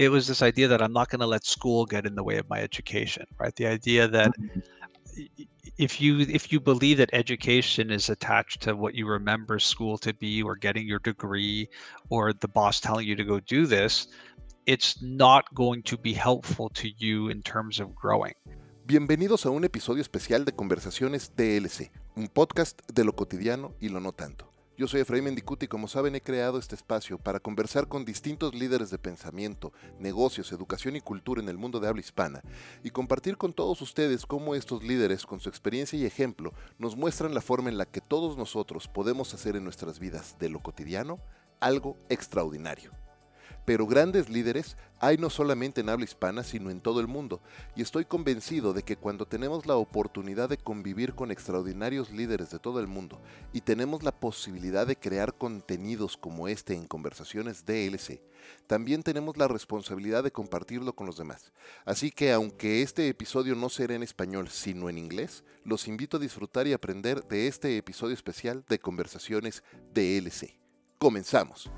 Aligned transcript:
it 0.00 0.10
was 0.10 0.26
this 0.26 0.40
idea 0.40 0.66
that 0.66 0.80
I'm 0.80 0.94
not 0.94 1.10
going 1.10 1.20
to 1.20 1.26
let 1.26 1.44
school 1.44 1.84
get 1.84 2.06
in 2.06 2.14
the 2.14 2.24
way 2.24 2.38
of 2.38 2.48
my 2.48 2.60
education, 2.62 3.26
right? 3.38 3.54
The 3.54 3.66
idea 3.66 4.08
that 4.08 4.32
mm-hmm. 4.40 4.60
if 5.76 6.00
you 6.00 6.20
if 6.20 6.50
you 6.50 6.58
believe 6.58 6.96
that 6.96 7.10
education 7.12 7.90
is 7.90 8.08
attached 8.08 8.62
to 8.62 8.74
what 8.74 8.94
you 8.94 9.06
remember 9.06 9.58
school 9.58 9.98
to 9.98 10.14
be 10.14 10.42
or 10.42 10.56
getting 10.56 10.88
your 10.88 11.00
degree 11.00 11.68
or 12.08 12.32
the 12.32 12.48
boss 12.48 12.80
telling 12.80 13.06
you 13.06 13.14
to 13.14 13.24
go 13.24 13.40
do 13.40 13.66
this, 13.66 14.08
it's 14.64 15.02
not 15.02 15.44
going 15.54 15.82
to 15.82 15.98
be 15.98 16.14
helpful 16.14 16.70
to 16.70 16.88
you 16.96 17.28
in 17.28 17.42
terms 17.42 17.78
of 17.78 17.94
growing. 17.94 18.32
Bienvenidos 18.86 19.44
a 19.44 19.50
un 19.50 19.64
episodio 19.64 20.00
especial 20.00 20.46
de 20.46 20.52
Conversaciones 20.52 21.36
DLC, 21.36 21.92
un 22.16 22.28
podcast 22.28 22.80
de 22.90 23.04
lo 23.04 23.12
cotidiano 23.12 23.74
y 23.82 23.90
lo 23.90 24.00
no 24.00 24.12
tanto. 24.12 24.49
Yo 24.80 24.88
soy 24.88 25.02
Efraín 25.02 25.24
Mendicuti 25.24 25.66
y 25.66 25.68
como 25.68 25.88
saben 25.88 26.14
he 26.14 26.22
creado 26.22 26.58
este 26.58 26.74
espacio 26.74 27.18
para 27.18 27.38
conversar 27.38 27.86
con 27.86 28.06
distintos 28.06 28.54
líderes 28.54 28.88
de 28.88 28.96
pensamiento, 28.96 29.74
negocios, 29.98 30.52
educación 30.52 30.96
y 30.96 31.02
cultura 31.02 31.42
en 31.42 31.50
el 31.50 31.58
mundo 31.58 31.80
de 31.80 31.88
habla 31.88 32.00
hispana 32.00 32.40
y 32.82 32.88
compartir 32.88 33.36
con 33.36 33.52
todos 33.52 33.82
ustedes 33.82 34.24
cómo 34.24 34.54
estos 34.54 34.82
líderes 34.82 35.26
con 35.26 35.38
su 35.38 35.50
experiencia 35.50 35.98
y 35.98 36.06
ejemplo 36.06 36.54
nos 36.78 36.96
muestran 36.96 37.34
la 37.34 37.42
forma 37.42 37.68
en 37.68 37.76
la 37.76 37.84
que 37.84 38.00
todos 38.00 38.38
nosotros 38.38 38.88
podemos 38.88 39.34
hacer 39.34 39.54
en 39.54 39.64
nuestras 39.64 39.98
vidas 39.98 40.36
de 40.38 40.48
lo 40.48 40.60
cotidiano 40.60 41.18
algo 41.60 41.98
extraordinario. 42.08 42.90
Pero 43.64 43.86
grandes 43.86 44.28
líderes 44.28 44.76
hay 45.00 45.16
no 45.16 45.30
solamente 45.30 45.80
en 45.80 45.88
habla 45.88 46.04
hispana, 46.04 46.44
sino 46.44 46.70
en 46.70 46.80
todo 46.80 47.00
el 47.00 47.06
mundo, 47.06 47.40
y 47.74 47.82
estoy 47.82 48.04
convencido 48.04 48.72
de 48.72 48.82
que 48.82 48.96
cuando 48.96 49.26
tenemos 49.26 49.66
la 49.66 49.76
oportunidad 49.76 50.48
de 50.48 50.58
convivir 50.58 51.14
con 51.14 51.30
extraordinarios 51.30 52.10
líderes 52.10 52.50
de 52.50 52.58
todo 52.58 52.80
el 52.80 52.86
mundo 52.86 53.20
y 53.52 53.62
tenemos 53.62 54.02
la 54.02 54.12
posibilidad 54.12 54.86
de 54.86 54.96
crear 54.96 55.34
contenidos 55.34 56.16
como 56.16 56.48
este 56.48 56.74
en 56.74 56.86
conversaciones 56.86 57.64
DLC, 57.64 58.20
también 58.66 59.02
tenemos 59.02 59.36
la 59.36 59.48
responsabilidad 59.48 60.22
de 60.22 60.32
compartirlo 60.32 60.94
con 60.94 61.06
los 61.06 61.16
demás. 61.16 61.52
Así 61.84 62.10
que 62.10 62.32
aunque 62.32 62.82
este 62.82 63.08
episodio 63.08 63.54
no 63.54 63.68
será 63.68 63.94
en 63.94 64.02
español, 64.02 64.48
sino 64.48 64.88
en 64.88 64.98
inglés, 64.98 65.44
los 65.64 65.88
invito 65.88 66.16
a 66.16 66.20
disfrutar 66.20 66.66
y 66.66 66.72
aprender 66.72 67.24
de 67.24 67.48
este 67.48 67.76
episodio 67.76 68.14
especial 68.14 68.64
de 68.68 68.78
conversaciones 68.78 69.62
DLC. 69.94 70.56
Comenzamos. 70.98 71.70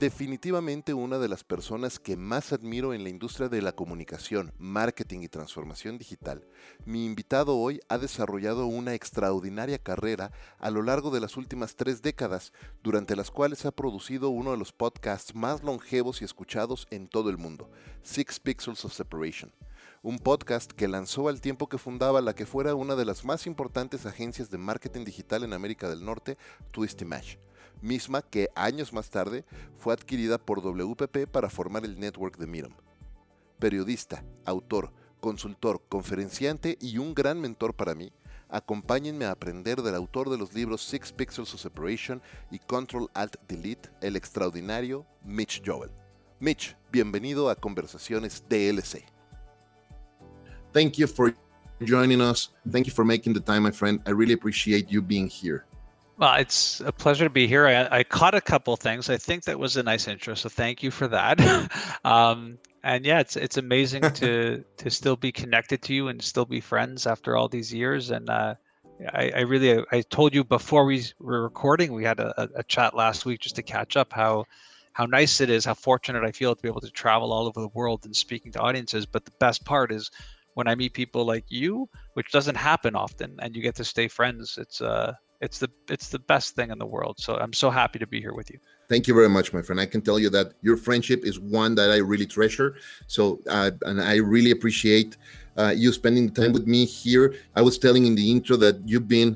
Definitivamente 0.00 0.92
una 0.92 1.18
de 1.18 1.28
las 1.28 1.44
personas 1.44 2.00
que 2.00 2.16
más 2.16 2.52
admiro 2.52 2.94
en 2.94 3.04
la 3.04 3.10
industria 3.10 3.48
de 3.48 3.62
la 3.62 3.70
comunicación, 3.70 4.52
marketing 4.58 5.20
y 5.20 5.28
transformación 5.28 5.98
digital, 5.98 6.44
mi 6.84 7.06
invitado 7.06 7.56
hoy 7.56 7.80
ha 7.88 7.96
desarrollado 7.96 8.66
una 8.66 8.94
extraordinaria 8.94 9.78
carrera 9.78 10.32
a 10.58 10.72
lo 10.72 10.82
largo 10.82 11.12
de 11.12 11.20
las 11.20 11.36
últimas 11.36 11.76
tres 11.76 12.02
décadas, 12.02 12.52
durante 12.82 13.14
las 13.14 13.30
cuales 13.30 13.64
ha 13.66 13.70
producido 13.70 14.30
uno 14.30 14.50
de 14.50 14.56
los 14.56 14.72
podcasts 14.72 15.32
más 15.36 15.62
longevos 15.62 16.22
y 16.22 16.24
escuchados 16.24 16.88
en 16.90 17.06
todo 17.06 17.30
el 17.30 17.38
mundo, 17.38 17.70
Six 18.02 18.40
Pixels 18.40 18.84
of 18.84 18.92
Separation. 18.92 19.52
Un 20.02 20.18
podcast 20.18 20.72
que 20.72 20.88
lanzó 20.88 21.28
al 21.28 21.40
tiempo 21.40 21.68
que 21.68 21.78
fundaba 21.78 22.20
la 22.20 22.34
que 22.34 22.46
fuera 22.46 22.74
una 22.74 22.96
de 22.96 23.04
las 23.04 23.24
más 23.24 23.46
importantes 23.46 24.06
agencias 24.06 24.50
de 24.50 24.58
marketing 24.58 25.04
digital 25.04 25.44
en 25.44 25.52
América 25.52 25.88
del 25.88 26.04
Norte, 26.04 26.36
Twisty 26.72 27.04
Match 27.04 27.36
misma 27.84 28.22
que 28.22 28.48
años 28.56 28.92
más 28.92 29.10
tarde 29.10 29.44
fue 29.78 29.92
adquirida 29.92 30.38
por 30.38 30.62
WPP 30.62 31.30
para 31.30 31.50
formar 31.50 31.84
el 31.84 32.00
network 32.00 32.38
de 32.38 32.46
Miram. 32.46 32.72
Periodista, 33.60 34.24
autor, 34.44 34.90
consultor, 35.20 35.82
conferenciante 35.88 36.76
y 36.80 36.98
un 36.98 37.14
gran 37.14 37.40
mentor 37.40 37.74
para 37.74 37.94
mí, 37.94 38.12
acompáñenme 38.48 39.24
a 39.26 39.30
aprender 39.30 39.82
del 39.82 39.94
autor 39.94 40.30
de 40.30 40.38
los 40.38 40.54
libros 40.54 40.82
Six 40.82 41.12
Pixels 41.12 41.54
of 41.54 41.60
Separation 41.60 42.20
y 42.50 42.58
Control 42.58 43.10
Alt 43.14 43.36
Delete, 43.48 43.90
el 44.00 44.16
extraordinario 44.16 45.06
Mitch 45.24 45.62
Joel. 45.64 45.90
Mitch, 46.40 46.76
bienvenido 46.90 47.48
a 47.48 47.54
Conversaciones 47.54 48.44
DLC. 48.48 49.04
Thank 50.72 50.94
you 50.94 51.06
for 51.06 51.34
joining 51.80 52.20
us. 52.20 52.52
Thank 52.70 52.86
you 52.86 52.92
for 52.92 53.04
making 53.04 53.34
the 53.34 53.40
time, 53.40 53.62
my 53.62 53.72
friend. 53.72 54.00
I 54.06 54.10
really 54.10 54.34
appreciate 54.34 54.90
you 54.90 55.00
being 55.00 55.28
here. 55.28 55.64
Well, 56.16 56.34
it's 56.36 56.80
a 56.80 56.92
pleasure 56.92 57.24
to 57.24 57.30
be 57.30 57.48
here. 57.48 57.66
I, 57.66 57.98
I, 57.98 58.04
caught 58.04 58.36
a 58.36 58.40
couple 58.40 58.76
things. 58.76 59.10
I 59.10 59.16
think 59.16 59.44
that 59.44 59.58
was 59.58 59.76
a 59.76 59.82
nice 59.82 60.06
intro, 60.06 60.34
so 60.34 60.48
thank 60.48 60.80
you 60.80 60.92
for 60.92 61.08
that. 61.08 61.40
um, 62.04 62.58
and 62.84 63.04
yeah, 63.04 63.18
it's 63.18 63.34
it's 63.36 63.56
amazing 63.56 64.02
to 64.02 64.64
to 64.76 64.90
still 64.90 65.16
be 65.16 65.32
connected 65.32 65.82
to 65.82 65.94
you 65.94 66.08
and 66.08 66.22
still 66.22 66.44
be 66.44 66.60
friends 66.60 67.08
after 67.08 67.36
all 67.36 67.48
these 67.48 67.74
years. 67.74 68.10
And 68.10 68.30
uh, 68.30 68.54
I, 69.12 69.32
I, 69.34 69.40
really 69.40 69.84
I 69.90 70.02
told 70.02 70.34
you 70.34 70.44
before 70.44 70.84
we 70.84 71.04
were 71.18 71.42
recording, 71.42 71.92
we 71.92 72.04
had 72.04 72.20
a, 72.20 72.48
a 72.54 72.62
chat 72.62 72.94
last 72.94 73.26
week 73.26 73.40
just 73.40 73.56
to 73.56 73.62
catch 73.62 73.96
up 73.96 74.12
how 74.12 74.44
how 74.92 75.06
nice 75.06 75.40
it 75.40 75.50
is, 75.50 75.64
how 75.64 75.74
fortunate 75.74 76.22
I 76.22 76.30
feel 76.30 76.54
to 76.54 76.62
be 76.62 76.68
able 76.68 76.82
to 76.82 76.90
travel 76.90 77.32
all 77.32 77.48
over 77.48 77.60
the 77.60 77.74
world 77.74 78.04
and 78.04 78.14
speaking 78.14 78.52
to 78.52 78.60
audiences. 78.60 79.04
But 79.04 79.24
the 79.24 79.32
best 79.40 79.64
part 79.64 79.90
is 79.90 80.12
when 80.52 80.68
I 80.68 80.76
meet 80.76 80.92
people 80.92 81.24
like 81.24 81.46
you, 81.48 81.88
which 82.12 82.30
doesn't 82.30 82.54
happen 82.54 82.94
often, 82.94 83.34
and 83.40 83.56
you 83.56 83.62
get 83.62 83.74
to 83.76 83.84
stay 83.84 84.06
friends. 84.06 84.56
It's 84.60 84.80
uh 84.80 85.14
it's 85.44 85.58
the 85.58 85.70
it's 85.94 86.08
the 86.08 86.18
best 86.18 86.56
thing 86.56 86.70
in 86.70 86.78
the 86.78 86.90
world. 86.96 87.16
So 87.18 87.36
I'm 87.36 87.52
so 87.52 87.68
happy 87.70 87.98
to 87.98 88.06
be 88.06 88.18
here 88.20 88.34
with 88.40 88.50
you. 88.50 88.58
Thank 88.88 89.06
you 89.08 89.14
very 89.14 89.28
much, 89.28 89.52
my 89.52 89.62
friend. 89.62 89.78
I 89.80 89.86
can 89.86 90.00
tell 90.00 90.18
you 90.18 90.30
that 90.30 90.54
your 90.62 90.76
friendship 90.76 91.20
is 91.24 91.38
one 91.38 91.74
that 91.74 91.90
I 91.90 91.98
really 92.12 92.26
treasure. 92.26 92.76
So 93.06 93.40
uh, 93.48 93.70
and 93.82 94.00
I 94.00 94.16
really 94.16 94.52
appreciate 94.56 95.16
uh, 95.56 95.74
you 95.76 95.92
spending 95.92 96.30
time 96.30 96.52
with 96.52 96.66
me 96.66 96.84
here. 96.86 97.34
I 97.54 97.62
was 97.62 97.78
telling 97.78 98.06
in 98.06 98.14
the 98.14 98.26
intro 98.34 98.56
that 98.56 98.76
you've 98.88 99.06
been, 99.06 99.30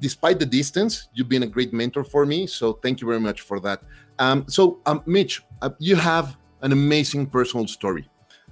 despite 0.00 0.38
the 0.38 0.46
distance, 0.46 1.08
you've 1.14 1.28
been 1.28 1.42
a 1.42 1.52
great 1.56 1.72
mentor 1.72 2.04
for 2.04 2.24
me. 2.24 2.46
So 2.46 2.74
thank 2.74 3.00
you 3.00 3.06
very 3.08 3.20
much 3.20 3.40
for 3.42 3.58
that. 3.60 3.82
Um, 4.18 4.44
so 4.48 4.80
um, 4.86 5.02
Mitch, 5.04 5.42
uh, 5.62 5.70
you 5.78 5.96
have 5.96 6.36
an 6.62 6.72
amazing 6.72 7.26
personal 7.26 7.66
story 7.66 8.08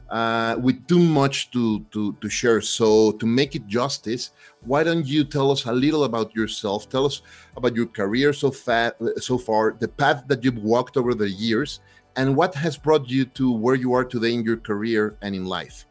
uh, 0.08 0.56
with 0.60 0.86
too 0.86 0.98
much 0.98 1.50
to, 1.50 1.80
to, 1.92 2.12
to 2.20 2.28
share. 2.28 2.60
So, 2.60 3.12
to 3.12 3.26
make 3.26 3.54
it 3.54 3.66
justice, 3.66 4.30
why 4.60 4.84
don't 4.84 5.06
you 5.06 5.24
tell 5.24 5.50
us 5.50 5.64
a 5.64 5.72
little 5.72 6.04
about 6.04 6.34
yourself? 6.34 6.88
Tell 6.88 7.06
us 7.06 7.22
about 7.56 7.74
your 7.74 7.86
career 7.86 8.32
so 8.32 8.50
far, 8.50 8.94
so 9.16 9.38
far, 9.38 9.76
the 9.78 9.88
path 9.88 10.24
that 10.28 10.44
you've 10.44 10.58
walked 10.58 10.96
over 10.96 11.14
the 11.14 11.30
years, 11.30 11.80
and 12.16 12.36
what 12.36 12.54
has 12.54 12.76
brought 12.76 13.08
you 13.08 13.24
to 13.26 13.52
where 13.52 13.74
you 13.74 13.92
are 13.92 14.04
today 14.04 14.34
in 14.34 14.42
your 14.44 14.56
career 14.56 15.16
and 15.22 15.34
in 15.34 15.44
life. 15.44 15.86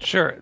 Sure. 0.00 0.38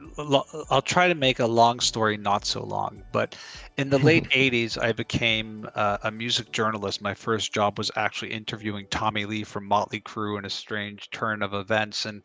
I'll 0.71 0.83
try 0.83 1.09
to 1.09 1.15
make 1.15 1.39
a 1.39 1.47
long 1.47 1.81
story 1.81 2.19
not 2.19 2.45
so 2.45 2.63
long. 2.63 3.03
But 3.11 3.37
in 3.79 3.89
the 3.89 3.99
late 4.11 4.29
80s, 4.31 4.81
I 4.81 4.93
became 4.93 5.69
uh, 5.75 5.99
a 6.03 6.11
music 6.11 6.53
journalist. 6.53 7.01
My 7.01 7.15
first 7.15 7.55
job 7.55 7.79
was 7.79 7.91
actually 7.97 8.33
interviewing 8.33 8.87
Tommy 8.91 9.25
Lee 9.25 9.45
from 9.45 9.67
Motley 9.67 10.01
Crue 10.01 10.39
in 10.39 10.45
a 10.45 10.51
strange 10.51 11.11
turn 11.11 11.43
of 11.43 11.55
events. 11.55 12.05
And 12.05 12.23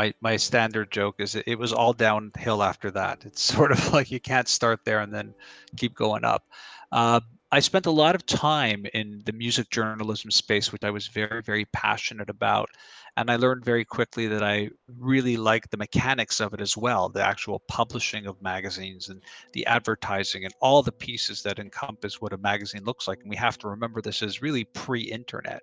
my 0.00 0.14
my 0.22 0.36
standard 0.36 0.90
joke 0.90 1.16
is 1.18 1.34
it, 1.34 1.58
was 1.58 1.74
all 1.74 1.92
downhill 1.92 2.62
after 2.62 2.90
that. 2.90 3.22
It's 3.26 3.42
sort 3.54 3.70
of 3.70 3.92
like 3.92 4.10
you 4.10 4.20
can't 4.20 4.48
start 4.48 4.80
there 4.84 5.00
and 5.00 5.12
then 5.12 5.34
keep 5.76 5.94
going 5.94 6.24
up. 6.24 6.44
Uh, 6.90 7.20
I 7.52 7.58
spent 7.58 7.86
a 7.86 7.90
lot 7.90 8.14
of 8.14 8.24
time 8.26 8.86
in 8.94 9.22
the 9.24 9.32
music 9.32 9.70
journalism 9.70 10.30
space, 10.30 10.70
which 10.70 10.84
I 10.84 10.90
was 10.90 11.08
very, 11.08 11.42
very 11.42 11.64
passionate 11.66 12.30
about. 12.30 12.70
And 13.16 13.28
I 13.28 13.34
learned 13.36 13.64
very 13.64 13.84
quickly 13.84 14.28
that 14.28 14.44
I 14.44 14.70
really 14.98 15.36
liked 15.36 15.72
the 15.72 15.76
mechanics 15.76 16.40
of 16.40 16.54
it 16.54 16.60
as 16.60 16.76
well 16.76 17.08
the 17.08 17.26
actual 17.26 17.58
publishing 17.66 18.26
of 18.26 18.40
magazines 18.40 19.08
and 19.08 19.20
the 19.52 19.66
advertising 19.66 20.44
and 20.44 20.54
all 20.60 20.82
the 20.82 20.92
pieces 20.92 21.42
that 21.42 21.58
encompass 21.58 22.20
what 22.20 22.32
a 22.32 22.38
magazine 22.38 22.84
looks 22.84 23.08
like. 23.08 23.18
And 23.20 23.28
we 23.30 23.36
have 23.36 23.58
to 23.58 23.68
remember 23.68 24.00
this 24.00 24.22
is 24.22 24.40
really 24.42 24.64
pre 24.64 25.00
internet. 25.00 25.62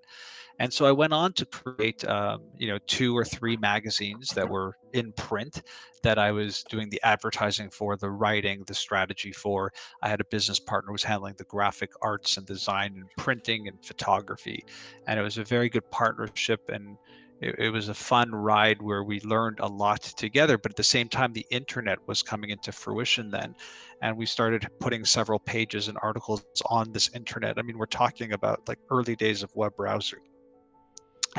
And 0.59 0.73
so 0.73 0.85
I 0.85 0.91
went 0.91 1.13
on 1.13 1.33
to 1.33 1.45
create, 1.45 2.03
um, 2.05 2.41
you 2.57 2.67
know, 2.67 2.79
two 2.87 3.15
or 3.15 3.23
three 3.23 3.55
magazines 3.55 4.29
that 4.29 4.49
were 4.49 4.77
in 4.93 5.11
print 5.13 5.61
that 6.03 6.17
I 6.17 6.31
was 6.31 6.63
doing 6.69 6.89
the 6.89 7.01
advertising 7.03 7.69
for, 7.69 7.97
the 7.97 8.09
writing, 8.09 8.63
the 8.67 8.73
strategy 8.73 9.31
for. 9.31 9.71
I 10.01 10.09
had 10.09 10.21
a 10.21 10.25
business 10.25 10.59
partner 10.59 10.87
who 10.87 10.93
was 10.93 11.03
handling 11.03 11.35
the 11.37 11.43
graphic 11.45 11.91
arts 12.01 12.37
and 12.37 12.45
design 12.45 12.93
and 12.95 13.05
printing 13.17 13.67
and 13.67 13.83
photography. 13.83 14.63
And 15.07 15.19
it 15.19 15.23
was 15.23 15.37
a 15.37 15.43
very 15.43 15.69
good 15.69 15.89
partnership 15.91 16.69
and 16.69 16.97
it, 17.39 17.55
it, 17.59 17.69
was 17.69 17.89
a 17.89 17.93
fun 17.93 18.31
ride 18.31 18.81
where 18.81 19.03
we 19.03 19.19
learned 19.21 19.59
a 19.59 19.67
lot 19.67 20.01
together 20.01 20.57
but 20.57 20.71
at 20.71 20.75
the 20.75 20.83
same 20.83 21.07
time 21.07 21.33
the 21.33 21.45
internet 21.51 21.99
was 22.07 22.23
coming 22.23 22.49
into 22.49 22.71
fruition 22.71 23.29
then 23.29 23.53
and 24.01 24.17
we 24.17 24.25
started 24.25 24.67
putting 24.79 25.05
several 25.05 25.37
pages 25.37 25.87
and 25.87 25.99
articles 26.01 26.43
on 26.65 26.91
this 26.93 27.11
internet 27.13 27.59
i 27.59 27.61
mean 27.61 27.77
we're 27.77 27.85
talking 27.85 28.33
about 28.33 28.67
like 28.67 28.79
early 28.89 29.15
days 29.15 29.43
of 29.43 29.55
web 29.55 29.75
browser 29.75 30.19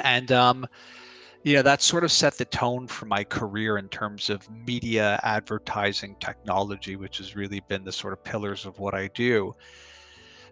and 0.05 0.31
um, 0.31 0.67
you 1.45 1.55
know 1.55 1.63
that 1.63 1.83
sort 1.83 2.05
of 2.05 2.13
set 2.13 2.37
the 2.37 2.45
tone 2.45 2.87
for 2.87 3.07
my 3.07 3.23
career 3.25 3.79
in 3.79 3.89
terms 3.89 4.31
of 4.31 4.49
media 4.67 5.21
advertising 5.23 6.17
technology 6.21 6.97
which 6.97 7.19
has 7.19 7.37
really 7.37 7.61
been 7.69 7.85
the 7.85 7.93
sort 7.93 8.13
of 8.13 8.23
pillars 8.25 8.67
of 8.67 8.79
what 8.79 8.95
i 8.95 9.09
do 9.09 9.55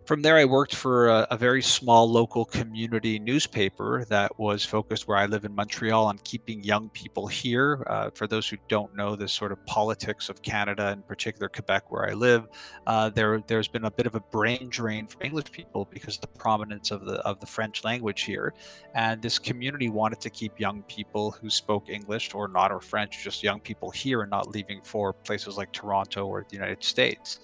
from 0.07 0.23
there, 0.23 0.37
I 0.37 0.45
worked 0.45 0.75
for 0.75 1.09
a, 1.09 1.27
a, 1.33 1.37
very 1.37 1.61
small 1.61 2.09
local 2.09 2.45
community 2.45 3.19
newspaper 3.19 4.05
that 4.09 4.39
was 4.39 4.65
focused 4.65 5.09
where 5.09 5.17
I 5.17 5.27
live 5.27 5.45
in 5.45 5.53
Montreal 5.53 6.07
on 6.07 6.19
keeping 6.23 6.63
young 6.63 6.89
people 6.91 7.27
here. 7.27 7.83
Uh, 7.89 8.11
for 8.11 8.29
those 8.29 8.49
who 8.49 8.57
don't 8.69 8.95
know 8.95 9.17
the 9.17 9.27
sort 9.27 9.51
of 9.51 9.67
politics 9.67 10.29
of 10.29 10.43
Canada, 10.43 10.93
in 10.93 11.03
particular 11.03 11.49
Quebec, 11.49 11.91
where 11.91 12.09
I 12.09 12.13
live, 12.13 12.47
uh, 12.87 13.09
there 13.11 13.43
there's 13.49 13.67
been 13.67 13.85
a 13.85 13.91
bit 13.91 14.07
of 14.07 14.15
a 14.15 14.21
brain 14.21 14.69
drain 14.69 15.09
for 15.09 15.21
English 15.25 15.51
people 15.51 15.89
because 15.91 16.15
of 16.15 16.21
the 16.21 16.39
prominence 16.39 16.93
of 16.93 17.05
the 17.05 17.17
of 17.27 17.41
the 17.41 17.47
French 17.47 17.83
language 17.83 18.23
here, 18.23 18.55
and 18.95 19.21
this 19.21 19.41
community 19.41 19.89
wanted 19.89 20.21
to 20.21 20.31
keep 20.31 20.61
young 20.61 20.83
people 20.85 21.33
who 21.33 21.51
spoke 21.51 21.89
English 21.89 22.33
or 22.33 22.47
not 22.47 22.71
or 22.71 22.81
French, 22.81 23.25
just 23.25 23.43
young 23.43 23.59
people 23.59 23.91
here 23.91 24.23
and 24.23 24.31
not 24.31 24.49
leaving 24.49 24.81
for 24.83 25.13
places 25.13 25.57
like 25.57 25.73
Toronto 25.73 26.27
or 26.27 26.47
the 26.49 26.55
United 26.55 26.85
States. 26.85 27.41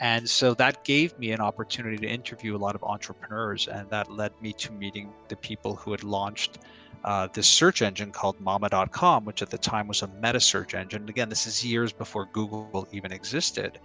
And 0.00 0.28
so 0.28 0.54
that 0.54 0.84
gave 0.84 1.18
me 1.18 1.32
an 1.32 1.40
opportunity 1.40 1.96
to 1.98 2.06
interview 2.06 2.54
a 2.56 2.58
lot 2.58 2.74
of 2.74 2.84
entrepreneurs, 2.84 3.66
and 3.66 3.90
that 3.90 4.10
led 4.10 4.32
me 4.40 4.52
to 4.54 4.72
meeting 4.72 5.12
the 5.28 5.36
people 5.36 5.74
who 5.74 5.90
had 5.90 6.04
launched 6.04 6.58
uh, 7.04 7.28
this 7.32 7.48
search 7.48 7.82
engine 7.82 8.12
called 8.12 8.40
Mamma.com, 8.40 9.24
which 9.24 9.42
at 9.42 9.50
the 9.50 9.58
time 9.58 9.88
was 9.88 10.02
a 10.02 10.08
meta 10.22 10.40
search 10.40 10.74
engine. 10.74 11.08
Again, 11.08 11.28
this 11.28 11.46
is 11.46 11.64
years 11.64 11.92
before 11.92 12.26
Google 12.32 12.86
even 12.92 13.12
existed. 13.12 13.78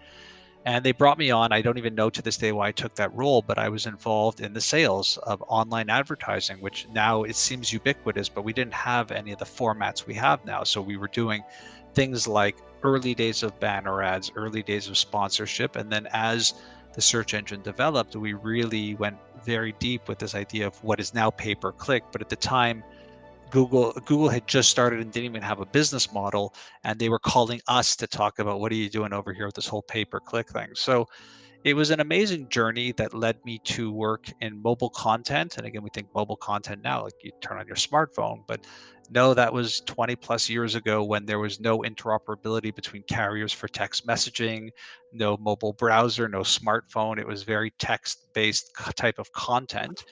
And 0.66 0.84
they 0.84 0.94
brought 0.94 1.18
me 1.18 1.30
on. 1.30 1.52
I 1.52 1.62
don't 1.62 1.78
even 1.78 1.94
know 1.94 2.10
to 2.10 2.22
this 2.22 2.38
day 2.38 2.54
why 2.54 2.70
I 2.70 2.72
took 2.72 2.96
that 2.96 3.14
role, 3.14 3.42
but 3.42 3.58
I 3.58 3.68
was 3.68 3.86
involved 3.86 4.40
in 4.40 4.54
the 4.54 4.62
sales 4.62 5.18
of 5.24 5.44
online 5.48 5.90
advertising, 5.90 6.62
which 6.62 6.88
now 6.94 7.24
it 7.24 7.36
seems 7.36 7.74
ubiquitous, 7.74 8.30
but 8.30 8.44
we 8.44 8.54
didn't 8.54 8.74
have 8.74 9.12
any 9.12 9.34
of 9.34 9.40
the 9.40 9.46
formats 9.46 10.08
we 10.08 10.14
have 10.14 10.46
now. 10.46 10.64
So 10.64 10.82
we 10.82 10.96
were 10.96 11.10
doing 11.10 11.44
things 11.94 12.28
like 12.28 12.56
early 12.84 13.16
days 13.16 13.44
of 13.44 13.60
banner 13.60 14.02
ads, 14.02 14.32
early 14.36 14.64
days 14.64 14.88
of 14.88 14.98
sponsorship. 14.98 15.76
And 15.76 15.92
then 15.92 16.08
as 16.12 16.54
the 16.94 17.02
search 17.02 17.34
engine 17.34 17.62
developed, 17.62 18.16
we 18.16 18.34
really 18.34 18.96
went 18.96 19.18
very 19.44 19.74
deep 19.80 20.08
with 20.08 20.20
this 20.20 20.36
idea 20.36 20.68
of 20.68 20.82
what 20.84 21.00
is 21.00 21.14
now 21.14 21.30
pay 21.30 21.56
per 21.56 21.72
click. 21.72 22.04
But 22.12 22.22
at 22.22 22.30
the 22.30 22.36
time, 22.36 22.84
Google 23.50 23.92
Google 24.06 24.30
had 24.30 24.48
just 24.48 24.70
started 24.70 25.00
and 25.00 25.12
didn't 25.12 25.26
even 25.26 25.42
have 25.44 25.60
a 25.60 25.66
business 25.66 26.12
model, 26.12 26.56
and 26.84 26.98
they 26.98 27.10
were 27.10 27.20
calling 27.20 27.62
us 27.68 27.96
to 27.98 28.08
talk 28.08 28.40
about 28.40 28.60
what 28.60 28.72
are 28.72 28.76
you 28.76 28.90
doing 28.90 29.14
over 29.14 29.32
here 29.32 29.46
with 29.46 29.56
this 29.56 29.68
whole 29.68 29.84
pay 29.84 30.06
per 30.06 30.20
click 30.20 30.50
thing. 30.50 30.70
So 30.74 31.08
it 31.64 31.76
was 31.76 31.92
an 31.92 32.02
amazing 32.02 32.50
journey 32.50 32.92
that 32.94 33.14
led 33.14 33.38
me 33.46 33.60
to 33.64 33.92
work 33.92 34.26
in 34.42 34.62
mobile 34.62 34.90
content. 34.90 35.58
And 35.58 35.66
again, 35.66 35.82
we 35.82 35.90
think 35.94 36.08
mobile 36.14 36.36
content 36.36 36.82
now, 36.84 37.04
like 37.04 37.14
you 37.24 37.32
turn 37.42 37.58
on 37.58 37.68
your 37.68 37.78
smartphone, 37.78 38.44
but 38.48 38.66
no, 39.10 39.34
that 39.34 39.54
was 39.54 39.82
20 39.82 40.16
plus 40.18 40.50
years 40.50 40.76
ago 40.76 41.04
when 41.04 41.26
there 41.26 41.40
was 41.40 41.60
no 41.60 41.80
interoperability 41.80 42.74
between 42.74 43.04
carriers 43.04 43.54
for 43.54 43.68
text 43.68 44.06
messaging, 44.06 44.70
no 45.14 45.38
mobile 45.38 45.74
browser, 45.74 46.28
no 46.28 46.40
smartphone. 46.40 47.18
It 47.18 47.28
was 47.28 47.44
very 47.44 47.72
text 47.80 48.28
based 48.34 48.72
type 48.96 49.20
of 49.20 49.32
content. 49.32 50.04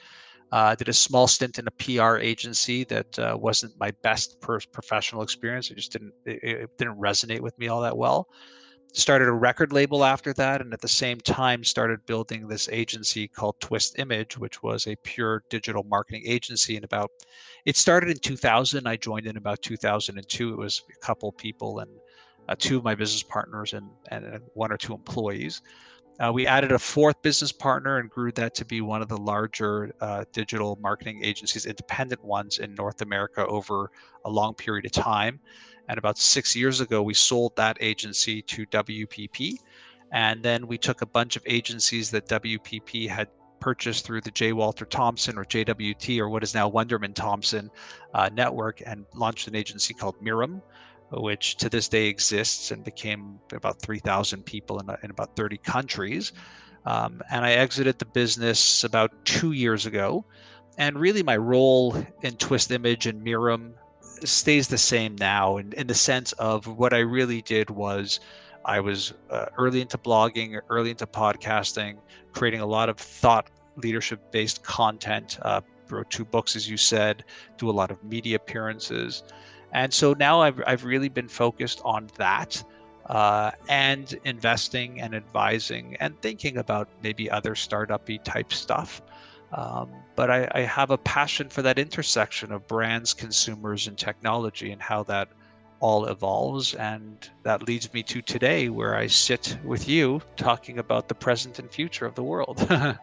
Uh, 0.52 0.76
did 0.76 0.90
a 0.90 0.94
small 0.94 1.28
stint 1.28 1.60
in 1.60 1.68
a 1.68 1.72
PR 1.72 2.18
agency 2.18 2.84
that 2.86 3.20
uh, 3.20 3.38
wasn't 3.40 3.74
my 3.80 3.92
best 4.04 4.40
per- 4.42 4.60
professional 4.74 5.22
experience. 5.22 5.72
It 5.72 5.78
just 5.78 5.94
didn't 5.94 6.14
it, 6.26 6.44
it 6.44 6.70
didn't 6.78 7.00
resonate 7.00 7.40
with 7.40 7.58
me 7.58 7.70
all 7.70 7.82
that 7.82 7.98
well 7.98 8.28
started 8.94 9.28
a 9.28 9.32
record 9.32 9.72
label 9.72 10.04
after 10.04 10.34
that 10.34 10.62
and 10.62 10.74
at 10.74 10.82
the 10.82 10.88
same 10.88 11.18
time 11.22 11.64
started 11.64 12.06
building 12.06 12.48
this 12.48 12.68
agency 12.70 13.28
called 13.28 13.56
twist 13.60 13.98
image 14.00 14.38
which 14.38 14.62
was 14.62 14.86
a 14.88 14.96
pure 14.98 15.44
digital 15.50 15.84
marketing 15.84 16.24
agency 16.26 16.76
and 16.76 16.84
about 16.84 17.10
it 17.66 17.78
started 17.78 18.10
in 18.10 18.18
2000 18.18 18.86
i 18.86 18.98
joined 18.98 19.26
in 19.28 19.38
about 19.38 19.62
2002 19.62 20.54
it 20.54 20.58
was 20.58 20.84
a 20.92 21.06
couple 21.06 21.32
people 21.32 21.80
and 21.80 21.90
uh, 22.50 22.56
two 22.58 22.78
of 22.78 22.84
my 22.84 22.94
business 22.96 23.24
partners 23.24 23.74
and, 23.74 23.90
and 24.10 24.42
one 24.54 24.72
or 24.72 24.78
two 24.78 24.94
employees. 24.94 25.62
Uh, 26.20 26.32
we 26.32 26.46
added 26.46 26.72
a 26.72 26.80
fourth 26.80 27.20
business 27.22 27.52
partner 27.52 27.98
and 27.98 28.10
grew 28.10 28.32
that 28.34 28.54
to 28.54 28.66
be 28.66 28.82
one 28.82 29.02
of 29.02 29.08
the 29.08 29.18
larger 29.18 29.92
uh, 30.02 30.26
digital 30.34 30.78
marketing 30.82 31.24
agencies 31.24 31.66
independent 31.66 32.24
ones 32.24 32.60
in 32.60 32.76
north 32.76 33.02
america 33.02 33.48
over 33.48 33.90
a 34.26 34.30
long 34.30 34.54
period 34.54 34.86
of 34.86 34.92
time 34.92 35.40
and 35.92 35.98
about 35.98 36.18
six 36.18 36.56
years 36.56 36.80
ago, 36.80 37.04
we 37.04 37.14
sold 37.14 37.54
that 37.58 37.76
agency 37.82 38.42
to 38.44 38.66
WPP. 38.68 39.58
And 40.14 40.42
then 40.42 40.66
we 40.66 40.78
took 40.78 41.02
a 41.02 41.06
bunch 41.06 41.36
of 41.36 41.44
agencies 41.46 42.10
that 42.12 42.30
WPP 42.30 43.10
had 43.10 43.28
purchased 43.60 44.06
through 44.06 44.22
the 44.22 44.32
J. 44.32 44.54
Walter 44.54 44.86
Thompson 44.86 45.38
or 45.38 45.44
JWT 45.44 46.18
or 46.20 46.30
what 46.30 46.44
is 46.44 46.54
now 46.54 46.70
Wunderman 46.70 47.14
Thompson 47.14 47.70
uh, 48.14 48.30
network 48.32 48.82
and 48.86 49.06
launched 49.14 49.50
an 49.50 49.56
agency 49.56 49.94
called 49.94 50.16
Mirum, 50.24 50.62
which 51.12 51.58
to 51.58 51.68
this 51.68 51.90
day 51.90 52.08
exists 52.08 52.72
and 52.72 52.86
became 52.86 53.38
about 53.52 53.82
3,000 53.82 54.46
people 54.46 54.80
in, 54.80 54.90
in, 55.04 55.12
about 55.12 55.36
30 55.36 55.58
countries. 55.58 56.32
Um, 56.86 57.22
and 57.30 57.44
I 57.44 57.52
exited 57.52 58.00
the 58.00 58.06
business 58.06 58.86
about 58.86 59.26
two 59.26 59.52
years 59.52 59.86
ago. 59.86 60.24
And 60.78 60.98
really, 60.98 61.22
my 61.22 61.36
role 61.36 61.98
in 62.22 62.38
Twist 62.38 62.72
Image 62.72 63.08
and 63.08 63.22
Mirum 63.22 63.74
stays 64.28 64.68
the 64.68 64.78
same 64.78 65.16
now 65.18 65.58
in, 65.58 65.74
in 65.74 65.88
the 65.88 65.96
sense 65.96 66.32
of 66.34 66.68
what 66.68 66.94
I 66.94 67.00
really 67.00 67.42
did 67.42 67.70
was 67.70 68.20
I 68.66 68.80
was 68.80 69.14
uh, 69.30 69.46
early 69.58 69.82
into 69.82 69.98
blogging, 69.98 70.60
early 70.70 70.92
into 70.92 71.08
podcasting, 71.08 71.98
creating 72.34 72.62
a 72.62 72.66
lot 72.66 72.90
of 72.90 72.98
thought 72.98 73.50
leadership 73.78 74.32
based 74.32 74.64
content. 74.64 75.40
Uh, 75.42 75.62
wrote 75.90 76.10
two 76.10 76.26
books, 76.26 76.56
as 76.56 76.70
you 76.70 76.78
said, 76.78 77.24
do 77.58 77.70
a 77.70 77.72
lot 77.72 77.92
of 77.92 78.02
media 78.04 78.38
appearances. 78.38 79.24
And 79.74 79.94
so 79.94 80.14
now 80.14 80.42
I've, 80.42 80.62
I've 80.66 80.86
really 80.86 81.10
been 81.10 81.28
focused 81.28 81.82
on 81.84 82.10
that 82.18 82.64
uh, 83.08 83.52
and 83.68 84.18
investing 84.24 85.02
and 85.02 85.14
advising 85.16 85.98
and 86.00 86.20
thinking 86.22 86.58
about 86.58 86.90
maybe 87.04 87.30
other 87.30 87.56
startup 87.56 88.10
type 88.24 88.54
stuff. 88.54 89.02
Um, 89.54 89.90
but 90.16 90.30
I, 90.30 90.48
I, 90.54 90.62
have 90.62 90.92
a 90.92 90.98
passion 90.98 91.50
for 91.50 91.62
that 91.62 91.78
intersection 91.78 92.54
of 92.54 92.68
brands, 92.68 93.14
consumers, 93.14 93.88
and 93.88 93.98
technology 93.98 94.72
and 94.72 94.82
how 94.82 95.04
that 95.04 95.28
all 95.82 96.06
evolves. 96.06 96.74
And 96.76 97.30
that 97.44 97.68
leads 97.68 97.92
me 97.94 98.02
to 98.04 98.22
today, 98.22 98.70
where 98.70 98.96
I 98.96 99.08
sit 99.08 99.58
with 99.66 99.90
you 99.90 100.22
talking 100.38 100.80
about 100.80 101.10
the 101.10 101.16
present 101.16 101.60
and 101.60 101.70
future 101.70 102.06
of 102.06 102.16
the 102.16 102.24
world. 102.24 102.66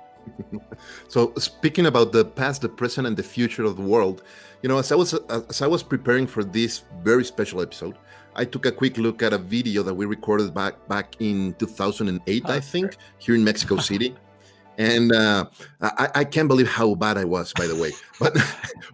so, 1.08 1.34
speaking 1.36 1.86
about 1.86 2.12
the 2.12 2.24
past, 2.24 2.62
the 2.62 2.68
present, 2.68 3.06
and 3.06 3.16
the 3.16 3.22
future 3.22 3.64
of 3.64 3.76
the 3.76 3.82
world, 3.82 4.22
you 4.62 4.68
know, 4.68 4.78
as 4.78 4.90
I 4.90 4.94
was 4.94 5.12
as 5.14 5.60
I 5.60 5.66
was 5.66 5.82
preparing 5.82 6.26
for 6.26 6.44
this 6.44 6.82
very 7.02 7.24
special 7.24 7.60
episode, 7.60 7.98
I 8.36 8.44
took 8.46 8.64
a 8.64 8.72
quick 8.72 8.96
look 8.96 9.22
at 9.22 9.32
a 9.32 9.38
video 9.38 9.82
that 9.82 9.94
we 9.94 10.06
recorded 10.06 10.54
back 10.54 10.74
back 10.88 11.16
in 11.20 11.54
2008, 11.58 12.42
oh, 12.46 12.52
I 12.52 12.60
think, 12.60 12.92
sure. 12.92 13.00
here 13.18 13.34
in 13.34 13.44
Mexico 13.44 13.76
City 13.76 14.16
and 14.78 15.12
uh, 15.12 15.46
I, 15.80 16.08
I, 16.14 16.25
can't 16.25 16.46
believe 16.46 16.69
how 16.69 16.94
bad 16.94 17.19
I 17.19 17.25
was, 17.25 17.52
by 17.52 17.66
the 17.66 17.75
way. 17.76 17.92
But 18.20 18.36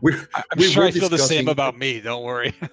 we're, 0.00 0.18
I'm 0.34 0.42
we 0.56 0.64
sure 0.64 0.84
I 0.84 0.90
feel 0.90 1.08
the 1.08 1.18
same 1.18 1.48
about 1.48 1.78
me. 1.78 2.00
Don't 2.00 2.24
worry. 2.24 2.54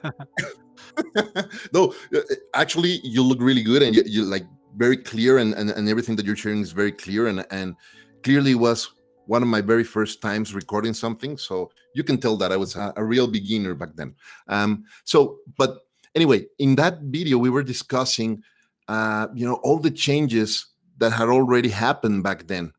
no, 1.74 1.94
uh, 2.16 2.20
actually, 2.54 3.00
you 3.04 3.22
look 3.22 3.40
really 3.42 3.64
good, 3.64 3.82
and 3.82 3.96
you, 3.96 4.04
you 4.06 4.24
like 4.24 4.46
very 4.76 4.98
clear, 4.98 5.38
and, 5.38 5.54
and 5.54 5.70
and 5.70 5.88
everything 5.88 6.16
that 6.16 6.26
you're 6.26 6.36
sharing 6.36 6.62
is 6.62 6.72
very 6.72 6.92
clear, 6.92 7.28
and 7.28 7.46
and 7.52 7.76
clearly 8.24 8.56
was 8.56 8.92
one 9.28 9.42
of 9.42 9.48
my 9.48 9.62
very 9.62 9.84
first 9.84 10.22
times 10.22 10.54
recording 10.54 10.94
something. 10.94 11.38
So 11.38 11.72
you 11.96 12.04
can 12.04 12.18
tell 12.18 12.36
that 12.38 12.52
I 12.52 12.58
was 12.58 12.76
a, 12.76 12.92
a 12.98 13.04
real 13.04 13.28
beginner 13.28 13.74
back 13.76 13.96
then. 13.96 14.16
Um, 14.48 14.84
so, 15.06 15.38
but 15.58 15.80
anyway, 16.16 16.48
in 16.60 16.76
that 16.76 17.00
video, 17.02 17.38
we 17.38 17.50
were 17.50 17.64
discussing, 17.64 18.44
uh, 18.88 19.28
you 19.34 19.46
know, 19.46 19.56
all 19.64 19.80
the 19.80 19.92
changes 19.92 20.68
that 20.98 21.14
had 21.14 21.30
already 21.30 21.70
happened 21.70 22.24
back 22.24 22.48
then 22.48 22.74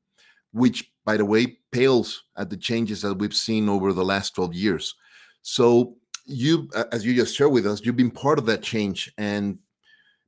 which, 0.53 0.91
by 1.05 1.17
the 1.17 1.25
way, 1.25 1.59
pales 1.71 2.25
at 2.37 2.51
the 2.51 2.57
changes 2.57 3.03
that 3.03 3.15
we've 3.15 3.35
seen 3.35 3.69
over 3.69 3.93
the 3.93 4.05
last 4.05 4.35
12 4.35 4.55
years. 4.55 4.95
So, 5.43 5.97
you, 6.25 6.69
as 6.93 7.05
you 7.05 7.15
just 7.15 7.35
shared 7.35 7.53
with 7.53 7.67
us, 7.67 7.81
you've 7.81 7.97
been 7.97 8.11
part 8.11 8.39
of 8.39 8.47
that 8.47 8.63
change 8.63 9.13
and 9.19 9.59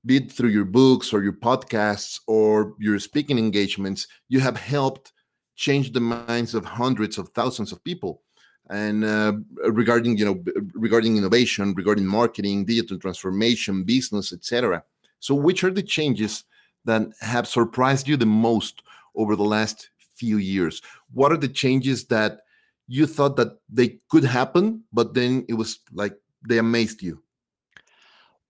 be 0.06 0.16
it 0.16 0.32
through 0.32 0.50
your 0.50 0.64
books 0.64 1.12
or 1.12 1.22
your 1.22 1.32
podcasts 1.32 2.20
or 2.26 2.74
your 2.78 2.98
speaking 2.98 3.38
engagements, 3.38 4.06
you 4.28 4.40
have 4.40 4.56
helped 4.56 5.12
change 5.56 5.92
the 5.92 6.00
minds 6.00 6.54
of 6.54 6.64
hundreds 6.64 7.16
of 7.16 7.28
thousands 7.30 7.72
of 7.72 7.82
people. 7.84 8.22
And 8.70 9.04
uh, 9.04 9.34
regarding, 9.70 10.16
you 10.16 10.24
know, 10.24 10.42
regarding 10.74 11.16
innovation, 11.16 11.74
regarding 11.74 12.06
marketing, 12.06 12.64
digital 12.64 12.98
transformation, 12.98 13.84
business, 13.84 14.32
etc. 14.32 14.82
So, 15.20 15.34
which 15.34 15.64
are 15.64 15.70
the 15.70 15.82
changes 15.82 16.44
that 16.86 17.02
have 17.20 17.46
surprised 17.46 18.08
you 18.08 18.16
the 18.16 18.26
most 18.26 18.82
over 19.14 19.36
the 19.36 19.44
last 19.44 19.90
few 20.16 20.38
years? 20.38 20.80
What 21.12 21.32
are 21.32 21.36
the 21.36 21.48
changes 21.48 22.06
that 22.06 22.40
you 22.86 23.06
thought 23.06 23.36
that 23.36 23.58
they 23.68 23.98
could 24.10 24.24
happen, 24.24 24.84
but 24.92 25.14
then 25.14 25.44
it 25.48 25.54
was 25.54 25.80
like 25.92 26.14
they 26.46 26.58
amazed 26.58 27.02
you? 27.02 27.22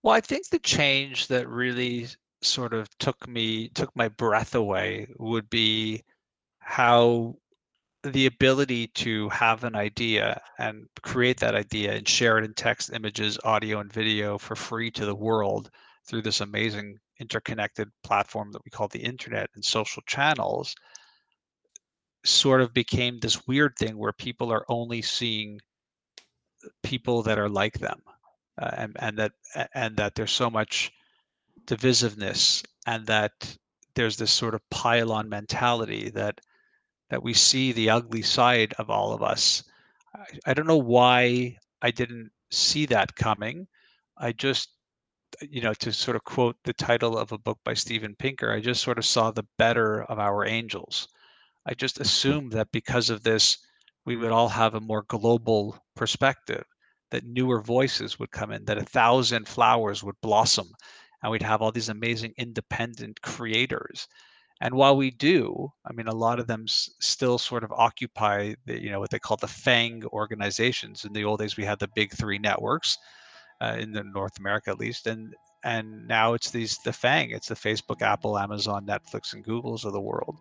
Well, 0.03 0.15
I 0.15 0.21
think 0.21 0.49
the 0.49 0.59
change 0.59 1.29
that 1.29 1.49
really 1.49 2.09
sort 2.43 2.75
of 2.75 2.89
took 2.99 3.27
me 3.27 3.69
took 3.71 3.95
my 3.97 4.09
breath 4.09 4.55
away 4.55 5.07
would 5.19 5.49
be 5.49 6.03
how 6.59 7.37
the 8.03 8.27
ability 8.27 8.89
to 8.89 9.31
have 9.31 9.65
an 9.65 9.75
idea 9.75 10.41
and 10.59 10.87
create 11.03 11.41
that 11.41 11.55
idea 11.55 11.93
and 11.95 12.07
share 12.07 12.37
it 12.39 12.45
in 12.45 12.53
text, 12.53 12.93
images, 12.93 13.39
audio, 13.45 13.81
and 13.81 13.91
video 13.91 14.37
for 14.37 14.55
free 14.55 14.91
to 14.91 15.07
the 15.07 15.15
world 15.15 15.71
through 16.07 16.21
this 16.21 16.43
amazing 16.43 16.99
interconnected 17.19 17.89
platform 18.03 18.53
that 18.53 18.63
we 18.65 18.71
call 18.71 18.89
the 18.89 18.99
internet 18.99 19.49
and 19.55 19.65
social 19.65 20.03
channels 20.07 20.75
sort 22.25 22.61
of 22.61 22.73
became 22.73 23.21
this 23.21 23.47
weird 23.47 23.77
thing 23.77 23.99
where 23.99 24.13
people 24.13 24.51
are 24.51 24.65
only 24.69 25.03
seeing 25.03 25.61
people 26.83 27.23
that 27.23 27.39
are 27.39 27.49
like 27.49 27.79
them 27.79 28.01
uh, 28.61 28.71
and, 28.79 28.97
and 29.01 29.19
that 29.19 29.33
and 29.75 29.97
that 29.97 30.15
there's 30.15 30.33
so 30.33 30.49
much 30.49 30.91
divisiveness 31.67 32.65
and 32.87 33.07
that 33.07 33.57
there's 33.95 34.17
this 34.17 34.33
sort 34.33 34.55
of 34.55 34.71
pile-on 34.71 35.29
mentality 35.29 36.11
that 36.11 36.41
that 37.11 37.23
we 37.23 37.35
see 37.35 37.73
the 37.73 37.91
ugly 37.91 38.23
side 38.23 38.73
of 38.79 38.91
all 38.91 39.13
of 39.13 39.23
us. 39.23 39.63
I, 40.15 40.51
I 40.51 40.55
don't 40.55 40.67
know 40.67 40.77
why 40.77 41.59
I 41.83 41.91
didn't 41.91 42.31
see 42.51 42.87
that 42.87 43.15
coming. 43.15 43.67
I 44.17 44.33
just, 44.33 44.71
you 45.41 45.61
know, 45.61 45.75
to 45.75 45.93
sort 45.93 46.17
of 46.17 46.25
quote 46.25 46.57
the 46.65 46.73
title 46.73 47.19
of 47.19 47.33
a 47.33 47.39
book 47.39 47.59
by 47.65 47.75
Steven 47.75 48.15
Pinker, 48.17 48.51
I 48.51 48.61
just 48.61 48.83
sort 48.83 48.99
of 48.99 49.05
saw 49.05 49.31
the 49.31 49.47
better 49.59 50.05
of 50.05 50.19
our 50.19 50.47
angels. 50.47 51.09
I 51.67 51.75
just 51.75 52.01
assumed 52.01 52.53
that 52.53 52.73
because 52.73 53.11
of 53.11 53.23
this, 53.23 53.59
we 54.05 54.17
would 54.17 54.33
all 54.33 54.49
have 54.49 54.75
a 54.75 54.81
more 54.81 55.05
global 55.09 55.83
perspective, 55.97 56.65
that 57.11 57.25
newer 57.25 57.61
voices 57.61 58.19
would 58.19 58.31
come 58.31 58.51
in, 58.51 58.65
that 58.65 58.79
a 58.79 58.85
thousand 58.85 59.49
flowers 59.49 60.03
would 60.03 60.21
blossom, 60.21 60.69
and 61.23 61.31
we'd 61.31 61.43
have 61.43 61.63
all 61.63 61.73
these 61.73 61.89
amazing 61.89 62.35
independent 62.37 63.21
creators. 63.23 64.07
And 64.61 64.75
while 64.75 64.97
we 64.97 65.11
do, 65.11 65.73
I 65.87 65.93
mean, 65.93 66.07
a 66.07 66.15
lot 66.15 66.39
of 66.39 66.47
them 66.47 66.65
s- 66.69 66.91
still 67.01 67.39
sort 67.39 67.65
of 67.65 67.73
occupy 67.73 68.55
the, 68.67 68.81
you 68.81 68.91
know, 68.91 69.01
what 69.01 69.11
they 69.11 69.19
call 69.19 69.37
the 69.37 69.47
FANG 69.47 70.05
organizations. 70.07 71.05
In 71.05 71.13
the 71.13 71.25
old 71.25 71.41
days, 71.41 71.57
we 71.57 71.65
had 71.65 71.79
the 71.79 71.91
big 71.95 72.13
three 72.13 72.39
networks 72.39 72.97
uh, 73.61 73.77
in 73.79 73.93
the 73.93 74.05
North 74.05 74.39
America, 74.39 74.71
at 74.71 74.79
least, 74.79 75.07
and 75.07 75.35
and 75.65 76.07
now 76.07 76.35
it's 76.35 76.51
these 76.51 76.79
the 76.85 76.93
FANG. 76.93 77.31
It's 77.31 77.49
the 77.49 77.55
Facebook, 77.55 78.03
Apple, 78.03 78.39
Amazon, 78.39 78.87
Netflix, 78.87 79.33
and 79.33 79.43
Google's 79.43 79.85
of 79.85 79.93
the 79.93 80.01
world. 80.01 80.37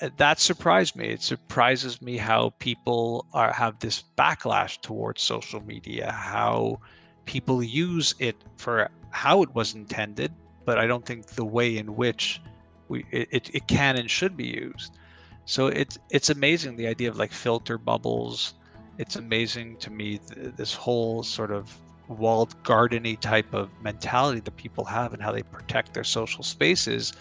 Uh, 0.00 0.10
That 0.16 0.38
surprised 0.40 0.96
me. 0.96 1.08
It 1.08 1.22
surprises 1.22 2.00
me 2.02 2.16
how 2.16 2.50
people 2.58 3.26
are 3.32 3.52
have 3.52 3.78
this 3.78 4.04
backlash 4.16 4.80
towards 4.80 5.22
social 5.22 5.60
media, 5.60 6.12
how 6.12 6.80
people 7.24 7.62
use 7.62 8.14
it 8.18 8.36
for 8.56 8.90
how 9.10 9.42
it 9.42 9.54
was 9.54 9.74
intended, 9.74 10.32
but 10.64 10.78
I 10.78 10.86
don't 10.86 11.04
think 11.04 11.26
the 11.26 11.44
way 11.44 11.76
in 11.78 11.96
which 11.96 12.40
we 12.88 13.04
it, 13.10 13.50
it, 13.54 13.68
can 13.68 13.96
and 13.96 14.10
should 14.10 14.36
be 14.36 14.46
used. 14.46 14.92
So 15.44 15.66
it's 15.68 15.98
it's 16.10 16.30
amazing 16.30 16.76
the 16.76 16.86
idea 16.86 17.10
of 17.10 17.16
like 17.16 17.32
filter 17.32 17.78
bubbles. 17.78 18.54
It's 18.98 19.16
amazing 19.16 19.76
to 19.78 19.90
me 19.90 20.18
th- 20.18 20.54
this 20.56 20.74
whole 20.74 21.22
sort 21.22 21.50
of 21.52 21.76
walled 22.08 22.54
gardeny 22.62 23.18
type 23.20 23.52
of 23.52 23.70
mentality 23.82 24.40
that 24.40 24.56
people 24.56 24.84
have 24.84 25.12
and 25.12 25.22
how 25.22 25.32
they 25.32 25.42
protect 25.42 25.92
their 25.94 26.04
social 26.04 26.42
spaces 26.42 27.12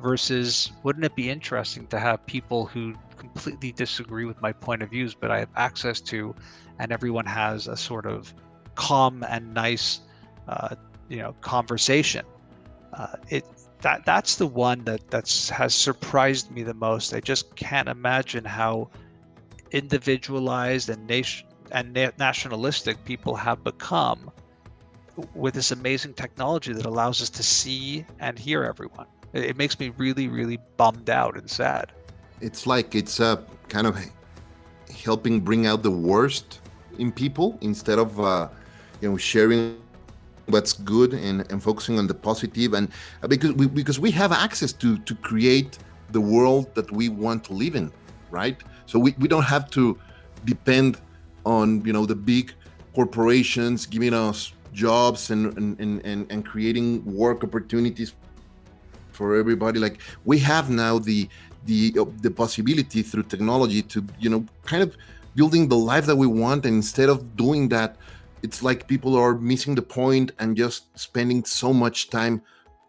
versus 0.00 0.72
wouldn't 0.82 1.04
it 1.04 1.14
be 1.14 1.28
interesting 1.28 1.86
to 1.88 1.98
have 1.98 2.24
people 2.26 2.66
who 2.66 2.94
completely 3.16 3.72
disagree 3.72 4.24
with 4.24 4.40
my 4.40 4.52
point 4.52 4.82
of 4.82 4.90
views 4.90 5.14
but 5.14 5.30
I 5.30 5.40
have 5.40 5.50
access 5.56 6.00
to 6.02 6.34
and 6.78 6.92
everyone 6.92 7.26
has 7.26 7.66
a 7.66 7.76
sort 7.76 8.06
of 8.06 8.32
calm 8.74 9.24
and 9.28 9.52
nice 9.52 10.00
uh, 10.46 10.74
you 11.08 11.18
know 11.18 11.34
conversation. 11.40 12.24
Uh, 12.92 13.16
it 13.28 13.44
that 13.80 14.04
that's 14.04 14.36
the 14.36 14.46
one 14.46 14.84
that 14.84 15.10
that's 15.10 15.50
has 15.50 15.74
surprised 15.74 16.50
me 16.50 16.62
the 16.62 16.74
most. 16.74 17.12
I 17.12 17.20
just 17.20 17.54
can't 17.56 17.88
imagine 17.88 18.44
how 18.44 18.90
individualized 19.72 20.88
and 20.88 21.06
nation 21.06 21.46
and 21.70 21.92
na- 21.92 22.10
nationalistic 22.18 23.04
people 23.04 23.34
have 23.34 23.62
become 23.62 24.30
with 25.34 25.54
this 25.54 25.72
amazing 25.72 26.14
technology 26.14 26.72
that 26.72 26.86
allows 26.86 27.20
us 27.20 27.28
to 27.28 27.42
see 27.42 28.06
and 28.20 28.38
hear 28.38 28.64
everyone 28.64 29.06
it, 29.32 29.56
makes 29.56 29.78
me 29.78 29.92
really 29.96 30.28
really 30.28 30.58
bummed 30.76 31.10
out 31.10 31.36
and 31.36 31.48
sad. 31.50 31.92
It's 32.40 32.66
like 32.66 32.94
it's 32.94 33.20
uh, 33.20 33.42
kind 33.68 33.86
of 33.86 33.96
helping 35.04 35.40
bring 35.40 35.66
out 35.66 35.82
the 35.82 35.90
worst 35.90 36.60
in 36.98 37.12
people 37.12 37.58
instead 37.60 37.98
of 37.98 38.20
uh, 38.20 38.48
you 39.00 39.10
know 39.10 39.16
sharing 39.16 39.80
what's 40.46 40.72
good 40.72 41.12
and, 41.12 41.50
and 41.50 41.62
focusing 41.62 41.98
on 41.98 42.06
the 42.06 42.14
positive. 42.14 42.72
And 42.72 42.88
uh, 43.22 43.28
because 43.28 43.52
we 43.52 43.66
because 43.66 43.98
we 44.00 44.10
have 44.12 44.32
access 44.32 44.72
to 44.74 44.98
to 44.98 45.14
create 45.16 45.78
the 46.10 46.20
world 46.20 46.74
that 46.74 46.90
we 46.90 47.08
want 47.08 47.44
to 47.44 47.52
live 47.52 47.74
in 47.74 47.92
right? 48.30 48.56
So 48.86 48.98
we, 48.98 49.14
we 49.18 49.28
don't 49.28 49.44
have 49.44 49.70
to 49.70 49.98
depend 50.44 51.00
on 51.44 51.84
you 51.84 51.92
know 51.92 52.06
the 52.06 52.14
big 52.14 52.52
corporations 52.94 53.86
giving 53.86 54.14
us 54.14 54.52
jobs 54.72 55.30
and, 55.30 55.56
and, 55.56 56.00
and, 56.04 56.30
and 56.30 56.44
creating 56.44 57.04
work 57.04 57.42
opportunities 57.42 58.14
for 59.18 59.36
everybody. 59.42 59.78
Like 59.86 59.96
we 60.24 60.36
have 60.52 60.66
now 60.70 60.94
the 61.10 61.28
the 61.70 61.80
uh, 62.00 62.04
the 62.26 62.32
possibility 62.42 63.00
through 63.08 63.26
technology 63.34 63.82
to 63.92 63.98
you 64.24 64.30
know 64.32 64.42
kind 64.70 64.82
of 64.86 64.90
building 65.38 65.68
the 65.68 65.80
life 65.92 66.06
that 66.10 66.18
we 66.24 66.28
want. 66.42 66.60
And 66.66 66.74
instead 66.82 67.08
of 67.14 67.18
doing 67.44 67.62
that 67.76 67.90
it's 68.42 68.62
like 68.62 68.86
people 68.86 69.16
are 69.16 69.34
missing 69.34 69.74
the 69.74 69.82
point 69.82 70.32
and 70.38 70.56
just 70.56 70.96
spending 70.98 71.44
so 71.44 71.72
much 71.72 72.10
time 72.10 72.42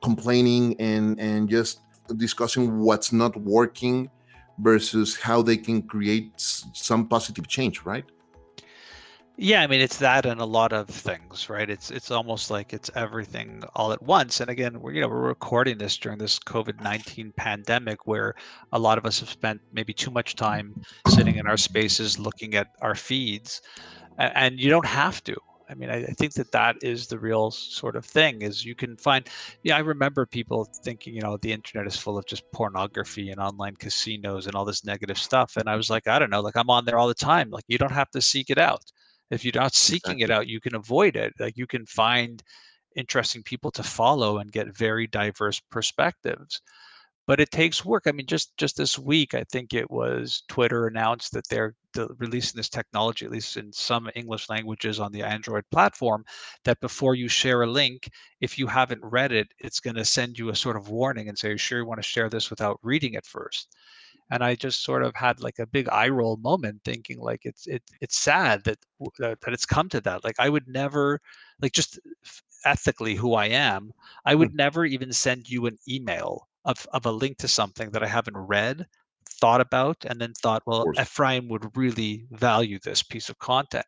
complaining 0.04 0.76
and 0.80 1.20
and 1.20 1.50
just 1.50 1.82
discussing 2.18 2.80
what's 2.80 3.12
not 3.12 3.36
working 3.38 4.10
versus 4.60 5.16
how 5.18 5.42
they 5.42 5.58
can 5.58 5.82
create 5.82 6.32
some 6.38 7.08
positive 7.08 7.48
change 7.48 7.84
right 7.84 8.06
Yeah, 9.42 9.62
I 9.62 9.68
mean 9.68 9.80
it's 9.80 9.98
that 10.00 10.26
and 10.26 10.42
a 10.42 10.46
lot 10.46 10.74
of 10.74 10.90
things, 10.90 11.50
right? 11.50 11.70
It's 11.70 11.92
it's 11.92 12.12
almost 12.12 12.52
like 12.52 12.74
it's 12.74 12.92
everything 12.94 13.64
all 13.74 13.94
at 13.94 14.02
once. 14.04 14.42
And 14.42 14.50
again, 14.50 14.82
we're 14.82 14.92
you 14.92 15.00
know 15.02 15.08
we're 15.08 15.28
recording 15.30 15.78
this 15.78 15.98
during 15.98 16.18
this 16.18 16.40
COVID 16.40 16.82
nineteen 16.84 17.32
pandemic, 17.38 18.06
where 18.06 18.36
a 18.74 18.80
lot 18.80 18.98
of 18.98 19.06
us 19.06 19.22
have 19.22 19.30
spent 19.30 19.62
maybe 19.72 19.94
too 19.94 20.12
much 20.12 20.36
time 20.36 20.76
sitting 21.08 21.38
in 21.38 21.48
our 21.48 21.56
spaces 21.56 22.20
looking 22.20 22.54
at 22.56 22.68
our 22.82 22.96
feeds, 22.96 23.62
and, 24.18 24.60
you 24.60 24.70
don't 24.70 24.86
have 24.86 25.24
to. 25.24 25.38
I 25.70 25.76
mean, 25.76 25.90
I, 25.90 26.04
I 26.04 26.14
think 26.18 26.34
that 26.34 26.52
that 26.52 26.76
is 26.82 27.08
the 27.08 27.20
real 27.20 27.50
sort 27.52 27.96
of 27.96 28.06
thing. 28.06 28.42
Is 28.42 28.66
you 28.66 28.76
can 28.76 28.98
find. 28.98 29.26
Yeah, 29.64 29.78
I 29.78 29.80
remember 29.80 30.26
people 30.26 30.66
thinking, 30.84 31.14
you 31.16 31.22
know, 31.22 31.38
the 31.38 31.54
internet 31.54 31.88
is 31.88 31.96
full 31.98 32.18
of 32.18 32.26
just 32.26 32.44
pornography 32.52 33.30
and 33.30 33.40
online 33.40 33.78
casinos 33.78 34.48
and 34.48 34.56
all 34.56 34.66
this 34.66 34.84
negative 34.84 35.18
stuff, 35.18 35.56
and 35.56 35.70
I 35.70 35.78
was 35.78 35.90
like, 35.90 36.08
I 36.10 36.20
don't 36.20 36.30
know, 36.30 36.42
like 36.42 36.58
I'm 36.58 36.70
on 36.70 36.84
there 36.84 36.98
all 36.98 37.08
the 37.08 37.14
time. 37.14 37.50
Like 37.52 37.64
you 37.70 37.78
don't 37.78 37.94
have 37.94 38.12
to 38.12 38.22
seek 38.22 38.50
it 38.50 38.58
out 38.58 38.84
if 39.32 39.44
you're 39.46 39.54
not 39.56 39.76
seeking 39.76 40.20
it 40.20 40.32
out 40.32 40.48
you 40.48 40.60
can 40.62 40.76
avoid 40.76 41.16
it 41.16 41.34
like 41.40 41.58
you 41.58 41.68
can 41.68 41.86
find 41.86 42.44
interesting 42.96 43.44
people 43.44 43.72
to 43.72 43.84
follow 43.84 44.40
and 44.40 44.52
get 44.52 44.76
very 44.76 45.08
diverse 45.08 45.60
perspectives. 45.72 46.62
But 47.28 47.40
it 47.40 47.52
takes 47.52 47.86
work 47.86 48.04
i 48.08 48.12
mean 48.12 48.26
just 48.26 48.58
just 48.58 48.76
this 48.78 48.98
week 49.00 49.34
i 49.36 49.44
think 49.52 49.74
it 49.74 49.90
was 49.92 50.44
twitter 50.50 50.88
announced 50.88 51.32
that 51.34 51.48
they're 51.48 51.76
releasing 52.18 52.58
this 52.58 52.70
technology 52.70 53.26
at 53.26 53.32
least 53.32 53.56
in 53.58 53.72
some 53.72 54.10
english 54.16 54.50
languages 54.50 55.00
on 55.00 55.12
the 55.12 55.24
android 55.24 55.64
platform 55.72 56.26
that 56.66 56.80
before 56.82 57.16
you 57.16 57.28
share 57.30 57.62
a 57.64 57.68
link 57.68 58.10
if 58.42 58.58
you 58.60 58.68
haven't 58.68 59.02
read 59.04 59.32
it 59.32 59.48
it's 59.60 59.80
going 59.80 59.96
to 59.96 60.06
send 60.06 60.38
you 60.40 60.50
a 60.50 60.56
sort 60.56 60.76
of 60.78 60.90
warning 60.90 61.30
and 61.30 61.38
say 61.38 61.50
"Are 61.50 61.52
you 61.52 61.58
sure 61.58 61.80
you 61.80 61.86
want 61.86 62.00
to 62.00 62.04
share 62.08 62.30
this 62.30 62.50
without 62.50 62.80
reading 62.84 63.14
it 63.14 63.26
first 63.26 63.76
and 64.32 64.44
I 64.44 64.56
just 64.56 64.84
sort 64.84 65.04
of 65.04 65.16
had 65.16 65.40
like 65.42 65.60
a 65.60 65.68
big 65.68 65.90
eye 65.90 66.10
roll 66.10 66.38
moment, 66.38 66.82
thinking 66.86 67.20
like 67.20 67.42
it's 67.46 67.68
it 67.68 67.84
it's 68.02 68.18
sad 68.18 68.64
that 68.66 68.80
that, 69.20 69.38
it's 69.48 69.66
come 69.66 69.90
to 69.90 70.02
that. 70.02 70.24
Like 70.24 70.36
I 70.40 70.50
would 70.50 70.68
never, 70.68 71.20
like 71.62 71.74
just 71.74 72.00
ethically 72.66 73.16
who 73.16 73.34
I 73.34 73.46
am, 73.48 73.92
I 74.26 74.36
Hmm, 74.40 74.50
would 74.50 74.54
never 74.54 74.86
even 74.86 75.12
send 75.14 75.50
you 75.50 75.66
an 75.66 75.78
email 75.88 76.48
of 76.66 76.86
of 76.94 77.06
a 77.06 77.12
link 77.12 77.38
to 77.40 77.48
something 77.48 77.92
that 77.92 78.04
I 78.04 78.08
haven't 78.08 78.38
read, 78.38 78.86
thought 79.30 79.62
about, 79.62 80.06
and 80.06 80.20
then 80.20 80.34
thought, 80.34 80.64
well, 80.66 80.88
Efraín 80.98 81.50
would 81.50 81.76
really 81.78 82.28
value 82.32 82.80
this 82.84 83.04
piece 83.04 83.30
of 83.30 83.40
content, 83.40 83.86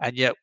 and 0.00 0.16
yet. 0.16 0.34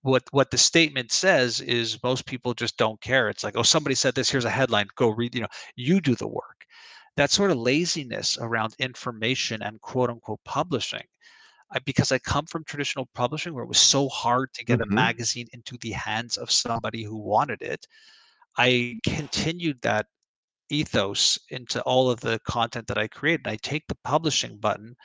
What 0.00 0.22
what 0.30 0.50
the 0.50 0.56
statement 0.58 1.12
says 1.12 1.60
is 1.60 2.02
most 2.02 2.24
people 2.24 2.54
just 2.54 2.78
don't 2.78 2.98
care. 3.02 3.28
It's 3.28 3.44
like, 3.44 3.56
oh, 3.58 3.62
somebody 3.62 3.94
said 3.94 4.14
this. 4.14 4.30
Here's 4.30 4.46
a 4.46 4.50
headline. 4.50 4.86
Go 4.96 5.10
read. 5.10 5.34
You 5.34 5.42
know, 5.42 5.48
you 5.74 6.00
do 6.00 6.14
the 6.14 6.28
work 6.28 6.64
that 7.16 7.30
sort 7.30 7.50
of 7.50 7.58
laziness 7.58 8.38
around 8.38 8.74
information 8.78 9.62
and 9.62 9.80
quote 9.80 10.10
unquote 10.10 10.40
publishing 10.44 11.04
I, 11.70 11.78
because 11.80 12.12
i 12.12 12.18
come 12.18 12.46
from 12.46 12.64
traditional 12.64 13.06
publishing 13.14 13.54
where 13.54 13.64
it 13.64 13.68
was 13.68 13.80
so 13.80 14.08
hard 14.08 14.52
to 14.54 14.64
get 14.64 14.80
a 14.80 14.86
hmm 14.86 15.06
magazine 15.06 15.48
into 15.52 15.78
the 15.78 15.92
hands 15.92 16.36
of 16.36 16.50
somebody 16.50 17.02
who 17.04 17.16
wanted 17.16 17.62
it 17.62 17.86
i 18.58 18.98
continued 19.06 19.80
that 19.82 20.06
ethos 20.70 21.38
into 21.50 21.82
all 21.82 22.10
of 22.10 22.20
the 22.20 22.40
content 22.48 22.86
that 22.88 22.98
i 22.98 23.08
create 23.08 23.40
and 23.40 23.48
i 23.48 23.56
take 23.56 23.86
the 23.88 23.98
publishing 24.04 24.58
button 24.58 24.96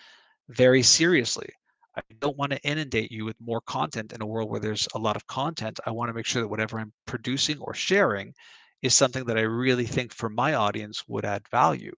very 0.49 0.83
seriously. 0.83 1.49
I 1.97 2.01
don't 2.19 2.37
want 2.37 2.51
to 2.53 2.61
inundate 2.63 3.11
you 3.11 3.25
with 3.25 3.39
more 3.41 3.61
content 3.61 4.13
in 4.13 4.21
a 4.21 4.25
world 4.27 4.49
where 4.49 4.59
there's 4.59 4.87
a 4.95 4.99
lot 4.99 5.15
of 5.15 5.27
content. 5.27 5.79
I 5.85 5.91
want 5.91 6.09
to 6.09 6.13
make 6.13 6.25
sure 6.25 6.41
that 6.41 6.47
whatever 6.49 6.79
i'm 6.79 6.93
producing 7.05 7.59
or 7.59 7.73
sharing 7.73 8.33
is 8.81 8.93
something 8.95 9.25
that 9.25 9.37
i 9.37 9.41
really 9.41 9.85
think 9.85 10.13
for 10.13 10.29
my 10.29 10.53
audience 10.55 11.07
would 11.07 11.25
add 11.25 11.47
value 11.51 11.93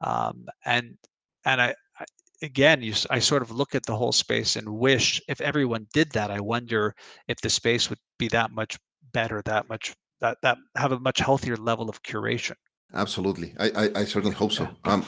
um, 0.00 0.46
and 0.64 0.96
and 1.44 1.60
I, 1.60 1.74
I 1.98 2.04
again 2.42 2.82
you, 2.82 2.94
I 3.10 3.18
sort 3.18 3.42
of 3.42 3.50
look 3.50 3.74
at 3.74 3.84
the 3.84 3.96
whole 3.96 4.12
space 4.12 4.56
and 4.56 4.68
wish 4.68 5.20
if 5.28 5.40
everyone 5.40 5.86
did 5.92 6.10
that 6.12 6.30
i 6.30 6.40
wonder 6.40 6.94
if 7.28 7.40
the 7.40 7.50
space 7.50 7.88
would 7.90 7.98
be 8.18 8.28
that 8.28 8.50
much 8.50 8.78
better 9.12 9.42
that 9.42 9.68
much 9.68 9.94
that 10.20 10.38
that 10.42 10.58
have 10.76 10.92
a 10.92 11.00
much 11.00 11.18
healthier 11.18 11.56
level 11.56 11.88
of 11.88 12.02
curation. 12.02 12.56
Absolutely. 12.94 13.54
I, 13.58 13.66
I 13.82 13.84
i 14.00 14.04
certainly 14.04 14.36
hope 14.42 14.52
so. 14.52 14.64
Yeah. 14.64 14.92
Um 14.92 15.04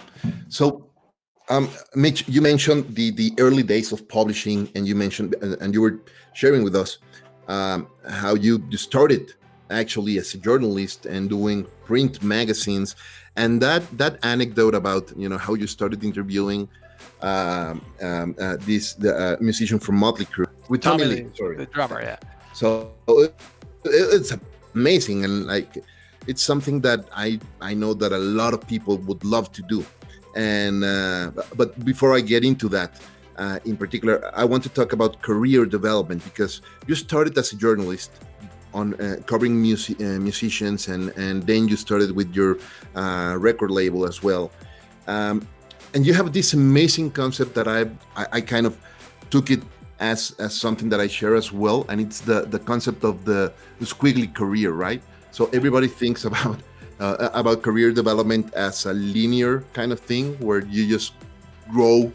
so 0.49 0.67
Um, 1.51 1.67
Mitch, 1.95 2.21
you 2.35 2.43
mentioned 2.43 2.83
the 2.99 3.07
the 3.21 3.29
early 3.45 3.65
days 3.75 3.93
of 3.95 4.01
publishing, 4.19 4.61
and 4.75 4.83
you 4.89 4.95
mentioned 5.05 5.31
and 5.63 5.71
you 5.75 5.81
were 5.87 5.97
sharing 6.41 6.63
with 6.67 6.77
us 6.83 6.91
um, 7.55 7.79
how 8.23 8.35
you, 8.35 8.53
you 8.73 8.79
started 8.91 9.25
actually 9.71 10.19
as 10.19 10.35
a 10.35 10.39
journalist 10.39 11.07
and 11.07 11.29
doing 11.29 11.67
print 11.85 12.23
magazines, 12.23 12.97
and 13.37 13.61
that 13.63 13.83
that 13.99 14.19
anecdote 14.25 14.75
about 14.75 15.13
you 15.17 15.29
know 15.29 15.39
how 15.39 15.55
you 15.55 15.67
started 15.67 16.05
interviewing 16.05 16.69
um, 17.23 17.85
um, 18.01 18.35
uh, 18.41 18.57
this 18.61 18.95
the 18.95 19.15
uh, 19.15 19.37
musician 19.41 19.79
from 19.79 19.97
Motley 19.97 20.27
Crue 20.27 20.47
with 20.69 20.83
Tommy, 20.83 21.05
Tommy 21.05 21.17
Lee, 21.17 21.31
sorry, 21.35 21.57
the 21.57 21.67
drummer, 21.67 22.03
yeah. 22.03 22.17
So 22.53 22.93
it, 23.09 23.35
it's 23.85 24.33
amazing, 24.75 25.25
and 25.25 25.47
like 25.47 25.79
it's 26.27 26.43
something 26.43 26.81
that 26.83 27.09
I 27.15 27.41
I 27.61 27.75
know 27.75 27.95
that 27.95 28.13
a 28.13 28.19
lot 28.19 28.55
of 28.55 28.67
people 28.67 28.99
would 28.99 29.25
love 29.25 29.53
to 29.53 29.63
do. 29.63 29.85
And 30.37 30.85
uh, 30.85 31.33
but 31.57 31.85
before 31.85 32.15
I 32.15 32.21
get 32.21 32.45
into 32.45 32.69
that, 32.69 33.01
uh, 33.39 33.59
in 33.65 33.77
particular, 33.77 34.31
I 34.35 34.45
want 34.45 34.63
to 34.65 34.69
talk 34.69 34.93
about 34.93 35.23
career 35.23 35.65
development 35.65 36.23
because 36.25 36.61
you 36.87 36.95
started 36.95 37.37
as 37.39 37.53
a 37.53 37.57
journalist 37.57 38.11
on 38.75 38.95
uh, 38.95 39.17
covering 39.27 39.61
music, 39.61 40.01
uh, 40.01 40.19
musicians, 40.19 40.89
and 40.89 41.11
and 41.17 41.43
then 41.45 41.69
you 41.69 41.77
started 41.77 42.13
with 42.13 42.35
your 42.35 42.59
uh, 42.95 43.37
record 43.39 43.71
label 43.71 44.07
as 44.07 44.23
well. 44.23 44.51
Um, 45.07 45.47
and 45.95 46.07
you 46.07 46.15
have 46.15 46.33
this 46.33 46.53
amazing 46.53 47.11
concept 47.13 47.55
that 47.55 47.67
I, 47.67 47.89
I, 48.15 48.27
I 48.33 48.41
kind 48.41 48.67
of 48.67 48.77
took 49.31 49.51
it 49.51 49.63
as 50.01 50.35
as 50.39 50.55
something 50.55 50.89
that 50.91 51.01
I 51.01 51.09
share 51.09 51.35
as 51.35 51.53
well, 51.53 51.87
and 51.89 52.01
it's 52.01 52.21
the 52.21 52.43
the 52.43 52.59
concept 52.59 53.05
of 53.05 53.25
the, 53.25 53.53
squiggly 53.81 54.33
career, 54.33 54.73
right? 54.73 55.03
So 55.31 55.49
everybody 55.53 55.89
thinks 55.89 56.25
about 56.25 56.61
uh, 57.01 57.31
about 57.33 57.63
career 57.63 57.93
development 57.93 58.55
as 58.55 58.87
a 58.87 58.93
linear 58.93 59.65
kind 59.73 59.93
of 59.93 60.01
thing 60.01 60.37
where 60.39 60.65
you 60.65 60.87
just 60.87 61.13
grow 61.71 62.13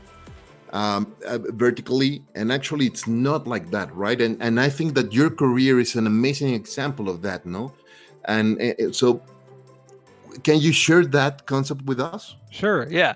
um, 0.73 1.15
uh, 1.25 1.37
vertically 1.49 2.23
and 2.35 2.51
actually 2.51 2.85
it's 2.87 3.07
not 3.07 3.47
like 3.47 3.71
that 3.71 3.95
right? 3.95 4.19
And 4.19 4.41
and 4.41 4.59
i 4.59 4.69
think 4.69 4.95
that 4.95 5.13
your 5.13 5.29
career 5.29 5.79
is 5.79 5.95
an 5.95 6.07
amazing 6.07 6.53
example 6.53 7.09
of 7.09 7.21
that 7.21 7.45
no? 7.45 7.71
And 8.25 8.61
uh, 8.61 8.91
so 8.91 9.21
can 10.43 10.59
you 10.59 10.73
share 10.73 11.05
that 11.05 11.45
concept 11.45 11.83
with 11.83 11.99
us? 11.99 12.35
Sure 12.49 12.87
yeah. 12.89 13.13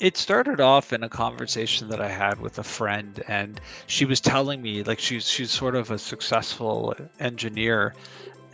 It 0.00 0.16
started 0.16 0.60
off 0.60 0.92
in 0.92 1.02
a 1.02 1.08
conversation 1.08 1.88
that 1.88 2.00
i 2.00 2.08
had 2.08 2.40
with 2.40 2.58
a 2.58 2.64
friend 2.78 3.22
and 3.26 3.60
she 3.86 4.04
was 4.04 4.20
telling 4.20 4.60
me 4.62 4.82
like 4.82 4.98
she's 4.98 5.26
she's 5.28 5.50
sort 5.50 5.74
of 5.74 5.90
a 5.90 5.98
successful 5.98 6.94
engineer 7.18 7.94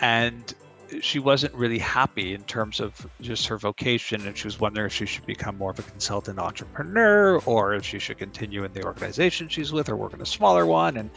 and 0.00 0.54
she 1.00 1.18
wasn't 1.18 1.52
really 1.54 1.78
happy 1.78 2.34
in 2.34 2.42
terms 2.44 2.80
of 2.80 3.06
just 3.20 3.46
her 3.46 3.58
vocation 3.58 4.26
and 4.26 4.36
she 4.36 4.46
was 4.46 4.60
wondering 4.60 4.86
if 4.86 4.92
she 4.92 5.06
should 5.06 5.26
become 5.26 5.56
more 5.58 5.70
of 5.70 5.78
a 5.78 5.82
consultant 5.82 6.38
entrepreneur 6.38 7.38
or 7.40 7.74
if 7.74 7.84
she 7.84 7.98
should 7.98 8.18
continue 8.18 8.64
in 8.64 8.72
the 8.72 8.84
organization 8.84 9.48
she's 9.48 9.72
with 9.72 9.88
or 9.88 9.96
work 9.96 10.14
in 10.14 10.20
a 10.20 10.26
smaller 10.26 10.66
one. 10.66 10.96
And 10.96 11.10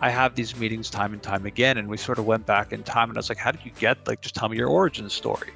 i 0.00 0.10
have 0.10 0.34
these 0.34 0.56
meetings 0.56 0.90
time 0.90 1.12
and 1.12 1.22
time 1.22 1.46
again 1.46 1.78
and 1.78 1.88
we 1.88 1.96
sort 1.96 2.18
of 2.18 2.26
went 2.26 2.46
back 2.46 2.72
in 2.72 2.82
time 2.82 3.08
and 3.08 3.16
i 3.16 3.20
was 3.20 3.28
like 3.28 3.38
how 3.38 3.52
did 3.52 3.64
you 3.64 3.70
get 3.78 4.06
like 4.06 4.20
just 4.20 4.34
tell 4.34 4.48
me 4.48 4.56
your 4.56 4.68
origin 4.68 5.08
story? 5.08 5.52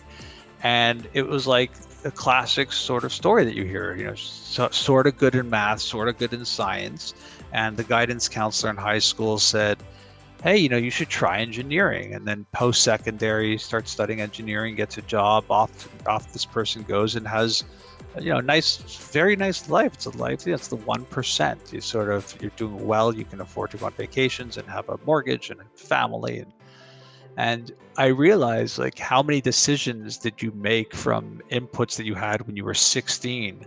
And 0.62 1.08
it 1.12 1.26
was 1.26 1.46
like 1.46 1.72
a 2.04 2.10
classic 2.10 2.72
sort 2.72 3.04
of 3.04 3.12
story 3.12 3.44
that 3.44 3.54
you 3.54 3.64
hear 3.64 3.94
you 3.96 4.04
know 4.04 4.14
so, 4.14 4.68
sort 4.70 5.06
of 5.06 5.16
good 5.16 5.34
in 5.34 5.50
math 5.50 5.80
sort 5.80 6.08
of 6.08 6.18
good 6.18 6.32
in 6.32 6.44
science. 6.44 7.14
And 7.52 7.76
the 7.76 7.84
guidance 7.84 8.28
counselor 8.28 8.70
in 8.70 8.76
high 8.76 8.98
school 8.98 9.38
said 9.38 9.78
hey, 10.42 10.56
you 10.56 10.68
know, 10.68 10.76
you 10.76 10.90
should 10.90 11.08
try 11.08 11.38
engineering. 11.38 12.14
And 12.14 12.26
then 12.26 12.46
post 12.52 12.82
secondary, 12.82 13.58
start 13.58 13.88
studying 13.88 14.20
engineering, 14.20 14.74
gets 14.74 14.98
a 14.98 15.02
job. 15.02 15.44
Off 15.50 15.88
off 16.06 16.32
this 16.32 16.44
person 16.44 16.82
goes 16.82 17.16
and 17.16 17.26
has, 17.26 17.64
you 18.20 18.32
know, 18.32 18.40
nice, 18.40 18.76
very 19.12 19.36
nice 19.36 19.68
life. 19.68 19.94
It's 19.94 20.06
a 20.06 20.10
life. 20.10 20.46
It's 20.46 20.68
the 20.68 20.76
one 20.76 21.04
percent. 21.06 21.72
You 21.72 21.80
sort 21.80 22.10
of 22.10 22.34
you're 22.40 22.50
doing 22.56 22.86
well. 22.86 23.14
You 23.14 23.24
can 23.24 23.40
afford 23.40 23.70
to 23.72 23.76
go 23.76 23.86
on 23.86 23.92
vacations 23.92 24.56
and 24.56 24.68
have 24.68 24.88
a 24.88 24.98
mortgage 25.04 25.50
and 25.50 25.60
a 25.60 25.64
family 25.76 26.38
and. 26.38 26.52
And 27.38 27.70
I 27.98 28.06
realized 28.06 28.78
like 28.78 28.98
how 28.98 29.22
many 29.22 29.42
decisions 29.42 30.16
did 30.16 30.40
you 30.40 30.52
make 30.52 30.94
from 30.94 31.42
inputs 31.50 31.96
that 31.98 32.06
you 32.06 32.14
had 32.14 32.46
when 32.46 32.56
you 32.56 32.64
were 32.64 32.72
16 32.72 33.66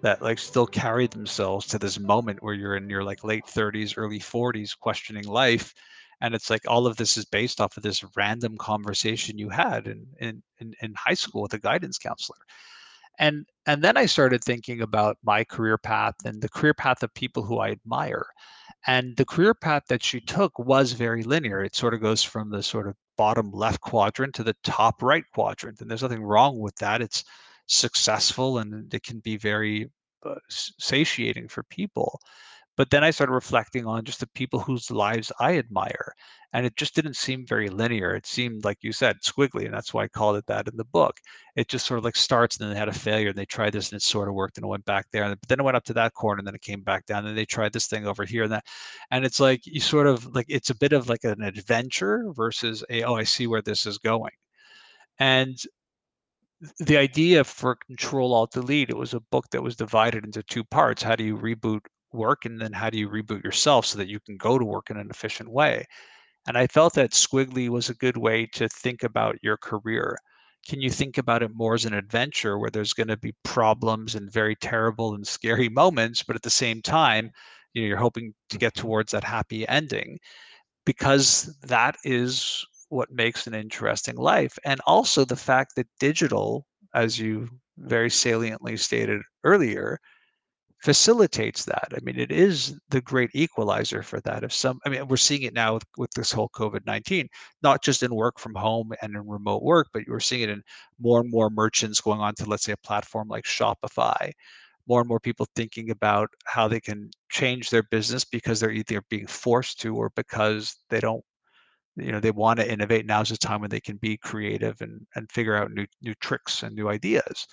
that 0.00 0.22
like 0.22 0.38
still 0.38 0.66
carry 0.66 1.06
themselves 1.06 1.66
to 1.66 1.78
this 1.78 1.98
moment 1.98 2.42
where 2.42 2.54
you're 2.54 2.76
in 2.76 2.88
your 2.88 3.04
like 3.04 3.22
late 3.22 3.44
30s, 3.44 3.94
early 3.98 4.20
40s 4.20 4.78
questioning 4.78 5.24
life 5.24 5.74
and 6.20 6.34
it's 6.34 6.50
like 6.50 6.62
all 6.68 6.86
of 6.86 6.96
this 6.96 7.16
is 7.16 7.24
based 7.24 7.60
off 7.60 7.76
of 7.76 7.82
this 7.82 8.04
random 8.16 8.56
conversation 8.58 9.38
you 9.38 9.48
had 9.48 9.86
in 9.86 10.06
in 10.20 10.42
in, 10.58 10.74
in 10.82 10.94
high 10.94 11.14
school 11.14 11.42
with 11.42 11.54
a 11.54 11.58
guidance 11.58 11.98
counselor. 11.98 12.38
And 13.18 13.46
and 13.66 13.82
then 13.82 13.96
i 13.96 14.06
started 14.06 14.42
thinking 14.44 14.80
about 14.82 15.18
my 15.22 15.44
career 15.44 15.78
path 15.78 16.14
and 16.24 16.42
the 16.42 16.48
career 16.48 16.74
path 16.74 17.02
of 17.02 17.12
people 17.14 17.42
who 17.42 17.58
i 17.58 17.70
admire. 17.70 18.26
And 18.86 19.16
the 19.16 19.26
career 19.26 19.54
path 19.54 19.84
that 19.88 20.02
she 20.02 20.20
took 20.20 20.58
was 20.58 20.92
very 20.92 21.22
linear. 21.22 21.62
It 21.62 21.76
sort 21.76 21.92
of 21.94 22.00
goes 22.00 22.22
from 22.22 22.50
the 22.50 22.62
sort 22.62 22.88
of 22.88 22.96
bottom 23.18 23.50
left 23.52 23.80
quadrant 23.82 24.34
to 24.36 24.42
the 24.42 24.56
top 24.64 25.02
right 25.02 25.24
quadrant 25.34 25.80
and 25.80 25.90
there's 25.90 26.02
nothing 26.02 26.22
wrong 26.24 26.58
with 26.58 26.76
that. 26.76 27.02
It's 27.02 27.24
successful 27.66 28.58
and 28.58 28.92
it 28.92 29.02
can 29.02 29.20
be 29.20 29.36
very 29.36 29.90
uh, 30.24 30.34
satiating 30.48 31.48
for 31.48 31.62
people 31.64 32.20
but 32.80 32.88
then 32.88 33.04
I 33.04 33.10
started 33.10 33.34
reflecting 33.34 33.84
on 33.84 34.06
just 34.06 34.20
the 34.20 34.26
people 34.28 34.58
whose 34.58 34.90
lives 34.90 35.30
I 35.38 35.58
admire. 35.58 36.14
And 36.54 36.64
it 36.64 36.76
just 36.76 36.94
didn't 36.94 37.16
seem 37.16 37.44
very 37.46 37.68
linear. 37.68 38.14
It 38.14 38.24
seemed, 38.24 38.64
like 38.64 38.78
you 38.80 38.90
said, 38.90 39.20
squiggly. 39.20 39.66
And 39.66 39.74
that's 39.74 39.92
why 39.92 40.04
I 40.04 40.08
called 40.08 40.36
it 40.36 40.46
that 40.46 40.66
in 40.66 40.78
the 40.78 40.86
book. 40.86 41.18
It 41.56 41.68
just 41.68 41.84
sort 41.84 41.98
of 41.98 42.04
like 42.04 42.16
starts 42.16 42.56
and 42.56 42.64
then 42.64 42.72
they 42.72 42.78
had 42.78 42.88
a 42.88 42.92
failure 42.92 43.28
and 43.28 43.36
they 43.36 43.44
tried 43.44 43.74
this 43.74 43.92
and 43.92 43.98
it 43.98 44.02
sort 44.02 44.28
of 44.28 44.34
worked 44.34 44.56
and 44.56 44.64
it 44.64 44.68
went 44.68 44.86
back 44.86 45.04
there. 45.12 45.28
But 45.28 45.46
then 45.46 45.60
it 45.60 45.62
went 45.62 45.76
up 45.76 45.84
to 45.84 45.92
that 45.92 46.14
corner 46.14 46.38
and 46.38 46.46
then 46.46 46.54
it 46.54 46.62
came 46.62 46.80
back 46.80 47.04
down 47.04 47.26
and 47.26 47.36
they 47.36 47.44
tried 47.44 47.74
this 47.74 47.86
thing 47.86 48.06
over 48.06 48.24
here 48.24 48.44
and 48.44 48.52
that. 48.52 48.64
And 49.10 49.26
it's 49.26 49.40
like 49.40 49.60
you 49.66 49.80
sort 49.80 50.06
of 50.06 50.34
like 50.34 50.46
it's 50.48 50.70
a 50.70 50.74
bit 50.74 50.94
of 50.94 51.06
like 51.06 51.24
an 51.24 51.42
adventure 51.42 52.32
versus 52.32 52.82
a, 52.88 53.02
oh, 53.02 53.14
I 53.14 53.24
see 53.24 53.46
where 53.46 53.60
this 53.60 53.84
is 53.84 53.98
going. 53.98 54.32
And 55.18 55.58
the 56.78 56.96
idea 56.96 57.44
for 57.44 57.76
control 57.86 58.32
alt 58.32 58.52
delete 58.52 58.88
it 58.88 58.96
was 58.96 59.12
a 59.12 59.20
book 59.20 59.44
that 59.50 59.62
was 59.62 59.76
divided 59.76 60.24
into 60.24 60.42
two 60.42 60.62
parts 60.62 61.02
how 61.02 61.16
do 61.16 61.24
you 61.24 61.34
reboot 61.34 61.80
work 62.12 62.44
and 62.44 62.60
then 62.60 62.72
how 62.72 62.90
do 62.90 62.98
you 62.98 63.08
reboot 63.08 63.44
yourself 63.44 63.86
so 63.86 63.98
that 63.98 64.08
you 64.08 64.20
can 64.20 64.36
go 64.36 64.58
to 64.58 64.64
work 64.64 64.90
in 64.90 64.96
an 64.96 65.10
efficient 65.10 65.50
way? 65.50 65.84
And 66.46 66.56
i 66.56 66.66
felt 66.66 66.94
that 66.94 67.12
squiggly 67.12 67.68
was 67.68 67.90
a 67.90 67.94
good 67.94 68.16
way 68.16 68.46
to 68.54 68.68
think 68.68 69.02
about 69.02 69.38
your 69.42 69.56
career. 69.56 70.16
Can 70.68 70.80
you 70.80 70.90
think 70.90 71.18
about 71.18 71.42
it 71.42 71.54
more 71.54 71.74
as 71.74 71.84
an 71.84 71.94
adventure 71.94 72.58
where 72.58 72.70
there's 72.70 72.92
going 72.92 73.08
to 73.08 73.16
be 73.16 73.34
problems 73.44 74.14
and 74.14 74.30
very 74.30 74.56
terrible 74.56 75.14
and 75.14 75.26
scary 75.26 75.68
moments 75.82 76.22
but 76.22 76.36
at 76.36 76.42
the 76.42 76.50
same 76.50 76.82
time 76.82 77.30
you 77.74 77.82
know 77.82 77.88
you're 77.88 77.96
hoping 77.96 78.34
to 78.50 78.58
get 78.58 78.74
mm-hmm. 78.74 78.86
towards 78.86 79.12
that 79.12 79.24
happy 79.24 79.66
ending? 79.68 80.18
Because 80.86 81.54
that 81.62 81.96
is 82.04 82.64
what 82.88 83.10
makes 83.12 83.46
an 83.46 83.54
interesting 83.54 84.16
life. 84.16 84.58
And 84.64 84.80
also 84.86 85.24
the 85.24 85.36
fact 85.36 85.76
that 85.76 85.86
digital 86.00 86.66
as 86.94 87.18
you 87.18 87.48
very 87.78 88.10
saliently 88.10 88.76
stated 88.76 89.22
earlier 89.44 90.00
facilitates 90.80 91.64
that. 91.66 91.88
I 91.94 91.98
mean, 92.02 92.18
it 92.18 92.32
is 92.32 92.78
the 92.88 93.00
great 93.02 93.30
equalizer 93.34 94.02
for 94.02 94.20
that. 94.22 94.44
If 94.44 94.52
some, 94.52 94.80
I 94.86 94.88
mean, 94.88 95.06
we're 95.08 95.16
seeing 95.16 95.42
it 95.42 95.54
now 95.54 95.74
with, 95.74 95.84
with 95.98 96.10
this 96.12 96.32
whole 96.32 96.48
COVID 96.50 96.86
19, 96.86 97.28
not 97.62 97.82
just 97.82 98.02
in 98.02 98.14
work 98.14 98.38
from 98.38 98.54
home 98.54 98.92
and 99.02 99.14
in 99.14 99.28
remote 99.28 99.62
work, 99.62 99.88
but 99.92 100.06
you're 100.06 100.20
seeing 100.20 100.42
it 100.42 100.48
in 100.48 100.62
more 100.98 101.20
and 101.20 101.30
more 101.30 101.50
merchants 101.50 102.00
going 102.00 102.20
on 102.20 102.34
to, 102.36 102.46
let's 102.46 102.64
say, 102.64 102.72
a 102.72 102.76
platform 102.78 103.28
like 103.28 103.44
Shopify. 103.44 104.32
More 104.88 105.00
and 105.00 105.08
more 105.08 105.20
people 105.20 105.46
thinking 105.54 105.90
about 105.90 106.30
how 106.46 106.66
they 106.66 106.80
can 106.80 107.10
change 107.28 107.70
their 107.70 107.84
business 107.84 108.24
because 108.24 108.58
they're 108.58 108.72
either 108.72 109.02
being 109.10 109.26
forced 109.26 109.80
to 109.82 109.94
or 109.94 110.10
because 110.16 110.76
they 110.88 111.00
don't 111.00 111.22
you 111.96 112.12
know 112.12 112.20
they 112.20 112.30
want 112.30 112.58
to 112.58 112.70
innovate 112.70 113.04
now's 113.04 113.28
the 113.28 113.36
time 113.36 113.60
when 113.60 113.70
they 113.70 113.80
can 113.80 113.96
be 113.96 114.16
creative 114.16 114.80
and 114.80 115.06
and 115.16 115.30
figure 115.30 115.56
out 115.56 115.72
new 115.72 115.86
new 116.02 116.14
tricks 116.14 116.62
and 116.62 116.74
new 116.74 116.88
ideas 116.88 117.46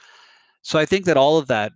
so 0.62 0.78
i 0.78 0.86
think 0.86 1.06
that 1.06 1.18
all 1.18 1.38
of 1.38 1.48
that 1.48 1.72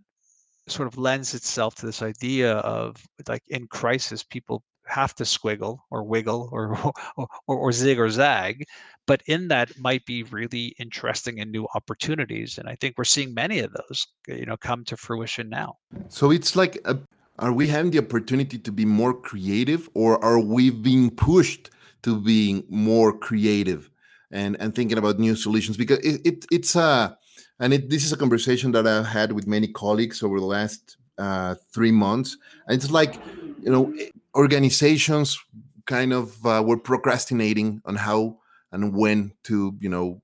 sort 0.72 0.88
of 0.88 0.98
lends 0.98 1.34
itself 1.34 1.76
to 1.76 1.86
this 1.86 2.02
idea 2.02 2.54
of 2.58 3.04
like 3.28 3.44
in 3.50 3.68
crisis 3.68 4.24
people 4.24 4.64
have 4.88 5.14
to 5.16 5.24
squiggle 5.24 5.80
or 5.90 6.04
wiggle 6.04 6.50
or, 6.52 6.76
or 7.18 7.28
or, 7.48 7.58
or 7.58 7.72
zig 7.72 8.00
or 8.00 8.10
zag 8.10 8.66
but 9.08 9.22
in 9.28 9.48
that 9.48 9.78
might 9.80 10.06
be 10.06 10.24
really 10.24 10.76
interesting 10.80 11.40
and 11.40 11.52
new 11.52 11.68
opportunities 11.76 12.58
and 12.58 12.68
i 12.68 12.76
think 12.76 12.96
we're 12.98 13.04
seeing 13.04 13.34
many 13.34 13.60
of 13.60 13.72
those 13.74 14.08
uh, 14.30 14.34
you 14.34 14.46
know 14.46 14.58
come 14.58 14.84
to 14.86 14.98
fruition 14.98 15.50
now. 15.50 15.78
So 16.10 16.32
it's 16.32 16.56
like 16.56 16.80
a, 16.86 16.98
are 17.40 17.52
we 17.52 17.68
having 17.68 17.92
the 17.92 18.00
opportunity 18.00 18.58
to 18.58 18.72
be 18.72 18.86
more 18.86 19.14
creative 19.14 19.90
or 19.94 20.24
are 20.24 20.40
we 20.40 20.70
being 20.70 21.10
pushed 21.10 21.70
to 22.04 22.20
being 22.20 22.64
more 22.70 23.18
creative 23.18 23.90
and 24.32 24.56
and 24.60 24.74
thinking 24.76 24.98
about 24.98 25.20
new 25.20 25.36
solutions? 25.36 25.78
Because 25.78 26.00
it, 26.00 26.22
it 26.26 26.46
it's 26.52 26.76
a 26.76 27.18
and 27.62 27.74
it, 27.74 27.90
this 27.90 28.04
is 28.04 28.12
a 28.12 28.18
conversation 28.18 28.72
that 28.74 28.86
I've 28.86 29.06
had 29.06 29.32
with 29.32 29.48
many 29.48 29.68
colleagues 29.68 30.24
over 30.24 30.40
the 30.40 30.46
last 30.46 30.98
uh, 31.18 31.56
three 31.74 31.92
months. 31.92 32.36
And 32.68 32.76
it's 32.76 32.92
like, 32.92 33.16
you 33.62 33.72
know, 33.72 33.94
organizations 34.36 35.40
kind 35.86 36.12
of 36.12 36.46
uh, 36.46 36.64
were 36.66 36.78
procrastinating 36.78 37.82
on 37.86 37.96
how 37.96 38.38
and 38.72 38.94
when 38.96 39.32
to, 39.44 39.78
you 39.80 39.90
know, 39.90 40.22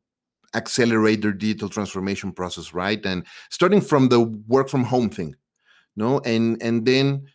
accelerate 0.56 1.22
their 1.22 1.32
digital 1.32 1.70
transformation 1.70 2.32
process, 2.32 2.74
right? 2.74 3.06
And 3.06 3.26
starting 3.50 3.82
from 3.82 4.10
the 4.10 4.22
work 4.22 4.68
from 4.70 4.84
home 4.84 5.10
thing. 5.10 5.30
you 5.30 5.36
no 5.98 6.20
and 6.20 6.62
and 6.62 6.86
then 6.86 7.28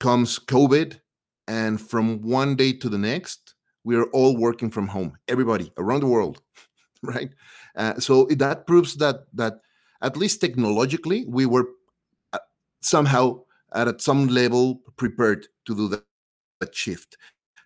comes 0.00 0.38
covid 0.38 1.00
and 1.46 1.80
from 1.80 2.20
one 2.20 2.56
day 2.56 2.72
to 2.72 2.88
the 2.90 2.98
next 2.98 3.54
we 3.84 3.96
are 3.96 4.10
all 4.12 4.36
working 4.36 4.70
from 4.70 4.88
home 4.88 5.16
everybody 5.28 5.72
around 5.78 6.00
the 6.00 6.06
world 6.06 6.42
right 7.02 7.30
uh, 7.76 7.98
so 7.98 8.26
that 8.30 8.66
proves 8.66 8.94
that 8.96 9.24
that 9.32 9.60
at 10.02 10.16
least 10.16 10.40
technologically 10.40 11.24
we 11.26 11.46
were 11.46 11.66
uh, 12.32 12.38
somehow 12.80 13.40
at 13.74 14.00
some 14.00 14.28
level 14.28 14.80
prepared 14.96 15.46
to 15.66 15.74
do 15.74 15.88
that, 15.88 16.04
that 16.60 16.74
shift. 16.74 17.16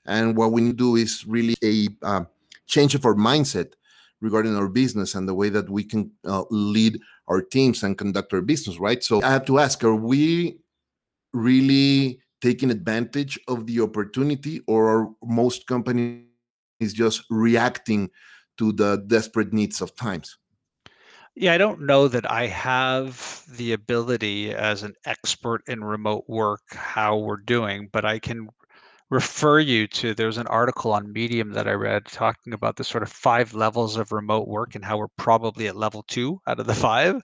And 0.07 0.37
what 0.37 0.53
we 0.53 0.63
need 0.63 0.79
to 0.79 0.85
do 0.85 0.97
is 0.97 1.27
really 1.27 1.55
a 1.63 1.89
uh, 2.03 2.25
change 2.67 2.95
of 2.95 3.05
our 3.05 3.15
mindset 3.15 3.73
regarding 4.21 4.57
our 4.57 4.69
business 4.69 5.15
and 5.15 5.29
the 5.29 5.35
way 5.35 5.49
that 5.51 5.69
we 5.69 5.85
can 5.85 6.11
uh, 6.25 6.45
lead 6.51 6.99
our 7.29 7.43
teams 7.43 7.83
and 7.83 7.99
conduct 7.99 8.33
our 8.33 8.41
business 8.41 8.79
right? 8.79 9.05
So 9.05 9.23
i 9.23 9.31
have 9.31 9.45
to 9.47 9.59
ask 9.59 9.85
are 9.85 9.95
we 9.95 10.59
really 11.33 12.21
taking 12.41 12.71
advantage 12.71 13.39
of 13.49 13.67
the 13.67 13.81
opportunity 13.81 14.61
or 14.67 14.89
are 14.89 15.09
most 15.25 15.67
companies 15.67 16.25
just 16.93 17.25
reacting 17.31 18.11
to 18.59 18.73
the 18.73 19.03
desperate 19.07 19.53
needs 19.53 19.81
of 19.81 19.95
times 19.97 20.39
yeah, 21.41 21.53
I 21.53 21.59
don't 21.59 21.83
know 21.83 22.09
that 22.09 22.29
I 22.29 22.49
have 22.49 23.45
the 23.49 23.73
ability 23.73 24.53
as 24.53 24.83
an 24.83 24.95
expert 25.05 25.63
in 25.69 25.85
remote 25.85 26.25
work 26.27 26.63
how 26.71 27.17
we're 27.17 27.37
doing, 27.37 27.89
but 27.93 28.05
I 28.05 28.19
can 28.19 28.49
refer 29.11 29.61
you 29.61 29.87
to 29.87 30.15
there's 30.15 30.39
an 30.39 30.49
article 30.49 30.93
on 30.93 31.13
Medium 31.13 31.53
that 31.53 31.69
I 31.69 31.73
read 31.73 32.07
talking 32.07 32.53
about 32.53 32.77
the 32.77 32.85
sort 32.85 33.05
of 33.05 33.11
five 33.11 33.55
levels 33.55 33.97
of 33.97 34.11
remote 34.11 34.49
work 34.49 34.75
and 34.75 34.85
how 34.85 34.99
we're 34.99 35.09
probably 35.17 35.69
at 35.69 35.77
level 35.77 36.03
two 36.09 36.41
out 36.49 36.59
of 36.59 36.67
the 36.67 36.75
five. 36.75 37.23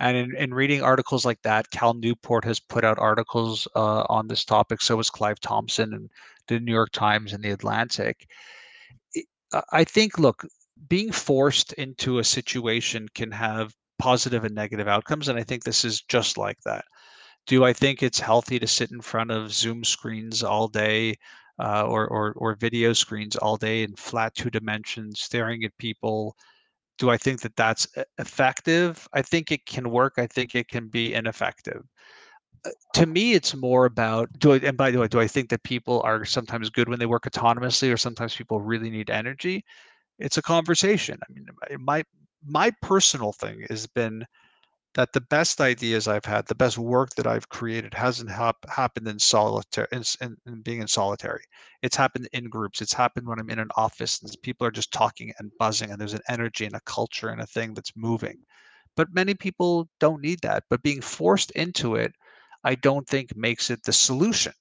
And 0.00 0.16
in, 0.16 0.36
in 0.36 0.54
reading 0.54 0.82
articles 0.82 1.24
like 1.24 1.40
that, 1.42 1.70
Cal 1.70 1.94
Newport 1.94 2.44
has 2.44 2.60
put 2.60 2.84
out 2.84 2.98
articles 2.98 3.66
uh, 3.74 4.04
on 4.08 4.28
this 4.28 4.44
topic. 4.44 4.82
So 4.82 4.98
has 4.98 5.10
Clive 5.10 5.40
Thompson 5.40 5.94
and 5.94 6.10
the 6.46 6.60
New 6.60 6.72
York 6.72 6.92
Times 6.92 7.32
and 7.32 7.42
the 7.42 7.50
Atlantic. 7.50 8.28
I 9.72 9.84
think, 9.84 10.18
look, 10.18 10.44
being 10.88 11.12
forced 11.12 11.72
into 11.74 12.18
a 12.18 12.24
situation 12.24 13.08
can 13.14 13.30
have 13.32 13.74
positive 13.98 14.44
and 14.44 14.54
negative 14.54 14.88
outcomes. 14.88 15.28
And 15.28 15.38
I 15.38 15.42
think 15.42 15.64
this 15.64 15.84
is 15.84 16.02
just 16.02 16.38
like 16.38 16.58
that. 16.64 16.84
Do 17.46 17.64
I 17.64 17.72
think 17.72 18.02
it's 18.02 18.20
healthy 18.20 18.58
to 18.58 18.66
sit 18.66 18.90
in 18.92 19.00
front 19.00 19.30
of 19.30 19.52
Zoom 19.52 19.84
screens 19.84 20.42
all 20.42 20.68
day 20.68 21.16
uh, 21.58 21.86
or, 21.86 22.06
or, 22.08 22.32
or 22.36 22.54
video 22.54 22.92
screens 22.92 23.36
all 23.36 23.56
day 23.56 23.82
in 23.82 23.94
flat 23.96 24.34
two 24.34 24.50
dimensions, 24.50 25.20
staring 25.20 25.64
at 25.64 25.76
people? 25.78 26.36
Do 26.98 27.10
I 27.10 27.16
think 27.16 27.40
that 27.40 27.56
that's 27.56 27.88
effective? 28.18 29.08
I 29.12 29.22
think 29.22 29.50
it 29.52 29.66
can 29.66 29.90
work. 29.90 30.14
I 30.18 30.26
think 30.26 30.54
it 30.54 30.68
can 30.68 30.88
be 30.88 31.14
ineffective. 31.14 31.82
To 32.94 33.06
me, 33.06 33.32
it's 33.34 33.54
more 33.54 33.86
about 33.86 34.28
do 34.38 34.52
I, 34.52 34.56
and 34.58 34.76
by 34.76 34.90
the 34.90 34.98
way, 34.98 35.08
do 35.08 35.20
I 35.20 35.26
think 35.26 35.48
that 35.50 35.62
people 35.62 36.02
are 36.02 36.24
sometimes 36.24 36.70
good 36.70 36.88
when 36.88 36.98
they 36.98 37.06
work 37.06 37.24
autonomously, 37.24 37.92
or 37.92 37.96
sometimes 37.96 38.34
people 38.36 38.60
really 38.60 38.90
need 38.90 39.10
energy? 39.10 39.64
it's 40.20 40.38
a 40.38 40.42
conversation. 40.42 41.18
I 41.28 41.32
mean, 41.32 41.46
my 41.80 42.04
my 42.46 42.72
personal 42.82 43.32
thing 43.34 43.66
has 43.70 43.86
been 43.88 44.26
that 44.94 45.12
the 45.12 45.20
best 45.22 45.60
ideas 45.60 46.08
I've 46.08 46.24
had, 46.24 46.46
the 46.46 46.54
best 46.54 46.78
work 46.78 47.10
that 47.16 47.26
I've 47.26 47.48
created, 47.48 47.94
hasn't 47.94 48.30
hap- 48.30 48.68
happened 48.70 49.08
in 49.08 49.18
solitary, 49.20 49.86
in, 49.92 50.02
in, 50.20 50.36
in, 50.46 50.62
being 50.62 50.80
in 50.82 50.88
solitary. 50.88 51.44
It's 51.82 51.96
happened 51.96 52.28
in 52.32 52.48
groups. 52.50 52.82
It's 52.82 52.92
happened 52.94 53.28
when 53.28 53.38
I'm 53.40 53.50
in 53.50 53.60
an 53.60 53.70
office 53.76 54.20
and 54.22 54.34
people 54.42 54.66
are 54.66 54.72
just 54.72 54.92
talking 54.92 55.32
and 55.38 55.52
buzzing, 55.58 55.90
and 55.90 56.00
there's 56.00 56.14
an 56.14 56.22
energy 56.28 56.66
and 56.66 56.74
a 56.76 56.80
culture 56.86 57.28
and 57.30 57.40
a 57.40 57.46
thing 57.46 57.74
that's 57.74 57.92
moving. 57.96 58.38
But 58.96 59.14
many 59.14 59.34
people 59.34 59.88
don't 60.00 60.22
need 60.22 60.40
that. 60.42 60.64
But 60.70 60.82
being 60.82 61.00
forced 61.00 61.50
into 61.52 61.96
it, 61.96 62.12
I 62.64 62.74
don't 62.74 63.06
think 63.08 63.36
makes 63.36 63.70
it 63.70 63.82
the 63.82 63.92
solution. 63.92 64.52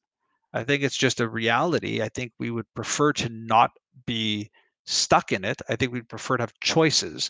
I 0.54 0.64
think 0.64 0.84
it's 0.84 0.98
just 0.98 1.20
a 1.20 1.30
reality. 1.30 2.02
I 2.02 2.10
think 2.10 2.34
we 2.40 2.50
would 2.52 2.74
prefer 2.74 3.14
to 3.14 3.30
not 3.30 3.72
be 4.06 4.50
stuck 4.86 5.32
in 5.32 5.44
it. 5.44 5.62
I 5.70 5.76
think 5.76 5.92
we'd 5.92 6.10
prefer 6.10 6.38
to 6.38 6.44
have 6.44 6.60
choices. 6.60 7.30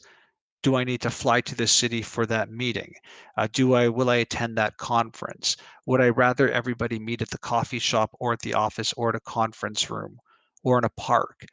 Do 0.62 0.76
I 0.76 0.84
need 0.84 1.02
to 1.02 1.10
fly 1.10 1.42
to 1.42 1.56
the 1.56 1.68
city 1.68 2.02
for 2.02 2.26
that 2.28 2.50
meeting? 2.50 2.94
Uh, 3.36 3.48
do 3.52 3.74
I 3.74 3.90
will 3.90 4.10
I 4.10 4.18
attend 4.18 4.58
that 4.58 4.78
conference? 4.78 5.58
Would 5.86 6.02
I 6.02 6.10
rather 6.10 6.50
everybody 6.50 7.00
meet 7.00 7.22
at 7.22 7.30
the 7.30 7.38
coffee 7.38 7.80
shop 7.80 8.12
or 8.20 8.34
at 8.34 8.42
the 8.42 8.54
office 8.54 8.94
or 8.94 9.10
at 9.10 9.16
a 9.16 9.22
conference 9.22 9.90
room 9.90 10.20
or 10.64 10.78
in 10.78 10.84
a 10.84 10.90
park 10.90 11.46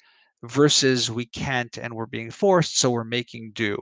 versus 0.42 1.10
we 1.10 1.26
can't 1.26 1.78
and 1.78 1.94
we're 1.94 2.06
being 2.06 2.30
forced 2.30 2.78
so 2.78 2.90
we're 2.90 3.04
making 3.04 3.52
do 3.54 3.78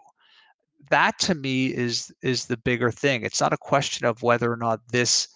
that 0.90 1.18
to 1.20 1.34
me 1.34 1.66
is 1.74 2.12
is 2.22 2.46
the 2.46 2.56
bigger 2.58 2.90
thing 2.90 3.22
it's 3.22 3.40
not 3.40 3.52
a 3.52 3.58
question 3.58 4.06
of 4.06 4.22
whether 4.22 4.50
or 4.52 4.56
not 4.56 4.80
this 4.90 5.28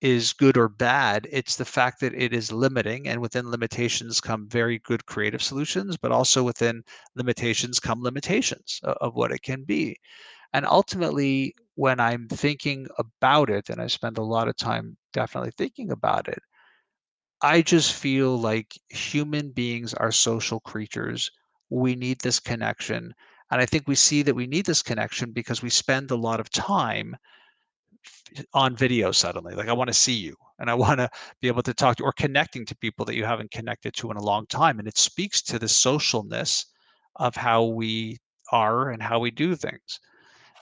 is 0.00 0.32
good 0.32 0.56
or 0.56 0.68
bad. 0.68 1.28
It's 1.30 1.56
the 1.56 1.64
fact 1.64 2.00
that 2.00 2.14
it 2.14 2.32
is 2.32 2.50
limiting, 2.52 3.08
and 3.08 3.20
within 3.20 3.50
limitations 3.50 4.20
come 4.20 4.48
very 4.48 4.78
good 4.80 5.04
creative 5.06 5.42
solutions, 5.42 5.96
but 5.96 6.12
also 6.12 6.42
within 6.42 6.82
limitations 7.16 7.78
come 7.80 8.02
limitations 8.02 8.80
of, 8.82 9.14
what 9.14 9.32
it 9.32 9.42
can 9.42 9.64
be. 9.64 9.96
And 10.54 10.66
ultimately, 10.66 11.54
when 11.74 12.00
I'm 12.00 12.28
thinking 12.28 12.86
about 12.98 13.50
it, 13.50 13.70
and 13.70 13.80
I 13.80 13.86
spend 13.88 14.18
a 14.18 14.22
lot 14.22 14.48
of 14.48 14.56
time 14.56 14.96
definitely 15.12 15.52
thinking 15.58 15.90
about 15.92 16.28
it, 16.28 16.40
I 17.42 17.62
just 17.62 17.92
feel 17.94 18.38
like 18.38 18.78
human 18.88 19.50
beings 19.50 19.94
are 19.94 20.12
social 20.12 20.60
creatures. 20.60 21.30
We 21.70 21.94
need 21.94 22.20
this 22.20 22.40
connection. 22.40 23.14
And 23.50 23.60
I 23.60 23.66
think 23.66 23.88
we 23.88 23.94
see 23.94 24.22
that 24.22 24.34
we 24.34 24.46
need 24.46 24.66
this 24.66 24.82
connection 24.82 25.32
because 25.32 25.62
we 25.62 25.70
spend 25.70 26.10
a 26.10 26.16
lot 26.16 26.40
of 26.40 26.50
time 26.50 27.16
on 28.54 28.76
video 28.76 29.12
suddenly. 29.12 29.54
Like 29.54 29.68
I 29.68 29.72
want 29.72 29.88
to 29.88 29.94
see 29.94 30.14
you 30.14 30.34
and 30.58 30.70
I 30.70 30.74
want 30.84 30.98
to 30.98 31.10
be 31.40 31.48
able 31.48 31.62
to 31.62 31.74
talk 31.74 31.96
to 31.96 32.04
or 32.04 32.12
connecting 32.12 32.64
to 32.66 32.76
people 32.76 33.04
that 33.06 33.16
you 33.16 33.24
haven't 33.24 33.50
connected 33.50 33.94
to 33.94 34.10
in 34.10 34.16
a 34.16 34.22
long 34.22 34.46
time. 34.46 34.78
And 34.78 34.88
it 34.88 34.98
speaks 34.98 35.42
to 35.42 35.58
the 35.58 35.66
socialness 35.66 36.64
of 37.16 37.34
how 37.34 37.64
we 37.64 38.18
are 38.52 38.90
and 38.90 39.02
how 39.02 39.18
we 39.18 39.30
do 39.30 39.54
things. 39.54 40.00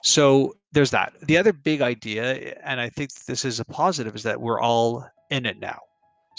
So 0.03 0.55
there's 0.71 0.91
that. 0.91 1.13
The 1.23 1.37
other 1.37 1.53
big 1.53 1.81
idea, 1.81 2.55
and 2.63 2.79
I 2.79 2.89
think 2.89 3.13
this 3.25 3.43
is 3.43 3.59
a 3.59 3.65
positive, 3.65 4.15
is 4.15 4.23
that 4.23 4.39
we're 4.39 4.61
all 4.61 5.05
in 5.29 5.45
it 5.45 5.59
now. 5.59 5.79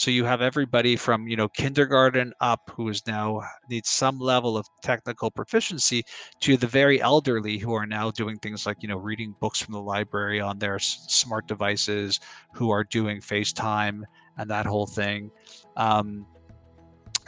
So 0.01 0.11
you 0.11 0.25
have 0.25 0.41
everybody 0.41 0.97
from 0.97 1.29
you 1.29 1.37
know 1.37 1.47
kindergarten 1.47 2.33
up 2.41 2.71
who 2.75 2.89
is 2.89 3.07
now 3.07 3.43
needs 3.69 3.91
some 3.91 4.19
level 4.19 4.57
of 4.57 4.67
technical 4.83 5.31
proficiency 5.31 6.05
to 6.41 6.57
the 6.57 6.67
very 6.67 7.03
elderly 7.03 7.59
who 7.59 7.75
are 7.75 7.85
now 7.85 8.11
doing 8.11 8.39
things 8.39 8.65
like 8.65 8.79
you 8.81 8.89
know 8.89 8.97
reading 8.97 9.35
books 9.41 9.61
from 9.61 9.75
the 9.75 9.83
library 9.83 10.41
on 10.41 10.59
their 10.59 10.79
smart 10.79 11.47
devices, 11.47 12.19
who 12.55 12.71
are 12.71 12.83
doing 12.83 13.21
FaceTime 13.21 14.01
and 14.39 14.49
that 14.49 14.65
whole 14.65 14.87
thing. 14.87 15.31
Um, 15.77 16.25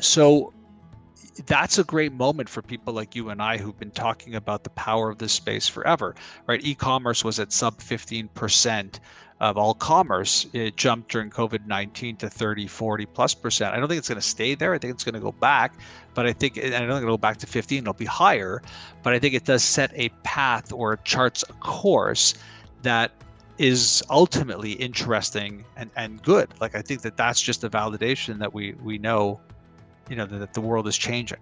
so 0.01 0.55
that's 1.45 1.77
a 1.77 1.85
great 1.85 2.15
moment 2.15 2.49
for 2.49 2.63
people 2.63 2.95
like 2.95 3.15
you 3.15 3.29
and 3.29 3.43
I 3.43 3.59
who've 3.59 3.79
been 3.79 3.91
talking 3.91 4.37
about 4.37 4.65
the 4.65 4.71
power 4.71 5.11
of 5.11 5.19
this 5.19 5.33
space 5.33 5.69
forever, 5.69 6.15
right? 6.47 6.65
E-commerce 6.65 7.23
was 7.23 7.39
at 7.39 7.53
sub 7.53 7.79
15% 7.81 8.99
of 9.43 9.59
all 9.59 9.75
commerce, 9.75 10.47
it 10.53 10.77
jumped 10.77 11.11
during 11.11 11.29
COVID 11.29 11.67
19 11.67 12.17
to 12.19 12.31
30, 12.31 12.69
40 12.69 13.07
plus 13.07 13.35
percent. 13.35 13.75
I 13.75 13.81
don't 13.81 13.89
think 13.89 13.99
it's 13.99 14.09
going 14.09 14.21
to 14.21 14.27
stay 14.27 14.55
there. 14.55 14.73
I 14.73 14.79
think 14.79 14.95
it's 14.95 15.03
going 15.03 15.17
to 15.17 15.21
go 15.21 15.33
back, 15.33 15.75
but 16.15 16.27
I 16.27 16.33
think, 16.33 16.59
I 16.59 16.71
don't 16.71 16.89
think 16.89 17.03
it'll 17.03 17.15
go 17.15 17.19
back 17.19 17.39
to 17.39 17.47
15, 17.49 17.79
it'll 17.79 17.93
be 17.93 18.05
higher. 18.05 18.63
But 19.03 19.15
I 19.15 19.19
think 19.19 19.35
it 19.35 19.45
does 19.45 19.65
set 19.65 19.91
a 19.95 20.11
path 20.23 20.73
or 20.73 20.97
charts 20.99 21.45
a 21.49 21.55
course 21.55 22.35
that 22.83 23.11
is 23.59 24.01
ultimately 24.11 24.73
interesting 24.75 25.65
and, 25.77 25.91
and 25.97 26.23
good. 26.23 26.49
Like, 26.61 26.77
I 26.77 26.83
think 26.83 27.03
that 27.03 27.17
that's 27.17 27.43
just 27.43 27.65
a 27.65 27.69
validation 27.69 28.39
that 28.39 28.55
we, 28.55 28.75
we 28.75 28.97
know, 28.97 29.41
you 30.09 30.15
know, 30.15 30.25
that, 30.25 30.39
that 30.39 30.55
the 30.55 30.61
world 30.61 30.87
is 30.87 30.97
changing. 30.97 31.41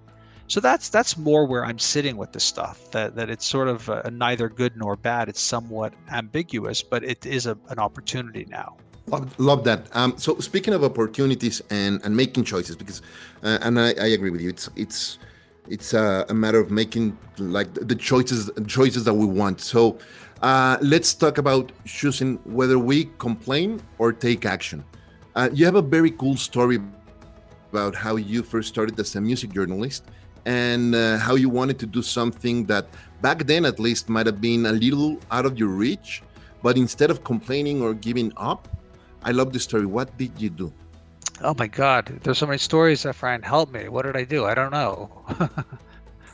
So 0.50 0.58
that's 0.58 0.88
that's 0.88 1.16
more 1.16 1.46
where 1.46 1.64
I'm 1.64 1.78
sitting 1.78 2.16
with 2.16 2.32
this 2.32 2.42
stuff. 2.42 2.90
That 2.90 3.14
that 3.14 3.30
it's 3.30 3.46
sort 3.46 3.68
of 3.68 3.88
a, 3.88 4.10
neither 4.10 4.48
good 4.48 4.76
nor 4.76 4.96
bad. 4.96 5.28
It's 5.28 5.40
somewhat 5.40 5.94
ambiguous, 6.10 6.82
but 6.82 7.04
it 7.04 7.24
is 7.24 7.46
a, 7.46 7.56
an 7.68 7.78
opportunity 7.78 8.44
now. 8.50 8.76
Love, 9.06 9.38
love 9.38 9.62
that. 9.62 9.86
Um, 9.94 10.18
so 10.18 10.40
speaking 10.40 10.74
of 10.74 10.82
opportunities 10.82 11.62
and, 11.70 12.04
and 12.04 12.16
making 12.16 12.44
choices, 12.44 12.74
because 12.74 13.00
uh, 13.44 13.58
and 13.62 13.78
I, 13.78 13.90
I 13.92 14.08
agree 14.08 14.30
with 14.30 14.40
you. 14.40 14.48
It's 14.48 14.68
it's 14.74 15.18
it's 15.68 15.94
a, 15.94 16.26
a, 16.28 16.34
matter 16.34 16.58
of 16.58 16.72
making 16.72 17.16
like 17.38 17.72
the 17.74 17.94
choices 17.94 18.50
choices 18.66 19.04
that 19.04 19.14
we 19.14 19.26
want. 19.26 19.60
So 19.60 19.98
uh, 20.42 20.78
let's 20.80 21.14
talk 21.14 21.38
about 21.38 21.70
choosing 21.84 22.38
whether 22.38 22.76
we 22.76 23.08
complain 23.18 23.80
or 23.98 24.12
take 24.12 24.44
action. 24.46 24.82
Uh, 25.36 25.48
you 25.52 25.64
have 25.64 25.76
a 25.76 25.82
very 25.82 26.10
cool 26.10 26.36
story 26.36 26.80
about 27.70 27.94
how 27.94 28.16
you 28.16 28.42
first 28.42 28.68
started 28.68 28.98
as 28.98 29.14
a 29.14 29.20
music 29.20 29.52
journalist 29.52 30.02
and 30.46 30.94
uh, 30.94 31.18
how 31.18 31.34
you 31.34 31.48
wanted 31.48 31.78
to 31.78 31.86
do 31.86 32.02
something 32.02 32.64
that 32.66 32.86
back 33.20 33.46
then 33.46 33.64
at 33.64 33.78
least 33.78 34.08
might 34.08 34.26
have 34.26 34.40
been 34.40 34.66
a 34.66 34.72
little 34.72 35.18
out 35.30 35.44
of 35.44 35.58
your 35.58 35.68
reach 35.68 36.22
but 36.62 36.76
instead 36.76 37.10
of 37.10 37.24
complaining 37.24 37.82
or 37.82 37.94
giving 37.94 38.32
up 38.36 38.68
i 39.22 39.30
love 39.32 39.52
the 39.52 39.60
story. 39.60 39.86
What 39.86 40.16
did 40.16 40.32
you 40.38 40.50
do? 40.50 40.72
Oh 41.42 41.54
my 41.58 41.66
god. 41.66 42.06
There's 42.22 42.38
so 42.38 42.46
many 42.46 42.58
stories 42.58 43.04
Efrain 43.04 43.44
help 43.44 43.72
me. 43.72 43.88
What 43.88 44.04
did 44.04 44.16
i 44.16 44.24
do? 44.24 44.44
I 44.44 44.54
don't 44.54 44.72
know. 44.72 45.10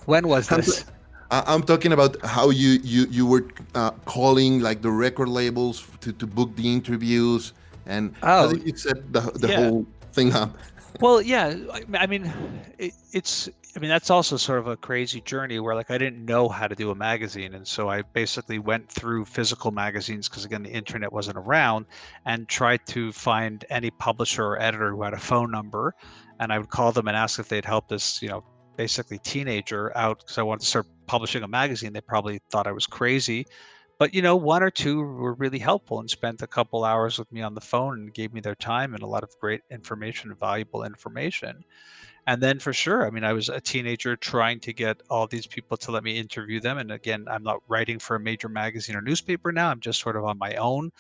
When 0.07 0.29
was 0.29 0.49
this? 0.49 0.85
I'm 1.31 1.64
talking 1.64 1.92
about 1.92 2.25
how 2.25 2.51
you 2.51 2.79
you 2.85 3.07
you 3.11 3.27
were 3.27 3.47
uh, 3.75 3.90
calling 4.05 4.61
like 4.61 4.81
the 4.81 4.90
record 4.90 5.29
labels 5.29 5.85
to, 6.01 6.12
to 6.12 6.27
book 6.27 6.55
the 6.55 6.73
interviews 6.73 7.53
and 7.87 8.14
oh, 8.23 8.55
you 8.55 8.77
set 8.77 9.12
the, 9.12 9.21
the 9.35 9.49
yeah. 9.49 9.57
whole 9.57 9.87
thing 10.12 10.33
up? 10.33 10.57
Well, 11.01 11.23
yeah, 11.23 11.57
I 11.95 12.07
mean, 12.07 12.33
it, 12.79 12.93
it's 13.13 13.49
I 13.77 13.79
mean 13.79 13.91
that's 13.91 14.11
also 14.11 14.37
sort 14.37 14.59
of 14.59 14.67
a 14.67 14.77
crazy 14.77 15.21
journey 15.21 15.59
where 15.61 15.75
like 15.75 15.91
I 15.91 15.99
didn't 15.99 16.25
know 16.25 16.49
how 16.49 16.67
to 16.67 16.75
do 16.75 16.91
a 16.91 16.95
magazine, 16.95 17.55
and 17.55 17.67
so 17.67 17.89
I 17.89 18.03
basically 18.03 18.59
went 18.59 18.91
through 18.91 19.25
physical 19.25 19.71
magazines 19.71 20.29
because 20.29 20.45
again 20.45 20.63
the 20.63 20.71
internet 20.71 21.13
wasn't 21.13 21.39
around, 21.39 21.87
and 22.25 22.49
tried 22.49 22.87
to 22.89 23.13
find 23.13 23.65
any 23.71 23.91
publisher 23.91 24.45
or 24.45 24.63
editor 24.63 24.91
who 24.91 25.03
had 25.03 25.13
a 25.13 25.19
phone 25.19 25.51
number, 25.51 25.95
and 26.41 26.53
I 26.53 26.59
would 26.59 26.71
call 26.71 26.93
them 26.93 27.09
and 27.09 27.17
ask 27.17 27.39
if 27.39 27.49
they'd 27.49 27.65
help 27.65 27.89
this 27.89 28.23
you 28.23 28.29
know 28.29 28.45
basically 28.77 29.19
teenager 29.19 29.97
out 29.97 30.19
because 30.19 30.39
I 30.39 30.43
wanted 30.43 30.61
to 30.61 30.67
start 30.67 30.87
publishing 31.07 31.43
a 31.43 31.49
magazine. 31.49 31.93
They 31.93 32.01
probably 32.01 32.41
thought 32.51 32.67
I 32.67 32.73
was 32.73 32.87
crazy. 32.87 33.47
But 33.99 34.15
you 34.15 34.23
know, 34.23 34.37
one 34.37 34.63
or 34.63 34.71
two 34.71 35.01
were 35.01 35.35
really 35.35 35.59
helpful 35.59 36.01
and 36.01 36.11
spent 36.11 36.43
a 36.43 36.47
couple 36.47 36.85
hours 36.85 37.19
with 37.19 37.31
me 37.33 37.43
on 37.43 37.55
the 37.55 37.61
phone 37.61 37.99
and 37.99 38.15
gave 38.15 38.33
me 38.33 38.41
their 38.41 38.55
time 38.55 38.95
and 38.95 39.03
a 39.03 39.07
lot 39.07 39.23
of 39.23 39.39
great 39.41 39.63
information, 39.71 40.35
valuable 40.35 40.85
information. 40.85 41.65
And 42.27 42.43
then 42.43 42.59
for 42.59 42.73
sure, 42.73 43.07
I 43.07 43.11
mean, 43.11 43.25
I 43.25 43.33
was 43.33 43.49
a 43.49 43.61
teenager 43.61 44.17
trying 44.17 44.61
to 44.61 44.73
get 44.73 45.01
all 45.11 45.27
these 45.27 45.47
people 45.47 45.77
to 45.79 45.93
let 45.93 46.05
me 46.05 46.19
interview 46.19 46.61
them. 46.61 46.79
And 46.79 46.93
again, 46.93 47.27
I'm 47.31 47.43
not 47.45 47.63
writing 47.69 47.99
for 47.99 48.17
a 48.17 48.21
major 48.21 48.49
magazine 48.49 48.97
or 48.97 49.01
newspaper 49.01 49.53
now. 49.53 49.71
I'm 49.71 49.81
just 49.81 50.01
sort 50.01 50.17
of 50.17 50.25
on 50.25 50.39
my 50.39 50.55
own. 50.57 50.91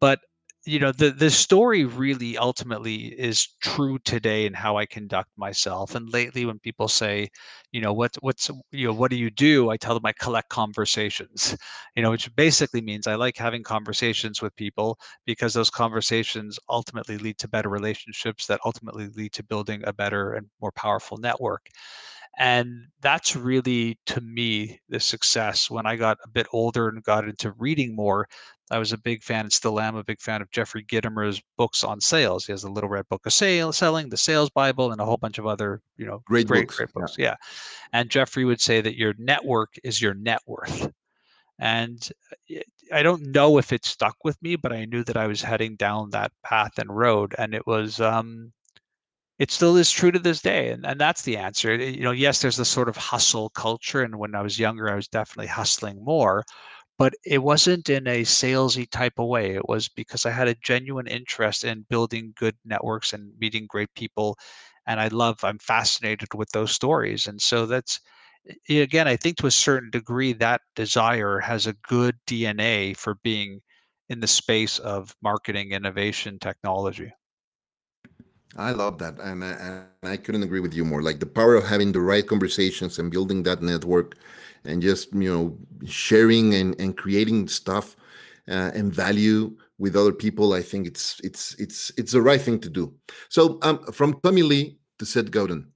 But 0.00 0.20
you 0.66 0.78
know 0.78 0.92
the 0.92 1.10
the 1.10 1.30
story 1.30 1.84
really 1.86 2.36
ultimately 2.36 3.06
is 3.18 3.48
true 3.62 3.98
today 4.00 4.44
in 4.46 4.52
how 4.52 4.76
I 4.76 4.84
conduct 4.86 5.30
myself. 5.36 5.94
And 5.94 6.12
lately, 6.12 6.44
when 6.44 6.58
people 6.58 6.86
say, 6.88 7.30
you 7.72 7.80
know, 7.80 7.92
what 7.94 8.14
what's 8.20 8.50
you 8.70 8.86
know 8.88 8.92
what 8.92 9.10
do 9.10 9.16
you 9.16 9.30
do? 9.30 9.70
I 9.70 9.76
tell 9.78 9.94
them 9.94 10.04
I 10.06 10.12
collect 10.12 10.48
conversations. 10.50 11.56
You 11.96 12.02
know, 12.02 12.10
which 12.10 12.34
basically 12.36 12.80
means 12.82 13.06
I 13.06 13.14
like 13.16 13.36
having 13.36 13.62
conversations 13.62 14.40
with 14.42 14.54
people 14.56 14.98
because 15.26 15.54
those 15.54 15.70
conversations 15.70 16.58
ultimately 16.68 17.18
lead 17.18 17.38
to 17.38 17.48
better 17.48 17.68
relationships 17.68 18.46
that 18.46 18.60
ultimately 18.64 19.08
lead 19.08 19.32
to 19.34 19.42
building 19.42 19.82
a 19.86 19.92
better 19.92 20.34
and 20.34 20.46
more 20.60 20.72
powerful 20.72 21.16
network. 21.18 21.68
And 22.38 22.86
that's 23.02 23.36
really, 23.36 23.98
to 24.06 24.20
me, 24.20 24.80
the 24.88 25.00
success. 25.00 25.70
When 25.70 25.86
I 25.86 25.96
got 25.96 26.16
a 26.24 26.28
bit 26.28 26.46
older 26.52 26.88
and 26.88 27.02
got 27.02 27.28
into 27.28 27.52
reading 27.58 27.94
more, 27.94 28.28
I 28.70 28.78
was 28.78 28.92
a 28.92 28.98
big 28.98 29.22
fan 29.24 29.46
and 29.46 29.52
still 29.52 29.80
am 29.80 29.96
a 29.96 30.04
big 30.04 30.20
fan 30.20 30.40
of 30.40 30.50
Jeffrey 30.52 30.84
Gitomer's 30.84 31.42
books 31.58 31.82
on 31.82 32.00
sales. 32.00 32.46
He 32.46 32.52
has 32.52 32.62
the 32.62 32.70
Little 32.70 32.88
Red 32.88 33.08
Book 33.08 33.26
of 33.26 33.32
Sale, 33.32 33.72
Selling, 33.72 34.08
the 34.08 34.16
Sales 34.16 34.48
Bible, 34.48 34.92
and 34.92 35.00
a 35.00 35.04
whole 35.04 35.16
bunch 35.16 35.38
of 35.38 35.46
other, 35.46 35.82
you 35.96 36.06
know, 36.06 36.22
great, 36.24 36.46
great 36.46 36.68
books. 36.68 36.76
Great 36.76 36.92
books. 36.92 37.16
Yeah. 37.18 37.30
yeah. 37.30 37.34
And 37.92 38.08
Jeffrey 38.08 38.44
would 38.44 38.60
say 38.60 38.80
that 38.80 38.96
your 38.96 39.12
network 39.18 39.74
is 39.82 40.00
your 40.00 40.14
net 40.14 40.40
worth. 40.46 40.88
And 41.58 42.08
uh, 42.50 42.60
I 42.92 43.02
don't 43.02 43.26
know 43.26 43.58
if 43.58 43.72
it 43.72 43.84
stuck 43.84 44.16
with 44.24 44.40
me, 44.40 44.56
but 44.56 44.72
I 44.72 44.84
knew 44.84 45.02
that 45.04 45.16
I 45.16 45.26
was 45.26 45.42
heading 45.42 45.74
down 45.76 46.10
that 46.10 46.32
path 46.44 46.78
and 46.78 46.96
road. 46.96 47.34
And 47.38 47.54
it 47.54 47.66
was, 47.66 48.00
um, 48.00 48.52
it 49.40 49.50
still 49.50 49.76
is 49.76 49.90
true 49.90 50.12
to 50.12 50.20
this 50.20 50.42
day 50.42 50.70
and, 50.70 50.86
and 50.86 51.00
that's 51.00 51.22
the 51.22 51.36
answer. 51.36 51.72
Eh, 51.72 51.86
you 51.98 52.02
know 52.04 52.12
yes 52.12 52.42
there's 52.42 52.58
this 52.58 52.68
sort 52.70 52.88
of 52.90 52.96
hustle 52.96 53.50
culture 53.50 54.02
and 54.04 54.16
when 54.18 54.34
i 54.36 54.42
was 54.42 54.58
younger 54.60 54.90
i 54.90 54.94
was 54.96 55.08
definitely 55.08 55.48
hustling 55.48 56.04
more 56.04 56.44
but 56.98 57.14
it 57.26 57.42
wasn't 57.42 57.88
in 57.90 58.06
a 58.06 58.22
salesy 58.22 58.88
type 58.90 59.14
of 59.18 59.26
way. 59.28 59.54
It 59.56 59.68
was 59.68 59.88
because 59.88 60.26
i 60.26 60.30
had 60.30 60.48
a 60.48 60.54
genuine 60.56 61.06
interest 61.08 61.64
in 61.64 61.86
building 61.90 62.34
good 62.36 62.56
networks 62.64 63.12
and 63.14 63.32
meeting 63.40 63.66
great 63.68 63.92
people 63.96 64.38
and 64.86 65.00
i 65.00 65.08
love 65.08 65.42
i'm 65.44 65.58
fascinated 65.58 66.28
with 66.34 66.50
those 66.52 66.72
stories 66.72 67.26
and 67.26 67.40
so 67.42 67.66
that's 67.66 68.00
eh, 68.48 68.54
eh, 68.70 68.82
again 68.82 69.08
i 69.08 69.16
think 69.16 69.36
to 69.38 69.46
a 69.46 69.50
certain 69.50 69.90
degree 69.90 70.32
that 70.34 70.60
desire 70.76 71.40
has 71.40 71.66
a 71.66 71.74
good 71.88 72.16
dna 72.26 72.94
for 72.96 73.16
being 73.24 73.60
in 74.10 74.20
the 74.20 74.26
space 74.26 74.78
of 74.80 75.14
marketing 75.22 75.72
innovation 75.72 76.38
technology 76.40 77.12
I 78.56 78.72
love 78.72 78.98
that, 78.98 79.18
and 79.20 79.44
I, 79.44 79.50
and 79.50 79.86
I 80.02 80.16
couldn't 80.16 80.42
agree 80.42 80.60
with 80.60 80.74
you 80.74 80.84
more. 80.84 81.02
Like 81.02 81.20
the 81.20 81.26
power 81.26 81.54
of 81.54 81.66
having 81.66 81.92
the 81.92 82.00
right 82.00 82.26
conversations 82.26 82.98
and 82.98 83.10
building 83.10 83.44
that 83.44 83.62
network, 83.62 84.16
and 84.64 84.82
just 84.82 85.12
you 85.14 85.32
know 85.32 85.58
sharing 85.86 86.54
and, 86.54 86.78
and 86.80 86.96
creating 86.96 87.48
stuff 87.48 87.96
uh, 88.48 88.72
and 88.74 88.92
value 88.92 89.56
with 89.78 89.96
other 89.96 90.12
people. 90.12 90.52
I 90.52 90.62
think 90.62 90.86
it's 90.86 91.20
it's 91.22 91.54
it's 91.60 91.92
it's 91.96 92.12
the 92.12 92.22
right 92.22 92.40
thing 92.40 92.58
to 92.60 92.70
do. 92.70 92.92
So, 93.28 93.58
um, 93.62 93.84
from 93.92 94.20
Tommy 94.20 94.42
Lee 94.42 94.78
to 94.98 95.06
Seth 95.06 95.30
Godin, 95.30 95.70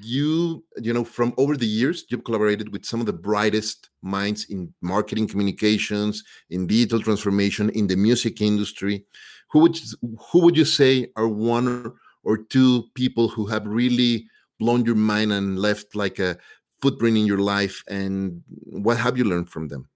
you 0.00 0.64
you 0.80 0.92
know 0.92 1.04
from 1.04 1.34
over 1.38 1.56
the 1.56 1.66
years 1.66 2.04
you've 2.08 2.24
collaborated 2.24 2.72
with 2.72 2.84
some 2.84 3.00
of 3.00 3.06
the 3.06 3.12
brightest 3.12 3.90
minds 4.00 4.46
in 4.48 4.72
marketing 4.80 5.26
communications 5.26 6.22
in 6.50 6.66
digital 6.66 7.00
transformation 7.00 7.70
in 7.70 7.86
the 7.86 7.96
music 7.96 8.40
industry 8.40 9.04
who 9.52 9.58
would 9.60 9.78
who 10.30 10.40
would 10.40 10.56
you 10.56 10.64
say 10.64 11.06
are 11.14 11.28
one 11.28 11.92
or 12.24 12.38
two 12.38 12.84
people 12.94 13.28
who 13.28 13.46
have 13.46 13.66
really 13.66 14.26
blown 14.58 14.84
your 14.84 14.94
mind 14.94 15.32
and 15.32 15.58
left 15.58 15.94
like 15.94 16.18
a 16.18 16.38
footprint 16.80 17.18
in 17.18 17.26
your 17.26 17.38
life? 17.38 17.82
And 17.88 18.42
what 18.64 18.96
have 18.96 19.18
you 19.18 19.24
learned 19.24 19.50
from 19.50 19.68
them? 19.68 19.88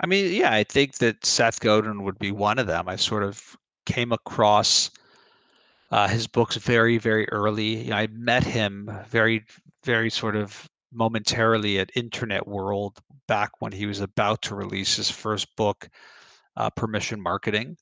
I 0.00 0.06
mean 0.06 0.32
yeah 0.32 0.52
i 0.52 0.62
think 0.62 0.94
that 0.98 1.24
seth 1.24 1.60
godin 1.60 2.02
would 2.02 2.18
be 2.18 2.32
one 2.32 2.58
of 2.58 2.66
them. 2.66 2.88
I 2.88 2.96
sort 2.96 3.22
of 3.22 3.56
came 3.86 4.12
across 4.12 4.90
uh, 5.90 6.08
his 6.08 6.26
books 6.26 6.56
very 6.56 6.98
very 6.98 7.28
early. 7.30 7.92
I 7.92 8.08
met 8.08 8.44
him 8.44 8.90
very 9.08 9.44
very 9.84 10.10
sort 10.10 10.36
of 10.36 10.68
momentarily 10.92 11.78
at 11.78 11.90
internet 11.94 12.46
world 12.48 12.98
back 13.28 13.50
when 13.60 13.72
he 13.72 13.86
was 13.86 14.00
about 14.00 14.42
to 14.42 14.54
release 14.54 14.96
his 14.96 15.10
first 15.10 15.54
book 15.56 15.88
uh, 16.56 16.70
permission 16.70 17.20
marketing 17.20 17.76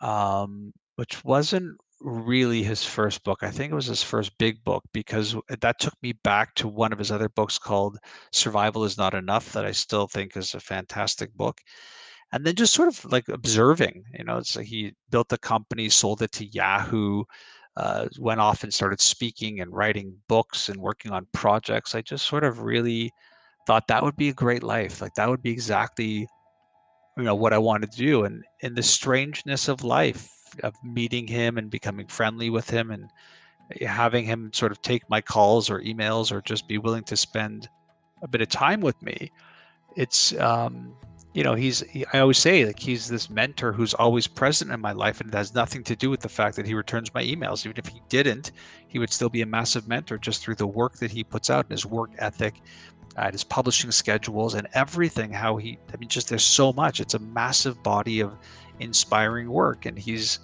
um, 0.00 0.72
which 0.96 1.24
wasn't 1.24 1.76
really 2.00 2.62
his 2.62 2.84
first 2.84 3.24
book. 3.24 3.42
I 3.42 3.50
think 3.50 3.72
it 3.72 3.76
was 3.76 3.86
his 3.86 4.02
first 4.02 4.36
big 4.38 4.62
book 4.64 4.84
because 4.92 5.34
that 5.48 5.80
took 5.80 5.94
me 6.02 6.12
back 6.24 6.54
to 6.56 6.68
one 6.68 6.92
of 6.92 6.98
his 6.98 7.10
other 7.10 7.28
books 7.28 7.58
called 7.58 7.98
Survival 8.32 8.84
is 8.84 8.96
Not 8.98 9.14
Enough, 9.14 9.52
that 9.52 9.64
I 9.64 9.72
still 9.72 10.06
think 10.06 10.36
is 10.36 10.54
a 10.54 10.60
fantastic 10.60 11.32
book. 11.34 11.60
And 12.32 12.44
then 12.44 12.54
just 12.54 12.74
sort 12.74 12.88
of 12.88 13.04
like 13.10 13.28
observing, 13.28 14.04
you 14.16 14.24
know, 14.24 14.36
it's 14.36 14.54
like 14.56 14.66
he 14.66 14.92
built 15.10 15.32
a 15.32 15.38
company, 15.38 15.88
sold 15.88 16.22
it 16.22 16.30
to 16.32 16.46
Yahoo, 16.46 17.24
uh, 17.76 18.06
went 18.18 18.40
off 18.40 18.64
and 18.64 18.74
started 18.74 19.00
speaking 19.00 19.60
and 19.60 19.72
writing 19.72 20.14
books 20.28 20.68
and 20.68 20.80
working 20.80 21.10
on 21.12 21.26
projects. 21.32 21.94
I 21.94 22.02
just 22.02 22.26
sort 22.26 22.44
of 22.44 22.60
really 22.60 23.10
thought 23.66 23.88
that 23.88 24.02
would 24.02 24.16
be 24.16 24.28
a 24.28 24.34
great 24.34 24.62
life. 24.62 25.00
Like 25.00 25.14
that 25.14 25.28
would 25.28 25.42
be 25.42 25.50
exactly 25.50 26.28
you 27.18 27.24
know 27.24 27.34
what 27.34 27.52
I 27.52 27.58
wanted 27.58 27.90
to 27.92 27.98
do, 27.98 28.24
and 28.24 28.44
in 28.60 28.74
the 28.74 28.82
strangeness 28.82 29.68
of 29.68 29.84
life 29.84 30.32
of 30.62 30.74
meeting 30.82 31.26
him 31.26 31.58
and 31.58 31.70
becoming 31.70 32.06
friendly 32.06 32.48
with 32.48 32.70
him 32.70 32.90
and 32.90 33.10
having 33.86 34.24
him 34.24 34.50
sort 34.54 34.72
of 34.72 34.80
take 34.80 35.08
my 35.10 35.20
calls 35.20 35.68
or 35.68 35.80
emails 35.80 36.32
or 36.32 36.40
just 36.40 36.66
be 36.66 36.78
willing 36.78 37.04
to 37.04 37.16
spend 37.16 37.68
a 38.22 38.28
bit 38.28 38.40
of 38.40 38.48
time 38.48 38.80
with 38.80 39.00
me 39.02 39.30
it's 39.94 40.34
um 40.38 40.94
you 41.34 41.44
know 41.44 41.54
he's 41.54 41.80
he, 41.90 42.04
i 42.12 42.18
always 42.20 42.38
say 42.38 42.64
like 42.64 42.78
he's 42.78 43.08
this 43.08 43.28
mentor 43.28 43.72
who's 43.72 43.94
always 43.94 44.26
present 44.26 44.70
in 44.70 44.80
my 44.80 44.92
life 44.92 45.20
and 45.20 45.28
it 45.28 45.36
has 45.36 45.54
nothing 45.54 45.84
to 45.84 45.94
do 45.94 46.08
with 46.08 46.20
the 46.20 46.28
fact 46.28 46.56
that 46.56 46.66
he 46.66 46.74
returns 46.74 47.12
my 47.12 47.22
emails. 47.22 47.66
Even 47.66 47.76
if 47.76 47.86
he 47.86 48.00
didn't 48.08 48.52
he 48.86 48.98
would 48.98 49.12
still 49.12 49.28
be 49.28 49.42
a 49.42 49.46
massive 49.46 49.86
mentor 49.86 50.16
just 50.18 50.42
through 50.42 50.54
the 50.54 50.66
work 50.66 50.94
that 50.94 51.10
he 51.10 51.22
puts 51.22 51.50
out 51.50 51.66
and 51.66 51.72
his 51.72 51.84
work 51.84 52.10
ethic 52.18 52.62
at 53.18 53.32
his 53.32 53.44
publishing 53.44 53.90
schedules 53.90 54.54
and 54.54 54.68
everything 54.74 55.32
how 55.32 55.56
he 55.56 55.78
i 55.92 55.96
mean 55.96 56.08
just 56.08 56.28
there's 56.28 56.44
so 56.44 56.72
much. 56.72 57.00
It's 57.00 57.14
a 57.14 57.18
massive 57.18 57.82
body 57.82 58.20
of 58.20 58.32
inspiring 58.80 59.50
work 59.50 59.86
and 59.86 59.98
he's 59.98 60.38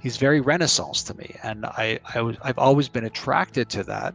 he's 0.00 0.16
very 0.16 0.40
renaissance 0.40 1.02
to 1.04 1.14
me. 1.14 1.34
And 1.42 1.66
i, 1.66 1.98
I 2.14 2.20
was, 2.20 2.36
i've 2.42 2.58
always 2.58 2.88
been 2.88 3.04
attracted 3.04 3.68
to 3.70 3.84
that. 3.84 4.14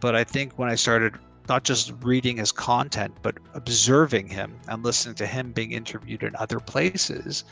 But 0.00 0.14
i 0.14 0.24
think 0.24 0.58
when 0.58 0.68
i 0.68 0.74
started 0.74 1.14
not 1.48 1.64
just 1.64 1.92
reading 2.02 2.36
his 2.36 2.52
content 2.52 3.14
but 3.22 3.36
observing 3.54 4.28
him 4.28 4.54
and 4.68 4.84
listening 4.84 5.14
to 5.16 5.26
him 5.26 5.52
being 5.52 5.72
interviewed 5.72 6.22
in 6.22 6.36
other 6.36 6.60
places 6.60 7.44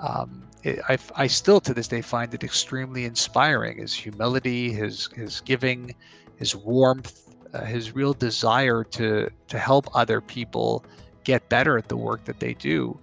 um, 0.00 0.42
it, 0.62 0.80
I, 0.88 0.98
I 1.14 1.26
still 1.26 1.60
to 1.60 1.72
this 1.72 1.88
day 1.88 2.02
find 2.02 2.34
it 2.34 2.44
extremely 2.44 3.04
inspiring 3.04 3.78
his 3.78 3.94
humility 3.94 4.72
his 4.72 5.08
his 5.14 5.40
giving 5.40 5.94
his 6.36 6.54
warmth 6.54 7.23
uh, 7.54 7.64
his 7.64 7.94
real 7.94 8.12
desire 8.12 8.84
to 8.84 9.30
to 9.48 9.58
help 9.58 9.88
other 9.94 10.20
people 10.20 10.84
get 11.24 11.48
better 11.48 11.78
at 11.78 11.88
the 11.88 11.96
work 11.96 12.24
that 12.24 12.40
they 12.40 12.54
do. 12.54 12.98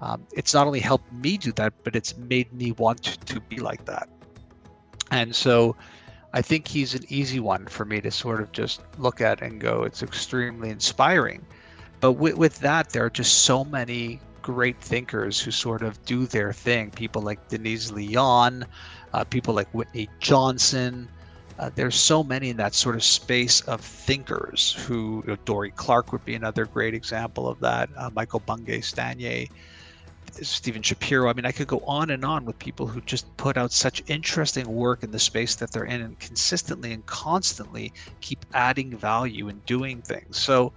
Um, 0.00 0.26
it's 0.32 0.54
not 0.54 0.66
only 0.66 0.80
helped 0.80 1.12
me 1.12 1.36
do 1.36 1.52
that, 1.52 1.72
but 1.84 1.96
it's 1.96 2.16
made 2.16 2.52
me 2.52 2.72
want 2.72 3.02
to, 3.02 3.18
to 3.34 3.40
be 3.40 3.58
like 3.58 3.84
that. 3.86 4.08
And 5.10 5.34
so, 5.34 5.76
I 6.32 6.42
think 6.42 6.68
he's 6.68 6.94
an 6.94 7.04
easy 7.08 7.40
one 7.40 7.66
for 7.66 7.84
me 7.84 8.00
to 8.00 8.10
sort 8.10 8.40
of 8.40 8.52
just 8.52 8.82
look 8.98 9.20
at 9.20 9.40
and 9.42 9.60
go, 9.60 9.84
it's 9.84 10.02
extremely 10.02 10.70
inspiring. 10.70 11.44
But 12.00 12.12
with, 12.12 12.36
with 12.36 12.58
that, 12.60 12.90
there 12.90 13.04
are 13.04 13.10
just 13.10 13.44
so 13.44 13.64
many 13.64 14.20
great 14.42 14.78
thinkers 14.80 15.40
who 15.40 15.50
sort 15.50 15.82
of 15.82 16.02
do 16.04 16.26
their 16.26 16.52
thing. 16.52 16.90
People 16.90 17.22
like 17.22 17.48
Denise 17.48 17.90
Lee 17.90 18.04
Yohn, 18.04 18.66
uh, 19.14 19.24
people 19.24 19.54
like 19.54 19.68
Whitney 19.72 20.08
Johnson, 20.20 21.08
uh, 21.58 21.70
there's 21.74 21.94
so 21.94 22.22
many 22.22 22.50
in 22.50 22.56
that 22.58 22.74
sort 22.74 22.94
of 22.94 23.02
space 23.02 23.60
of 23.62 23.80
thinkers 23.80 24.72
who 24.86 25.22
you 25.26 25.32
know, 25.32 25.36
Dorie 25.44 25.70
Clark 25.70 26.12
would 26.12 26.24
be 26.24 26.34
another 26.34 26.66
great 26.66 26.94
example 26.94 27.48
of 27.48 27.58
that. 27.60 27.88
Uh, 27.96 28.10
Michael 28.14 28.40
Bungay 28.40 28.80
Stanier, 28.80 29.48
Stephen 30.42 30.82
Shapiro. 30.82 31.30
I 31.30 31.32
mean, 31.32 31.46
I 31.46 31.52
could 31.52 31.66
go 31.66 31.80
on 31.86 32.10
and 32.10 32.24
on 32.24 32.44
with 32.44 32.58
people 32.58 32.86
who 32.86 33.00
just 33.00 33.34
put 33.38 33.56
out 33.56 33.72
such 33.72 34.02
interesting 34.06 34.66
work 34.66 35.02
in 35.02 35.10
the 35.10 35.18
space 35.18 35.54
that 35.56 35.70
they're 35.72 35.84
in 35.84 36.02
and 36.02 36.18
consistently 36.18 36.92
and 36.92 37.04
constantly 37.06 37.92
keep 38.20 38.44
adding 38.52 38.96
value 38.96 39.48
and 39.48 39.64
doing 39.64 40.02
things. 40.02 40.38
So, 40.38 40.72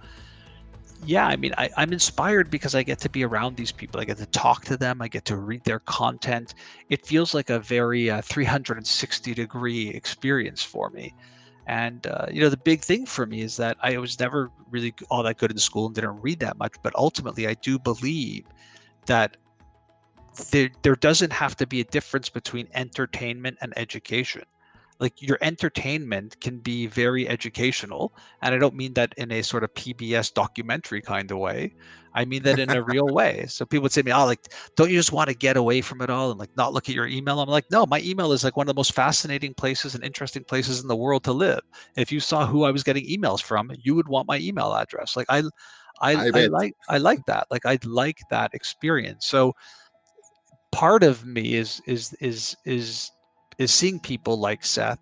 yeah, 1.06 1.26
I 1.26 1.36
mean, 1.36 1.54
I, 1.56 1.70
am 1.76 1.92
inspired 1.92 2.50
because 2.50 2.74
I 2.74 2.82
get 2.82 2.98
to 3.00 3.08
be 3.08 3.24
around 3.24 3.56
these 3.56 3.72
people. 3.72 4.00
I 4.00 4.04
get 4.04 4.18
to 4.18 4.26
talk 4.26 4.64
to 4.66 4.76
them. 4.76 5.00
I 5.00 5.08
get 5.08 5.24
to 5.26 5.36
read 5.36 5.64
their 5.64 5.80
content. 5.80 6.54
It 6.88 7.06
feels 7.06 7.32
like 7.34 7.50
a 7.50 7.58
very 7.58 8.10
uh, 8.10 8.20
360 8.22 9.34
degree 9.34 9.88
experience 9.88 10.62
for 10.62 10.90
me. 10.90 11.14
And 11.66 12.06
uh, 12.06 12.26
you 12.30 12.40
know, 12.40 12.48
the 12.48 12.56
big 12.56 12.80
thing 12.80 13.06
for 13.06 13.26
me 13.26 13.40
is 13.40 13.56
that 13.56 13.76
I 13.82 13.96
was 13.98 14.18
never 14.18 14.50
really 14.70 14.92
all 15.10 15.22
that 15.22 15.38
good 15.38 15.50
in 15.50 15.58
school 15.58 15.86
and 15.86 15.94
didn't 15.94 16.20
read 16.20 16.40
that 16.40 16.58
much. 16.58 16.74
But 16.82 16.94
ultimately, 16.96 17.46
I 17.46 17.54
do 17.54 17.78
believe 17.78 18.44
that 19.06 19.36
there 20.50 20.70
there 20.82 20.96
doesn't 20.96 21.32
have 21.32 21.56
to 21.56 21.66
be 21.66 21.80
a 21.80 21.84
difference 21.84 22.28
between 22.28 22.68
entertainment 22.74 23.58
and 23.60 23.72
education 23.76 24.42
like 25.00 25.20
your 25.20 25.38
entertainment 25.40 26.38
can 26.40 26.58
be 26.58 26.86
very 26.86 27.28
educational 27.28 28.12
and 28.42 28.54
i 28.54 28.58
don't 28.58 28.74
mean 28.74 28.92
that 28.94 29.12
in 29.16 29.32
a 29.32 29.42
sort 29.42 29.64
of 29.64 29.72
pbs 29.74 30.32
documentary 30.32 31.00
kind 31.00 31.30
of 31.30 31.38
way. 31.38 31.74
I 32.12 32.24
mean 32.24 32.42
that 32.42 32.58
in 32.58 32.70
a 32.70 32.82
real 32.82 33.06
way. 33.20 33.46
So 33.48 33.64
people 33.64 33.84
would 33.84 33.92
say 33.92 34.02
to 34.02 34.06
me 34.06 34.12
oh 34.12 34.26
like 34.26 34.52
don't 34.76 34.90
you 34.90 34.96
just 34.96 35.12
want 35.12 35.28
to 35.28 35.34
get 35.34 35.56
away 35.56 35.80
from 35.80 36.00
it 36.02 36.10
all 36.10 36.30
and 36.30 36.40
like 36.40 36.54
not 36.56 36.72
look 36.72 36.88
at 36.88 36.94
your 36.94 37.06
email? 37.06 37.40
I'm 37.40 37.48
like 37.48 37.70
no 37.70 37.86
my 37.86 38.00
email 38.00 38.32
is 38.32 38.44
like 38.44 38.56
one 38.56 38.64
of 38.64 38.74
the 38.74 38.78
most 38.78 38.94
fascinating 38.94 39.54
places 39.54 39.94
and 39.94 40.04
interesting 40.04 40.44
places 40.44 40.80
in 40.82 40.88
the 40.88 40.96
world 40.96 41.24
to 41.24 41.32
live. 41.32 41.60
If 41.96 42.10
you 42.12 42.20
saw 42.20 42.46
who 42.46 42.64
i 42.64 42.70
was 42.70 42.82
getting 42.82 43.06
emails 43.06 43.42
from 43.42 43.70
you 43.82 43.94
would 43.94 44.08
want 44.08 44.28
my 44.28 44.38
email 44.38 44.74
address. 44.74 45.16
Like 45.16 45.26
i 45.28 45.42
I, 46.02 46.12
I, 46.14 46.30
I 46.34 46.46
like 46.46 46.74
I 46.88 46.98
like 46.98 47.26
that. 47.26 47.46
Like 47.50 47.66
I 47.66 47.78
like 47.84 48.18
that 48.30 48.54
experience. 48.54 49.26
So 49.26 49.54
part 50.72 51.02
of 51.02 51.26
me 51.26 51.54
is 51.54 51.82
is 51.86 52.14
is 52.20 52.56
is 52.64 53.10
is 53.60 53.72
seeing 53.72 54.00
people 54.00 54.38
like 54.38 54.64
Seth 54.64 54.98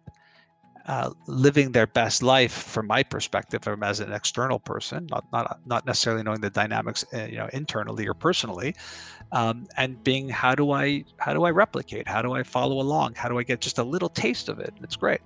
uh, 0.86 1.10
living 1.26 1.72
their 1.72 1.86
best 1.86 2.22
life 2.22 2.52
from 2.52 2.86
my 2.86 3.02
perspective 3.02 3.62
from 3.62 3.82
as 3.82 4.00
an 4.00 4.12
external 4.12 4.58
person 4.58 5.06
not 5.10 5.24
not 5.32 5.60
not 5.66 5.84
necessarily 5.84 6.22
knowing 6.22 6.40
the 6.40 6.48
dynamics 6.48 7.04
uh, 7.12 7.24
you 7.24 7.36
know 7.36 7.48
internally 7.52 8.08
or 8.08 8.14
personally 8.14 8.74
um, 9.32 9.66
and 9.76 10.02
being 10.02 10.28
how 10.28 10.54
do 10.54 10.72
i 10.72 11.04
how 11.18 11.34
do 11.34 11.44
i 11.44 11.50
replicate? 11.50 12.08
How 12.08 12.22
do 12.22 12.32
i 12.32 12.42
follow 12.42 12.80
along? 12.80 13.14
How 13.14 13.28
do 13.28 13.38
i 13.38 13.42
get 13.42 13.60
just 13.60 13.78
a 13.78 13.82
little 13.82 14.08
taste 14.08 14.48
of 14.48 14.58
it? 14.58 14.72
It's 14.82 14.96
great. 14.96 15.20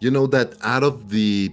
You 0.00 0.10
know 0.10 0.26
that 0.28 0.54
out 0.62 0.82
of 0.82 1.08
the 1.08 1.52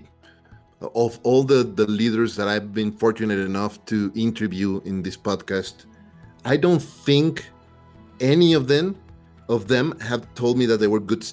of 0.81 1.19
all 1.23 1.43
the 1.43 1.63
the 1.63 1.87
leaders 1.87 2.35
that 2.35 2.47
i've 2.47 2.73
been 2.73 2.91
fortunate 2.91 3.39
enough 3.39 3.83
to 3.85 4.11
interview 4.13 4.81
in 4.83 5.01
this 5.01 5.17
podcast 5.17 5.85
i 6.43 6.55
don't 6.57 6.81
think 6.81 7.49
any 8.19 8.53
of 8.53 8.67
them 8.67 8.95
of 9.49 9.67
them 9.67 9.97
have 9.99 10.33
told 10.33 10.57
me 10.57 10.65
that 10.65 10.77
they 10.77 10.87
were 10.87 10.99
good 10.99 11.25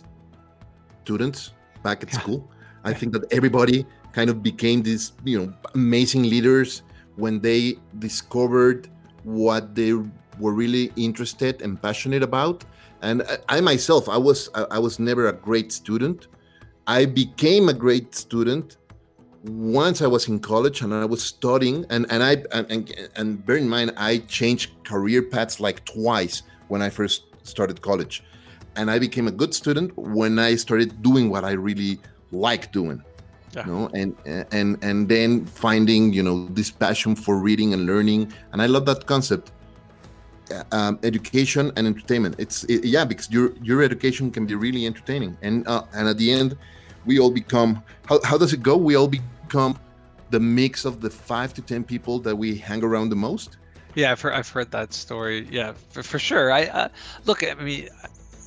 students 1.05 1.53
back 1.83 2.03
at 2.03 2.13
school. 2.13 2.51
I 2.85 2.93
think 2.93 3.13
that 3.13 3.33
everybody 3.33 3.87
kind 4.13 4.29
of 4.29 4.43
became 4.43 4.83
these, 4.83 5.13
you 5.25 5.39
know, 5.39 5.53
amazing 5.75 6.25
leaders 6.25 6.83
when 7.17 7.41
they 7.41 7.77
discovered 7.99 8.89
what 9.25 9.75
they 9.75 9.93
were 9.93 10.53
really 10.53 10.93
interested 10.97 11.63
and 11.63 11.81
passionate 11.81 12.23
about. 12.23 12.65
And 13.03 13.23
I, 13.23 13.57
I 13.57 13.61
myself, 13.61 14.09
I 14.09 14.17
was 14.17 14.49
I 14.55 14.79
was 14.79 14.99
never 14.99 15.29
a 15.29 15.33
great 15.33 15.73
student. 15.73 16.29
I 16.87 17.05
became 17.05 17.69
a 17.69 17.73
great 17.73 18.15
student 18.15 18.77
once 19.45 20.03
I 20.03 20.07
was 20.07 20.29
in 20.29 20.39
college 20.39 20.83
and 20.83 20.95
I 20.95 21.05
was 21.05 21.23
studying, 21.23 21.85
and 21.91 22.07
and 22.11 22.23
I 22.23 22.45
and, 22.53 22.93
and 23.17 23.45
bear 23.45 23.57
in 23.57 23.69
mind 23.69 23.93
I 23.97 24.19
changed 24.19 24.71
career 24.85 25.23
paths 25.23 25.59
like 25.59 25.85
twice 25.85 26.43
when 26.69 26.81
I 26.81 26.91
first 26.91 27.32
started 27.43 27.83
college. 27.83 28.23
And 28.77 28.91
I 28.91 28.99
became 28.99 29.29
a 29.29 29.31
good 29.31 29.55
student 29.55 29.97
when 29.97 30.39
I 30.39 30.57
started 30.57 31.03
doing 31.03 31.29
what 31.29 31.45
I 31.45 31.53
really 31.53 32.01
like 32.31 32.73
doing. 32.73 33.03
Yeah. 33.55 33.67
You 33.67 33.73
know, 33.73 33.91
and 33.93 34.17
and 34.51 34.83
and 34.83 35.09
then 35.09 35.45
finding 35.45 36.13
you 36.15 36.23
know 36.23 36.49
this 36.49 36.71
passion 36.71 37.15
for 37.15 37.37
reading 37.37 37.75
and 37.75 37.85
learning, 37.85 38.33
and 38.53 38.63
I 38.63 38.67
love 38.67 38.87
that 38.87 39.07
concept. 39.07 39.53
Uh, 40.51 40.65
um, 40.73 40.99
education 41.03 41.71
and 41.77 41.87
entertainment. 41.87 42.35
It's 42.39 42.65
it, 42.65 42.85
yeah, 42.85 43.05
because 43.05 43.31
your 43.31 43.53
your 43.63 43.83
education 43.83 44.31
can 44.31 44.47
be 44.47 44.55
really 44.55 44.87
entertaining, 44.87 45.37
and 45.43 45.69
uh, 45.69 45.85
and 45.93 46.09
at 46.09 46.17
the 46.17 46.33
end, 46.33 46.57
we 47.05 47.19
all 47.19 47.31
become. 47.31 47.83
How 48.07 48.21
how 48.25 48.39
does 48.39 48.55
it 48.55 48.63
go? 48.63 48.75
We 48.77 48.97
all 48.97 49.09
become 49.09 49.79
the 50.31 50.41
mix 50.41 50.87
of 50.87 51.03
the 51.03 51.11
five 51.11 51.53
to 51.55 51.63
ten 51.63 51.85
people 51.85 52.19
that 52.21 52.35
we 52.35 52.57
hang 52.57 52.83
around 52.83 53.11
the 53.11 53.17
most 53.17 53.59
yeah, 53.95 54.13
I've 54.13 54.21
heard, 54.21 54.35
I've 54.35 54.49
heard 54.49 54.71
that 54.71 54.93
story. 54.93 55.47
Yeah, 55.51 55.73
for, 55.91 56.03
for 56.03 56.19
sure. 56.19 56.53
I 56.53 56.65
uh, 56.67 56.89
look. 57.25 57.43
I 57.45 57.55
mean, 57.55 57.89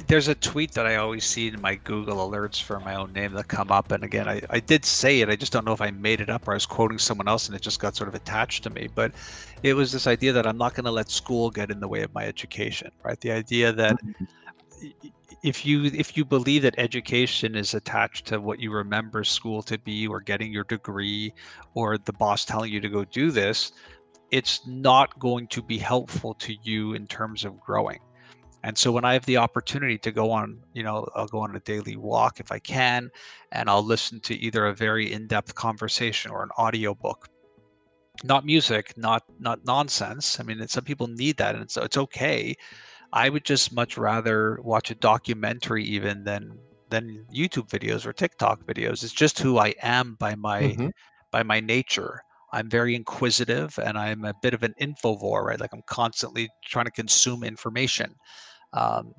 there's 0.07 0.27
a 0.27 0.35
tweet 0.35 0.73
that 0.73 0.85
I 0.85 0.97
always 0.97 1.25
see 1.25 1.47
in 1.47 1.59
my 1.61 1.75
Google 1.75 2.29
alerts 2.29 2.61
for 2.61 2.79
my 2.79 2.95
own 2.95 3.13
name 3.13 3.33
that 3.33 3.47
come 3.47 3.71
up. 3.71 3.91
And 3.91 4.03
again, 4.03 4.27
I, 4.27 4.41
I 4.49 4.59
did 4.59 4.85
say 4.85 5.21
it. 5.21 5.29
I 5.29 5.35
just 5.35 5.51
don't 5.51 5.65
know 5.65 5.73
if 5.73 5.81
I 5.81 5.91
made 5.91 6.21
it 6.21 6.29
up 6.29 6.47
or 6.47 6.51
I 6.51 6.55
was 6.55 6.65
quoting 6.65 6.97
someone 6.97 7.27
else 7.27 7.47
and 7.47 7.55
it 7.55 7.61
just 7.61 7.79
got 7.79 7.95
sort 7.95 8.07
of 8.07 8.15
attached 8.15 8.63
to 8.63 8.69
me. 8.69 8.87
But 8.93 9.13
it 9.63 9.73
was 9.73 9.91
this 9.91 10.07
idea 10.07 10.33
that 10.33 10.45
I'm 10.45 10.57
not 10.57 10.75
going 10.75 10.85
to 10.85 10.91
let 10.91 11.09
school 11.09 11.49
get 11.49 11.71
in 11.71 11.79
the 11.79 11.87
way 11.87 12.01
of 12.01 12.13
my 12.13 12.25
education, 12.25 12.91
right? 13.03 13.19
The 13.19 13.31
idea 13.31 13.71
that 13.71 13.95
mm-hmm. 14.03 15.07
if 15.43 15.65
you 15.65 15.85
if 15.85 16.15
you 16.15 16.25
believe 16.25 16.61
that 16.63 16.75
education 16.77 17.55
is 17.55 17.73
attached 17.73 18.27
to 18.27 18.39
what 18.39 18.59
you 18.59 18.71
remember 18.71 19.23
school 19.23 19.63
to 19.63 19.77
be 19.79 20.07
or 20.07 20.19
getting 20.19 20.51
your 20.51 20.65
degree 20.65 21.33
or 21.73 21.97
the 21.97 22.13
boss 22.13 22.45
telling 22.45 22.71
you 22.71 22.79
to 22.81 22.89
go 22.89 23.05
do 23.05 23.31
this 23.31 23.71
it's 24.31 24.65
not 24.67 25.17
going 25.19 25.47
to 25.47 25.61
be 25.61 25.77
helpful 25.77 26.33
to 26.35 26.55
you 26.63 26.93
in 26.93 27.07
terms 27.07 27.45
of 27.45 27.59
growing. 27.59 27.99
And 28.63 28.75
so 28.75 28.91
when 28.91 29.05
I 29.05 29.13
have 29.13 29.25
the 29.27 29.37
opportunity 29.37 29.99
to 29.99 30.11
go 30.11 30.31
on, 30.31 30.59
you 30.73 30.81
know, 30.81 31.07
I'll 31.15 31.27
go 31.27 31.39
on 31.39 31.55
a 31.55 31.59
daily 31.59 31.97
walk 31.97 32.39
if 32.39 32.51
I 32.51 32.57
can, 32.57 33.11
and 33.51 33.69
I'll 33.69 33.83
listen 33.83 34.19
to 34.21 34.35
either 34.35 34.65
a 34.65 34.73
very 34.73 35.13
in-depth 35.13 35.53
conversation 35.53 36.31
or 36.31 36.41
an 36.41 36.49
audio 36.57 36.95
book. 36.95 37.29
Not 38.23 38.43
music, 38.43 38.97
not 38.97 39.23
not 39.39 39.63
nonsense. 39.65 40.39
I 40.39 40.43
mean, 40.43 40.67
some 40.67 40.83
people 40.83 41.05
need 41.05 41.37
that, 41.37 41.53
and 41.55 41.69
so 41.69 41.83
it's 41.83 41.97
okay. 41.97 42.55
I 43.13 43.29
would 43.29 43.45
just 43.45 43.71
much 43.71 43.97
rather 43.97 44.59
watch 44.63 44.89
a 44.89 44.95
documentary 44.95 45.83
even 45.83 46.23
than 46.23 46.57
than 46.89 47.25
YouTube 47.31 47.69
videos 47.69 48.05
or 48.05 48.13
TikTok 48.13 48.63
videos. 48.65 49.03
It's 49.03 49.13
just 49.13 49.37
who 49.37 49.59
I 49.59 49.75
am 49.81 50.15
by 50.15 50.33
my 50.33 50.61
mm-hmm. 50.63 50.87
by 51.29 51.43
my 51.43 51.59
nature. 51.59 52.23
I'm 52.55 52.69
very 52.69 52.95
inquisitive 52.95 53.77
and 53.83 53.97
I'm 53.97 54.23
a 54.23 54.33
bit 54.41 54.53
of 54.53 54.63
an 54.63 54.73
infovore, 54.81 55.43
right? 55.43 55.59
Like 55.59 55.73
I'm 55.73 55.83
constantly 55.87 56.49
trying 56.63 56.85
to 56.85 56.91
consume 56.91 57.43
information. 57.43 58.15
Um, 58.71 59.13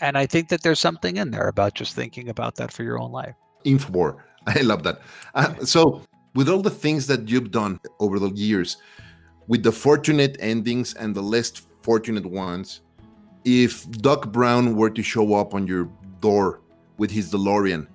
and 0.00 0.16
I 0.16 0.24
think 0.24 0.48
that 0.48 0.62
there's 0.62 0.80
something 0.80 1.18
in 1.18 1.30
there 1.30 1.48
about 1.48 1.74
just 1.74 1.94
thinking 1.94 2.30
about 2.30 2.54
that 2.56 2.72
for 2.72 2.84
your 2.84 2.98
own 2.98 3.12
life. 3.12 3.34
Infovore. 3.66 4.16
I 4.46 4.62
love 4.62 4.82
that. 4.84 5.02
Uh, 5.34 5.62
so, 5.62 6.00
with 6.34 6.48
all 6.48 6.62
the 6.62 6.70
things 6.70 7.06
that 7.08 7.28
you've 7.28 7.50
done 7.50 7.80
over 8.00 8.18
the 8.18 8.30
years, 8.30 8.78
with 9.46 9.62
the 9.62 9.72
fortunate 9.72 10.38
endings 10.40 10.94
and 10.94 11.14
the 11.14 11.22
less 11.22 11.50
fortunate 11.82 12.24
ones, 12.24 12.80
if 13.44 13.90
Doc 13.90 14.32
Brown 14.32 14.74
were 14.74 14.90
to 14.90 15.02
show 15.02 15.34
up 15.34 15.52
on 15.52 15.66
your 15.66 15.90
door 16.20 16.60
with 16.96 17.10
his 17.10 17.30
DeLorean 17.30 17.86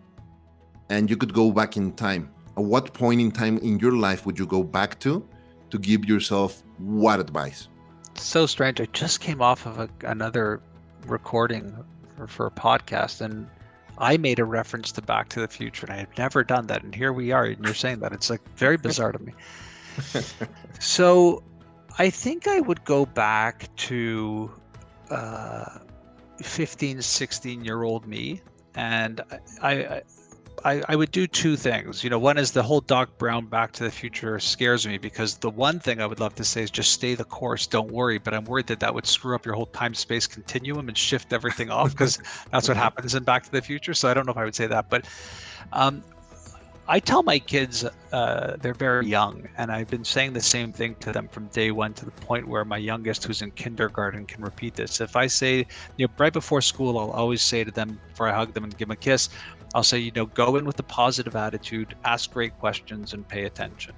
and 0.89 1.10
you 1.10 1.18
could 1.18 1.34
go 1.34 1.52
back 1.52 1.76
in 1.76 1.94
time, 1.94 2.30
at 2.58 2.63
what 2.63 2.94
point 2.94 3.22
in 3.22 3.32
time 3.32 3.58
in 3.60 3.80
your 3.80 3.94
life 3.94 4.26
would 4.26 4.38
you 4.38 4.46
go 4.46 4.63
back 4.63 5.00
to 5.00 5.28
to 5.70 5.78
give 5.80 6.06
yourself 6.06 6.63
what 6.78 7.20
advice? 7.20 7.68
So 8.16 8.46
strange. 8.46 8.80
I 8.80 8.86
just 8.94 9.22
came 9.22 9.42
off 9.42 9.66
of 9.66 9.80
a, 9.80 9.89
another 10.06 10.62
recording 11.08 11.76
for, 12.16 12.28
for 12.28 12.48
a 12.48 12.52
podcast, 12.52 13.22
and 13.22 13.48
I 13.98 14.18
made 14.18 14.39
a 14.39 14.46
reference 14.46 14.92
to 14.94 15.02
Back 15.02 15.30
to 15.30 15.39
the 15.39 15.48
Future, 15.48 15.88
and 15.88 15.96
I 15.96 15.98
had 15.98 16.18
never 16.18 16.44
done 16.44 16.68
that. 16.68 16.84
And 16.84 16.94
here 16.94 17.12
we 17.12 17.32
are, 17.32 17.46
and 17.46 17.63
you're 17.66 17.74
saying 17.74 18.00
that. 18.00 18.13
It's 18.13 18.30
like 18.30 18.42
very 18.56 18.78
bizarre 18.78 19.12
to 19.12 19.20
me. 19.20 19.34
so 20.80 21.44
I 21.98 22.10
think 22.10 22.48
I 22.48 22.60
would 22.60 22.84
go 22.86 23.06
back 23.06 23.74
to 23.78 24.52
uh, 25.10 25.80
15, 26.42 27.02
16 27.02 27.66
year 27.66 27.84
old 27.84 28.08
me. 28.08 28.42
And 28.75 29.21
I, 29.62 29.71
I, 29.71 30.02
I, 30.66 30.82
I 30.88 30.96
would 30.96 31.12
do 31.12 31.28
two 31.28 31.58
things. 31.58 32.04
You 32.04 32.10
know, 32.10 32.20
one 32.20 32.38
is 32.38 32.52
the 32.52 32.64
whole 32.64 32.80
Doc 32.80 33.18
Brown 33.18 33.48
Back 33.48 33.74
to 33.74 33.84
the 33.84 33.92
Future 33.92 34.40
scares 34.40 34.88
me 34.88 34.98
because 34.98 35.38
the 35.38 35.50
one 35.50 35.80
thing 35.80 36.02
I 36.02 36.06
would 36.06 36.22
love 36.22 36.36
to 36.36 36.46
say 36.46 36.64
is 36.64 36.72
just 36.72 36.94
stay 36.94 37.16
the 37.16 37.26
course, 37.26 37.68
don't 37.68 37.92
worry. 37.92 38.18
But 38.18 38.34
I'm 38.34 38.46
worried 38.46 38.68
that 38.68 38.80
that 38.80 38.94
would 38.94 39.06
screw 39.06 39.36
up 39.36 39.46
your 39.46 39.56
whole 39.56 39.66
time 39.68 39.94
space 39.94 40.26
continuum 40.26 40.88
and 40.88 40.98
shift 40.98 41.34
everything 41.34 41.70
off 41.70 41.92
because 41.98 42.18
that's 42.52 42.68
what 42.68 42.78
happens 42.78 43.14
in 43.14 43.24
Back 43.24 43.44
to 43.44 43.52
the 43.52 43.62
Future. 43.62 43.94
So 43.94 44.08
I 44.10 44.14
don't 44.14 44.26
know 44.26 44.32
if 44.32 44.38
I 44.38 44.46
would 44.46 44.56
say 44.56 44.68
that, 44.68 44.90
but 44.90 45.06
um, 45.74 46.02
I 46.86 47.00
tell 47.00 47.24
my 47.24 47.40
kids 47.40 47.86
uh, 48.12 48.58
they're 48.60 48.74
very 48.74 49.08
young, 49.08 49.48
and 49.58 49.72
I've 49.72 49.88
been 49.90 50.04
saying 50.04 50.34
the 50.34 50.42
same 50.42 50.74
thing 50.74 50.96
to 50.96 51.14
them 51.14 51.30
from 51.30 51.48
day 51.48 51.72
one 51.72 51.94
to 51.94 52.04
the 52.04 52.12
point 52.12 52.46
where 52.46 52.66
my 52.66 52.78
youngest, 52.78 53.24
who's 53.24 53.42
in 53.42 53.52
kindergarten, 53.52 54.26
can 54.26 54.44
repeat 54.44 54.76
this. 54.76 55.00
If 55.00 55.16
I 55.16 55.28
say, 55.28 55.66
you 55.96 56.08
know, 56.08 56.14
right 56.18 56.34
before 56.34 56.62
school, 56.62 56.98
I'll 57.00 57.12
always 57.12 57.42
say 57.42 57.64
to 57.64 57.72
them 57.72 58.02
before 58.10 58.28
I 58.28 58.34
hug 58.34 58.54
them 58.54 58.66
and 58.66 58.78
give 58.78 58.90
them 58.90 58.94
a 58.94 58.98
kiss, 58.98 59.30
I'll 59.74 59.84
say, 59.84 60.00
you 60.00 60.12
know, 60.12 60.26
go 60.28 60.56
in 60.56 60.65
with 60.65 60.80
a 60.80 60.84
positive 60.84 61.36
attitude, 61.36 61.96
ask 62.04 62.32
great 62.32 62.58
questions, 62.60 63.13
and 63.13 63.28
pay 63.28 63.46
attention. 63.46 63.94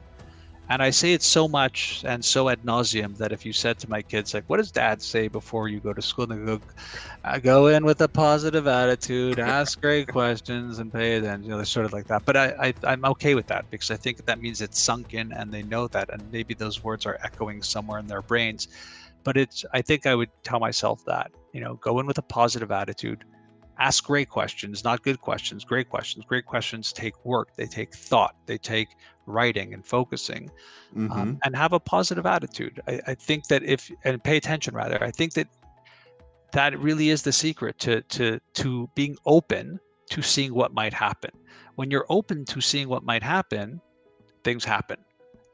And 0.68 0.82
I 0.82 0.90
say 0.90 1.14
it 1.14 1.22
so 1.22 1.48
much 1.48 2.04
and 2.08 2.26
so 2.26 2.50
ad 2.50 2.64
nauseum 2.64 3.16
that 3.18 3.32
if 3.32 3.46
you 3.46 3.54
said 3.54 3.78
to 3.80 3.90
my 3.90 4.02
kids, 4.02 4.34
like, 4.34 4.46
what 4.48 4.58
does 4.58 4.72
dad 4.72 5.00
say 5.00 5.28
before 5.28 5.68
you 5.68 5.80
go 5.80 5.94
to 5.94 6.02
school? 6.02 6.32
And 6.32 6.42
they 6.42 6.58
go, 6.58 6.62
I 7.24 7.40
go 7.40 7.68
in 7.68 7.86
with 7.86 8.02
a 8.02 8.08
positive 8.08 8.66
attitude, 8.66 9.38
ask 9.38 9.80
great 9.88 10.08
questions, 10.08 10.80
and 10.80 10.92
pay 10.92 11.18
attention. 11.18 11.44
You 11.44 11.50
know, 11.52 11.58
they're 11.58 11.66
sort 11.66 11.86
of 11.86 11.94
like 11.94 12.08
that. 12.08 12.26
But 12.26 12.36
I, 12.36 12.74
I, 12.84 12.94
am 12.94 13.06
okay 13.06 13.36
with 13.36 13.46
that 13.48 13.70
because 13.70 13.92
I 13.92 13.96
think 13.96 14.26
that 14.26 14.42
means 14.42 14.60
it's 14.60 14.80
sunk 14.80 15.14
in 15.14 15.32
and 15.34 15.54
they 15.54 15.62
know 15.62 15.88
that. 15.90 16.10
And 16.12 16.24
maybe 16.32 16.56
those 16.56 16.84
words 16.84 17.06
are 17.06 17.20
echoing 17.24 17.62
somewhere 17.62 18.00
in 18.00 18.08
their 18.08 18.24
brains. 18.24 18.68
But 19.24 19.38
it's, 19.38 19.66
I 19.72 19.84
think 19.84 20.08
I 20.08 20.16
would 20.16 20.30
tell 20.44 20.60
myself 20.60 21.06
that, 21.06 21.32
you 21.54 21.62
know, 21.62 21.76
go 21.76 22.00
in 22.00 22.08
with 22.08 22.18
a 22.18 22.24
positive 22.24 22.72
attitude, 22.72 23.24
ask 23.80 24.04
great 24.04 24.30
questions, 24.30 24.84
not 24.84 25.04
good 25.04 25.22
questions, 25.22 25.64
great 25.64 25.90
questions. 25.90 26.26
Great 26.26 26.46
questions 26.46 26.92
take 26.92 27.14
work, 27.26 27.50
they 27.56 27.66
take 27.66 27.94
thought, 27.94 28.36
they 28.46 28.58
take 28.58 28.90
writing 29.26 29.74
and 29.74 29.86
focusing, 29.86 30.50
um, 30.96 31.10
mm-hmm. 31.10 31.20
um, 31.20 31.40
and 31.44 31.56
have 31.56 31.74
a 31.74 31.80
positive 31.80 32.26
attitude. 32.26 32.80
I, 32.88 33.02
I, 33.08 33.16
think 33.16 33.48
that 33.48 33.64
if 33.64 33.92
and 34.04 34.24
pay 34.24 34.38
attention 34.38 34.76
rather, 34.76 35.04
I 35.04 35.12
think 35.12 35.34
that 35.34 35.48
that 36.52 36.78
really 36.80 37.10
is 37.10 37.24
the 37.24 37.32
secret 37.32 37.80
to 37.80 38.02
to 38.02 38.40
to 38.54 38.90
being 38.96 39.18
open 39.26 39.80
to 40.12 40.22
seeing 40.22 40.54
what 40.54 40.74
might 40.74 40.94
happen. 40.94 41.32
When 41.76 41.92
you're 41.92 42.06
open 42.10 42.46
to 42.46 42.62
seeing 42.62 42.88
what 42.88 43.04
might 43.04 43.24
happen, 43.24 43.82
things 44.44 44.64
happen 44.64 45.05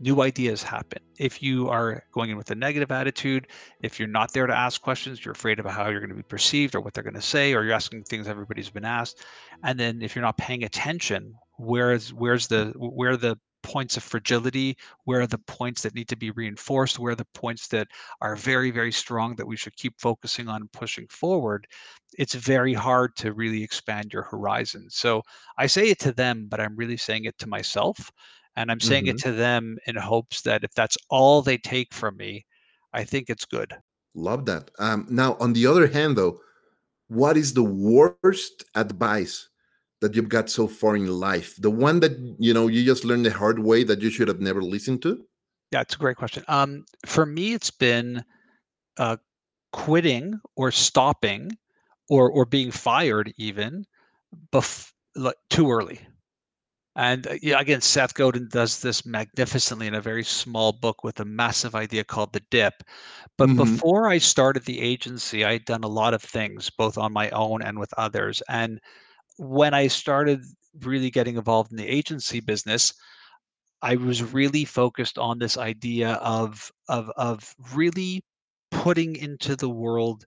new 0.02 0.22
ideas 0.22 0.64
happen. 0.64 1.00
If 1.20 1.42
you 1.44 1.70
are 1.70 2.04
going 2.12 2.32
in 2.32 2.38
with 2.38 2.52
a 2.52 2.56
negative 2.56 2.92
attitude, 2.92 3.48
if 3.82 4.00
you're 4.00 4.08
not 4.08 4.34
there 4.34 4.48
to 4.48 4.58
ask 4.58 4.82
questions, 4.82 5.24
you're 5.24 5.34
afraid 5.34 5.60
of 5.60 5.66
how 5.66 5.90
you're 5.90 6.00
going 6.00 6.10
to 6.10 6.16
be 6.16 6.24
perceived 6.24 6.76
or 6.76 6.82
what 6.82 6.94
they're 6.94 7.04
going 7.04 7.14
to 7.14 7.22
say, 7.22 7.54
or 7.54 7.64
you're 7.64 7.74
asking 7.74 8.04
things 8.04 8.28
everybody's 8.28 8.70
been 8.70 8.86
asked. 8.86 9.24
And 9.64 9.80
then 9.80 10.02
if 10.02 10.16
you're 10.16 10.26
not 10.26 10.38
paying 10.38 10.64
attention, 10.64 11.36
where's 11.58 12.14
where's 12.14 12.48
the 12.48 12.74
where 12.78 13.16
the 13.18 13.38
points 13.64 13.96
of 13.96 14.04
fragility? 14.04 14.76
Where 15.04 15.22
are 15.22 15.28
the 15.28 15.38
points 15.38 15.84
that 15.84 15.94
need 15.94 16.08
to 16.08 16.16
be 16.16 16.32
reinforced? 16.32 16.98
Where 16.98 17.14
are 17.14 17.16
the 17.16 17.28
points 17.36 17.68
that 17.68 17.88
are 18.22 18.36
very 18.36 18.72
very 18.72 18.92
strong 18.92 19.36
that 19.36 19.48
we 19.48 19.56
should 19.56 19.76
keep 19.76 19.94
focusing 20.00 20.48
on 20.48 20.62
and 20.62 20.72
pushing 20.72 21.08
forward? 21.08 21.68
It's 22.18 22.34
very 22.34 22.74
hard 22.74 23.16
to 23.18 23.34
really 23.34 23.64
expand 23.64 24.12
your 24.12 24.24
horizon 24.24 24.90
so 24.90 25.22
i 25.58 25.66
say 25.66 25.88
it 25.90 25.98
to 26.00 26.12
them 26.12 26.48
but 26.50 26.60
i'm 26.60 26.76
really 26.76 26.98
saying 26.98 27.24
it 27.24 27.38
to 27.40 27.48
myself 27.48 28.12
and 28.56 28.72
I'm 28.72 28.80
saying 28.80 29.06
mm-hmm. 29.06 29.16
it 29.16 29.22
to 29.24 29.32
them 29.32 29.78
in 29.88 29.96
hopes 29.96 30.42
that 30.42 30.64
if 30.64 30.74
that's 30.74 30.98
all 31.10 31.42
they 31.42 31.58
take 31.58 31.94
from 31.94 32.18
me, 32.18 32.46
I 32.94 33.04
think 33.04 33.30
it's 33.30 33.46
good. 33.46 33.74
Love 34.14 34.46
that. 34.46 34.72
Um, 34.80 35.08
now, 35.10 35.38
on 35.40 35.54
the 35.54 35.66
other 35.66 35.88
hand, 35.88 36.18
though, 36.18 36.42
what 37.08 37.38
is 37.38 37.54
the 37.54 37.64
worst 37.64 38.66
advice 38.76 39.50
that 40.02 40.16
you've 40.16 40.30
got 40.30 40.50
so 40.50 40.68
far 40.68 40.96
in 40.96 41.08
life? 41.08 41.56
The 41.58 41.72
one 41.72 42.02
that 42.02 42.18
you 42.40 42.54
know 42.54 42.68
you 42.68 42.84
just 42.84 43.06
learned 43.06 43.26
the 43.26 43.32
hard 43.32 43.60
way 43.60 43.84
that 43.84 44.02
you 44.02 44.10
should 44.10 44.28
have 44.28 44.42
never 44.42 44.62
listened 44.62 45.02
to. 45.04 45.24
Yeah, 45.72 45.82
it's 45.82 45.96
a 45.96 45.98
great 45.98 46.18
question. 46.18 46.44
Um, 46.50 46.86
for 47.06 47.26
me, 47.26 47.54
it's 47.54 47.72
been 47.72 48.24
uh, 48.98 49.18
quitting 49.72 50.40
or 50.58 50.72
stopping, 50.72 51.58
or 52.10 52.30
or 52.30 52.46
being 52.46 52.72
fired 52.72 53.34
even, 53.38 53.86
bef- 54.52 54.92
like, 55.16 55.38
too 55.50 55.72
early. 55.72 56.02
And 56.96 57.28
uh, 57.28 57.36
yeah, 57.42 57.60
again, 57.60 57.82
Seth 57.82 58.14
Godin 58.14 58.50
does 58.52 58.82
this 58.82 59.06
magnificently 59.06 59.88
in 59.88 59.96
a 59.96 60.02
very 60.02 60.24
small 60.24 60.74
book 60.74 61.04
with 61.04 61.20
a 61.20 61.26
massive 61.26 61.74
idea 61.74 62.04
called 62.04 62.34
The 62.34 62.44
Dip. 62.52 62.84
But 63.38 63.50
mm-hmm. 63.50 63.58
before 63.58 64.10
I 64.10 64.18
started 64.18 64.66
the 64.66 64.82
agency, 64.82 65.46
I 65.46 65.54
had 65.54 65.66
done 65.66 65.84
a 65.84 65.88
lot 65.88 66.14
of 66.14 66.22
things, 66.22 66.70
both 66.70 66.98
on 66.98 67.14
my 67.14 67.30
own 67.30 67.62
and 67.62 67.80
with 67.80 67.94
others. 67.98 68.42
And 68.50 68.80
when 69.38 69.74
I 69.74 69.88
started 69.88 70.42
really 70.82 71.10
getting 71.10 71.38
involved 71.38 71.72
in 71.72 71.78
the 71.78 71.88
agency 71.88 72.40
business, 72.40 72.94
I 73.82 73.96
was 73.96 74.34
really 74.34 74.66
focused 74.66 75.18
on 75.18 75.40
this 75.40 75.58
idea 75.58 76.14
of 76.14 76.72
of 76.88 77.10
of 77.18 77.56
really 77.74 78.24
putting 78.70 79.16
into 79.16 79.56
the 79.56 79.70
world 79.70 80.26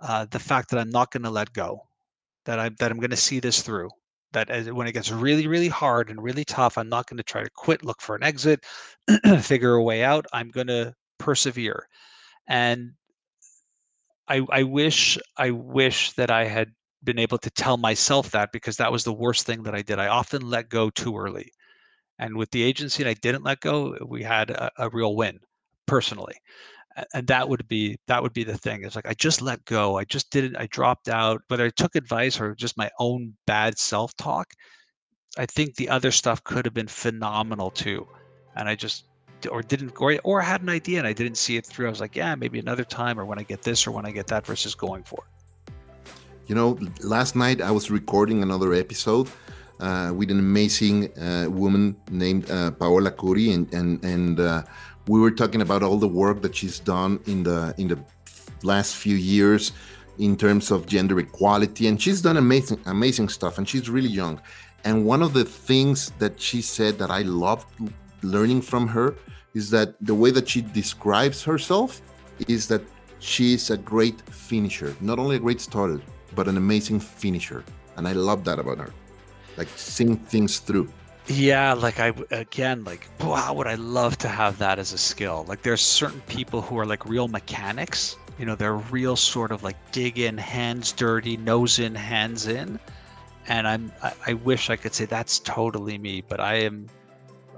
uh, 0.00 0.26
the 0.30 0.38
fact 0.38 0.70
that 0.70 0.78
I'm 0.78 0.90
not 0.90 1.10
going 1.10 1.22
to 1.22 1.30
let 1.30 1.52
go, 1.52 1.80
that 2.44 2.58
I 2.58 2.68
that 2.78 2.90
I'm 2.90 2.98
going 2.98 3.10
to 3.10 3.16
see 3.16 3.40
this 3.40 3.62
through, 3.62 3.88
that 4.32 4.50
as, 4.50 4.70
when 4.70 4.86
it 4.86 4.92
gets 4.92 5.10
really 5.10 5.46
really 5.46 5.68
hard 5.68 6.10
and 6.10 6.22
really 6.22 6.44
tough 6.44 6.78
i'm 6.78 6.88
not 6.88 7.06
going 7.06 7.16
to 7.16 7.22
try 7.22 7.42
to 7.42 7.50
quit 7.50 7.84
look 7.84 8.00
for 8.00 8.14
an 8.16 8.22
exit 8.22 8.64
figure 9.40 9.74
a 9.74 9.82
way 9.82 10.04
out 10.04 10.26
i'm 10.32 10.48
going 10.48 10.66
to 10.66 10.94
persevere. 11.22 11.86
And 12.48 12.92
I, 14.28 14.44
I 14.50 14.62
wish 14.64 15.18
i 15.36 15.50
wish 15.50 16.12
that 16.12 16.30
i 16.30 16.44
had 16.44 16.72
been 17.04 17.18
able 17.18 17.38
to 17.38 17.50
tell 17.50 17.76
myself 17.76 18.30
that 18.32 18.50
because 18.52 18.76
that 18.76 18.92
was 18.92 19.04
the 19.04 19.12
worst 19.12 19.46
thing 19.46 19.62
that 19.62 19.74
i 19.74 19.82
did. 19.82 19.98
I 19.98 20.08
often 20.08 20.42
let 20.42 20.68
go 20.68 20.90
too 20.90 21.16
early. 21.16 21.50
And 22.18 22.36
with 22.36 22.50
the 22.50 22.62
agency 22.62 23.02
and 23.02 23.10
i 23.10 23.14
didn't 23.14 23.44
let 23.44 23.60
go 23.60 23.96
we 24.06 24.22
had 24.22 24.50
a, 24.50 24.70
a 24.78 24.90
real 24.90 25.14
win 25.16 25.38
personally 25.86 26.34
and 27.14 27.26
that 27.26 27.48
would 27.48 27.66
be 27.68 27.98
that 28.06 28.22
would 28.22 28.32
be 28.32 28.44
the 28.44 28.56
thing. 28.56 28.84
It's 28.84 28.96
like 28.96 29.08
i 29.08 29.14
just 29.14 29.42
let 29.42 29.64
go. 29.64 29.98
I 29.98 30.04
just 30.04 30.30
didn't 30.30 30.56
i 30.56 30.66
dropped 30.66 31.08
out 31.08 31.42
whether 31.48 31.66
i 31.66 31.70
took 31.70 31.96
advice 31.96 32.40
or 32.40 32.54
just 32.54 32.76
my 32.76 32.90
own 32.98 33.34
bad 33.46 33.78
self-talk. 33.78 34.52
I 35.38 35.46
think 35.46 35.76
the 35.76 35.88
other 35.88 36.10
stuff 36.10 36.44
could 36.44 36.64
have 36.64 36.74
been 36.74 36.88
phenomenal 36.88 37.70
too 37.70 38.06
and 38.56 38.68
i 38.68 38.74
just 38.74 39.06
or 39.50 39.62
didn't 39.62 39.92
or, 39.98 40.16
or 40.24 40.40
had 40.40 40.62
an 40.62 40.68
idea 40.68 40.98
and 40.98 41.06
i 41.06 41.12
didn't 41.12 41.36
see 41.36 41.56
it 41.56 41.66
through. 41.66 41.86
I 41.86 41.90
was 41.90 42.00
like 42.00 42.16
yeah 42.16 42.34
maybe 42.34 42.58
another 42.58 42.84
time 42.84 43.18
or 43.18 43.24
when 43.24 43.38
i 43.38 43.42
get 43.42 43.62
this 43.62 43.86
or 43.86 43.90
when 43.90 44.06
i 44.06 44.10
get 44.10 44.26
that 44.28 44.46
versus 44.46 44.74
going 44.74 45.02
for 45.02 45.24
it. 45.26 45.72
You 46.46 46.54
know 46.54 46.78
last 47.00 47.36
night 47.36 47.60
i 47.60 47.70
was 47.70 47.90
recording 47.90 48.42
another 48.42 48.74
episode 48.74 49.28
uh, 49.80 50.12
with 50.14 50.30
an 50.30 50.38
amazing 50.38 51.16
uh, 51.18 51.46
woman 51.50 51.96
named 52.10 52.50
uh, 52.50 52.70
paola 52.70 53.10
curi 53.10 53.54
and 53.54 53.72
and 53.74 54.04
and 54.04 54.40
uh, 54.40 54.62
we 55.08 55.20
were 55.20 55.30
talking 55.30 55.62
about 55.62 55.82
all 55.82 55.96
the 55.96 56.08
work 56.08 56.42
that 56.42 56.54
she's 56.54 56.78
done 56.78 57.20
in 57.26 57.42
the 57.42 57.74
in 57.78 57.88
the 57.88 57.98
last 58.62 58.96
few 58.96 59.16
years 59.16 59.72
in 60.18 60.36
terms 60.36 60.70
of 60.70 60.86
gender 60.86 61.18
equality 61.18 61.88
and 61.88 62.00
she's 62.00 62.20
done 62.20 62.36
amazing 62.36 62.80
amazing 62.86 63.28
stuff 63.28 63.58
and 63.58 63.68
she's 63.68 63.88
really 63.88 64.08
young. 64.08 64.40
And 64.84 65.06
one 65.06 65.22
of 65.22 65.32
the 65.32 65.44
things 65.44 66.10
that 66.18 66.40
she 66.40 66.60
said 66.60 66.98
that 66.98 67.10
i 67.10 67.22
loved 67.22 67.66
learning 68.22 68.62
from 68.62 68.86
her 68.86 69.14
is 69.54 69.70
that 69.70 69.94
the 70.00 70.14
way 70.14 70.30
that 70.30 70.48
she 70.48 70.60
describes 70.60 71.42
herself 71.42 72.00
is 72.48 72.68
that 72.68 72.82
she's 73.18 73.70
a 73.70 73.76
great 73.76 74.20
finisher 74.30 74.96
not 75.00 75.18
only 75.18 75.36
a 75.36 75.38
great 75.38 75.60
starter 75.60 76.00
but 76.34 76.48
an 76.48 76.56
amazing 76.56 76.98
finisher 76.98 77.64
and 77.96 78.08
i 78.08 78.12
love 78.12 78.44
that 78.44 78.58
about 78.58 78.78
her. 78.78 78.92
Like 79.56 79.68
seeing 79.76 80.16
things 80.16 80.58
through 80.60 80.88
yeah, 81.28 81.72
like 81.72 82.00
I 82.00 82.12
again, 82.30 82.84
like 82.84 83.06
wow, 83.20 83.54
would 83.54 83.66
I 83.66 83.76
love 83.76 84.18
to 84.18 84.28
have 84.28 84.58
that 84.58 84.78
as 84.78 84.92
a 84.92 84.98
skill? 84.98 85.44
Like 85.48 85.62
there's 85.62 85.80
certain 85.80 86.20
people 86.22 86.60
who 86.60 86.78
are 86.78 86.86
like 86.86 87.06
real 87.06 87.28
mechanics. 87.28 88.16
You 88.38 88.46
know, 88.46 88.54
they're 88.56 88.76
real 88.76 89.14
sort 89.14 89.52
of 89.52 89.62
like 89.62 89.76
dig 89.92 90.18
in, 90.18 90.36
hands 90.36 90.90
dirty, 90.92 91.36
nose 91.36 91.78
in, 91.78 91.94
hands 91.94 92.48
in. 92.48 92.80
And 93.46 93.68
I'm 93.68 93.92
I, 94.02 94.12
I 94.26 94.32
wish 94.34 94.68
I 94.68 94.76
could 94.76 94.94
say 94.94 95.04
that's 95.04 95.38
totally 95.38 95.96
me, 95.96 96.22
but 96.22 96.40
I 96.40 96.54
am 96.54 96.88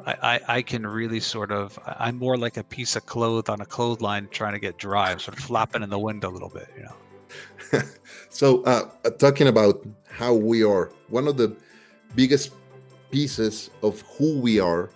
I, 0.07 0.17
I, 0.23 0.41
I 0.57 0.62
can 0.62 0.87
really 0.87 1.21
sort 1.21 1.51
of 1.51 1.79
I'm 1.87 2.19
more 2.19 2.37
like 2.37 2.59
a 2.59 2.65
piece 2.65 2.97
of 2.97 3.07
cloth 3.07 3.49
on 3.49 3.62
a 3.62 3.67
clothesline 3.67 4.29
trying 4.31 4.53
to 4.53 4.59
get 4.59 4.77
dry, 4.77 5.11
I'm 5.11 5.19
sort 5.19 5.39
of 5.39 5.45
flapping 5.45 5.83
in 5.83 5.89
the 5.89 5.99
wind 5.99 6.25
a 6.25 6.29
little 6.29 6.51
bit, 6.51 6.69
you 6.77 6.83
know. 6.83 7.83
so 8.29 8.62
uh, 8.65 8.91
talking 9.19 9.49
about 9.49 9.87
how 10.09 10.35
we 10.35 10.62
are, 10.62 10.93
one 11.09 11.27
of 11.27 11.39
the 11.39 11.57
biggest 12.15 12.53
pieces 13.11 13.70
of 13.82 14.00
who 14.02 14.38
we 14.38 14.61
are 14.61 14.90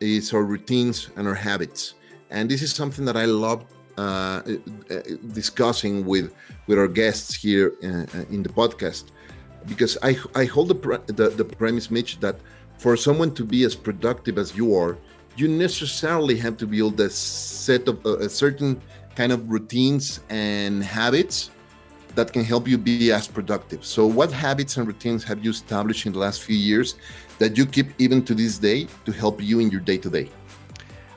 is 0.00 0.32
our 0.34 0.42
routines 0.42 1.10
and 1.16 1.26
our 1.26 1.34
habits. 1.34 1.94
And 2.30 2.50
this 2.50 2.62
is 2.62 2.72
something 2.72 3.04
that 3.04 3.16
I 3.16 3.26
love 3.26 3.64
uh, 3.96 4.42
uh 4.90 5.00
discussing 5.32 6.04
with 6.04 6.34
with 6.66 6.78
our 6.78 6.88
guests 6.88 7.32
here 7.32 7.74
uh, 7.84 8.34
in 8.34 8.42
the 8.42 8.48
podcast 8.48 9.04
because 9.66 9.96
I, 10.02 10.16
I 10.34 10.44
hold 10.44 10.68
the, 10.68 11.02
the, 11.06 11.30
the 11.30 11.44
premise, 11.44 11.90
Mitch, 11.90 12.20
that 12.20 12.36
for 12.78 12.96
someone 12.96 13.32
to 13.34 13.44
be 13.44 13.64
as 13.64 13.74
productive 13.74 14.38
as 14.38 14.56
you 14.56 14.76
are, 14.76 14.98
you 15.36 15.48
necessarily 15.48 16.36
have 16.36 16.56
to 16.58 16.66
build 16.66 17.00
a 17.00 17.10
set 17.10 17.88
of 17.88 18.04
uh, 18.06 18.18
a 18.18 18.28
certain 18.28 18.80
kind 19.16 19.32
of 19.32 19.50
routines 19.50 20.20
and 20.28 20.82
habits 20.82 21.50
that 22.14 22.32
can 22.32 22.44
help 22.44 22.68
you 22.68 22.78
be 22.78 23.12
as 23.12 23.26
productive. 23.26 23.84
So, 23.84 24.06
what 24.06 24.32
habits 24.32 24.76
and 24.76 24.86
routines 24.86 25.24
have 25.24 25.44
you 25.44 25.50
established 25.50 26.06
in 26.06 26.12
the 26.12 26.18
last 26.18 26.42
few 26.42 26.56
years 26.56 26.96
that 27.38 27.56
you 27.56 27.66
keep 27.66 27.88
even 27.98 28.24
to 28.24 28.34
this 28.34 28.58
day 28.58 28.86
to 29.04 29.12
help 29.12 29.42
you 29.42 29.60
in 29.60 29.70
your 29.70 29.80
day 29.80 29.98
to 29.98 30.10
day? 30.10 30.30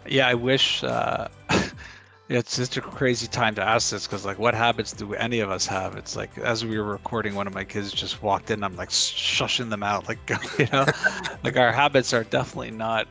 Yeah, 0.07 0.27
I 0.27 0.33
wish. 0.33 0.83
Uh, 0.83 1.27
it's 2.29 2.57
just 2.57 2.77
a 2.77 2.81
crazy 2.81 3.27
time 3.27 3.55
to 3.55 3.61
ask 3.61 3.91
this 3.91 4.07
because, 4.07 4.25
like, 4.25 4.39
what 4.39 4.53
habits 4.53 4.93
do 4.93 5.13
any 5.13 5.39
of 5.39 5.49
us 5.49 5.65
have? 5.67 5.95
It's 5.95 6.15
like 6.15 6.37
as 6.39 6.65
we 6.65 6.77
were 6.77 6.91
recording, 6.91 7.35
one 7.35 7.47
of 7.47 7.53
my 7.53 7.63
kids 7.63 7.91
just 7.91 8.21
walked 8.21 8.51
in. 8.51 8.63
I'm 8.63 8.75
like 8.75 8.89
shushing 8.89 9.69
them 9.69 9.83
out, 9.83 10.07
like 10.07 10.19
you 10.59 10.67
know, 10.71 10.85
like 11.43 11.57
our 11.57 11.71
habits 11.71 12.13
are 12.13 12.23
definitely 12.23 12.71
not 12.71 13.07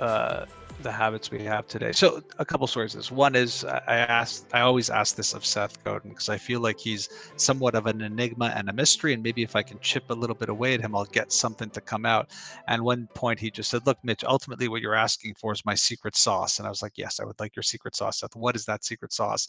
uh, 0.00 0.46
the 0.84 0.92
habits 0.92 1.32
we 1.32 1.42
have 1.42 1.66
today. 1.66 1.90
So 1.90 2.22
a 2.38 2.44
couple 2.44 2.68
sources. 2.68 3.10
One 3.10 3.34
is 3.34 3.64
I 3.64 3.96
asked, 3.96 4.46
I 4.52 4.60
always 4.60 4.90
ask 4.90 5.16
this 5.16 5.34
of 5.34 5.44
Seth 5.44 5.82
Godin 5.82 6.10
because 6.10 6.28
I 6.28 6.38
feel 6.38 6.60
like 6.60 6.78
he's 6.78 7.08
somewhat 7.36 7.74
of 7.74 7.86
an 7.86 8.00
enigma 8.02 8.52
and 8.54 8.68
a 8.68 8.72
mystery, 8.72 9.12
and 9.14 9.22
maybe 9.22 9.42
if 9.42 9.56
I 9.56 9.62
can 9.64 9.80
chip 9.80 10.04
a 10.10 10.14
little 10.14 10.36
bit 10.36 10.48
away 10.48 10.74
at 10.74 10.80
him, 10.80 10.94
I'll 10.94 11.06
get 11.06 11.32
something 11.32 11.70
to 11.70 11.80
come 11.80 12.06
out. 12.06 12.30
And 12.68 12.84
one 12.84 13.08
point 13.14 13.40
he 13.40 13.50
just 13.50 13.70
said, 13.70 13.86
"Look, 13.86 13.98
Mitch, 14.04 14.22
ultimately 14.22 14.68
what 14.68 14.82
you're 14.82 14.94
asking 14.94 15.34
for 15.34 15.52
is 15.52 15.64
my 15.64 15.74
secret 15.74 16.14
sauce." 16.14 16.58
And 16.58 16.66
I 16.66 16.70
was 16.70 16.82
like, 16.82 16.96
"Yes, 16.96 17.18
I 17.18 17.24
would 17.24 17.40
like 17.40 17.56
your 17.56 17.64
secret 17.64 17.96
sauce, 17.96 18.20
Seth. 18.20 18.36
What 18.36 18.54
is 18.54 18.64
that 18.66 18.84
secret 18.84 19.12
sauce?" 19.12 19.48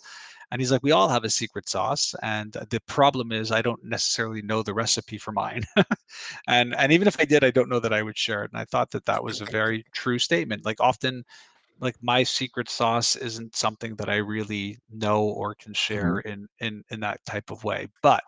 And 0.52 0.62
he's 0.62 0.72
like, 0.72 0.84
"We 0.84 0.91
all 0.91 1.10
have 1.10 1.24
a 1.24 1.30
secret 1.30 1.68
sauce, 1.68 2.16
and 2.22 2.54
the 2.70 2.80
problem 2.88 3.32
is 3.32 3.52
I 3.52 3.62
don't 3.62 3.84
necessarily 3.84 4.41
know 4.41 4.64
the 4.64 4.74
recipe 4.74 5.18
for 5.18 5.32
mine, 5.32 5.64
and 6.48 6.76
and 6.76 6.91
even 6.91 7.08
if 7.08 7.20
I 7.20 7.26
did, 7.26 7.43
I 7.43 7.52
don't 7.52 7.70
know 7.70 7.80
that 7.80 7.93
I 7.93 8.04
would 8.04 8.18
share 8.18 8.43
it." 8.43 8.52
And 8.52 8.60
I 8.60 8.66
thought 8.66 8.91
that 8.91 9.06
that 9.06 9.24
was 9.24 9.41
a 9.41 9.46
very 9.46 9.86
true 9.93 10.20
statement. 10.20 10.66
Like 10.66 10.80
often 10.80 11.26
like 11.80 11.96
my 12.02 12.24
secret 12.24 12.70
sauce 12.70 13.16
isn't 13.16 13.56
something 13.56 13.96
that 13.96 14.10
I 14.10 14.18
really 14.18 14.78
know 14.91 15.24
or 15.24 15.56
can 15.56 15.74
share 15.74 16.16
mm-hmm. 16.16 16.30
in 16.30 16.48
in 16.60 16.84
in 16.89 17.00
that 17.02 17.24
type 17.26 17.52
of 17.52 17.64
way. 17.64 17.88
But 18.02 18.24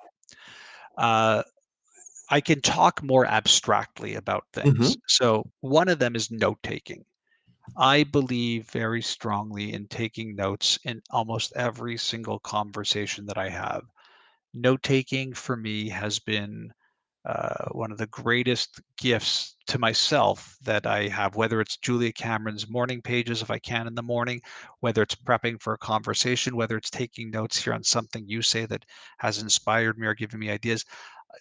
uh, 0.98 1.44
I 2.30 2.42
can 2.42 2.62
talk 2.62 3.02
more 3.04 3.26
abstractly 3.26 4.16
about 4.16 4.46
things. 4.54 4.92
Mm-hmm. 4.92 5.00
So 5.08 5.50
one 5.62 5.88
of 5.88 6.00
them 6.00 6.16
is 6.16 6.30
note 6.32 6.60
taking. 6.64 7.06
I 7.76 8.04
believe 8.04 8.70
very 8.70 9.02
strongly 9.02 9.74
in 9.74 9.88
taking 9.88 10.36
notes 10.36 10.78
in 10.84 11.02
almost 11.10 11.54
every 11.56 11.98
single 11.98 12.40
conversation 12.40 13.26
that 13.26 13.38
I 13.38 13.50
have. 13.50 13.84
Note 14.54 14.84
taking 14.84 15.34
for 15.34 15.56
me 15.58 15.90
has 15.90 16.20
been 16.20 16.72
uh, 17.26 17.66
one 17.72 17.92
of 17.92 17.98
the 17.98 18.08
greatest 18.08 18.82
gifts 18.98 19.58
to 19.68 19.80
myself 19.80 20.58
that 20.62 20.86
I 20.88 21.10
have, 21.10 21.36
whether 21.36 21.62
it's 21.62 21.78
Julia 21.78 22.14
Cameron's 22.14 22.70
morning 22.70 23.02
pages, 23.02 23.42
if 23.42 23.52
I 23.52 23.60
can 23.60 23.88
in 23.88 23.96
the 23.96 24.04
morning, 24.04 24.42
whether 24.80 25.02
it's 25.02 25.16
prepping 25.16 25.62
for 25.62 25.74
a 25.74 25.78
conversation, 25.80 26.56
whether 26.56 26.78
it's 26.78 26.90
taking 26.90 27.30
notes 27.32 27.62
here 27.62 27.74
on 27.74 27.84
something 27.84 28.28
you 28.28 28.42
say 28.42 28.66
that 28.68 28.86
has 29.20 29.42
inspired 29.42 29.98
me 30.00 30.08
or 30.08 30.16
given 30.16 30.40
me 30.40 30.50
ideas. 30.50 30.86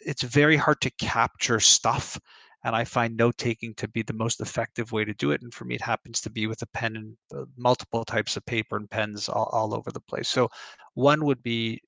It's 0.04 0.22
very 0.22 0.56
hard 0.56 0.80
to 0.82 0.90
capture 0.90 1.60
stuff. 1.60 2.18
And 2.66 2.76
I 2.76 2.84
find 2.84 3.16
note 3.16 3.38
taking 3.38 3.74
to 3.76 3.88
be 3.88 4.02
the 4.02 4.12
most 4.12 4.40
effective 4.40 4.92
way 4.92 5.04
to 5.04 5.14
do 5.14 5.30
it. 5.30 5.40
And 5.40 5.54
for 5.54 5.64
me, 5.64 5.76
it 5.76 5.80
happens 5.80 6.20
to 6.22 6.30
be 6.30 6.46
with 6.46 6.60
a 6.62 6.66
pen 6.66 6.96
and 6.96 7.16
uh, 7.34 7.44
multiple 7.56 8.04
types 8.04 8.36
of 8.36 8.44
paper 8.44 8.76
and 8.76 8.90
pens 8.90 9.28
all, 9.28 9.48
all 9.52 9.74
over 9.74 9.92
the 9.92 10.00
place. 10.00 10.28
So, 10.28 10.50
one 10.94 11.24
would 11.24 11.42
be 11.42 11.80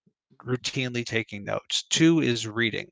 routinely 0.46 1.04
taking 1.04 1.44
notes, 1.44 1.82
two 1.90 2.20
is 2.20 2.46
reading 2.46 2.88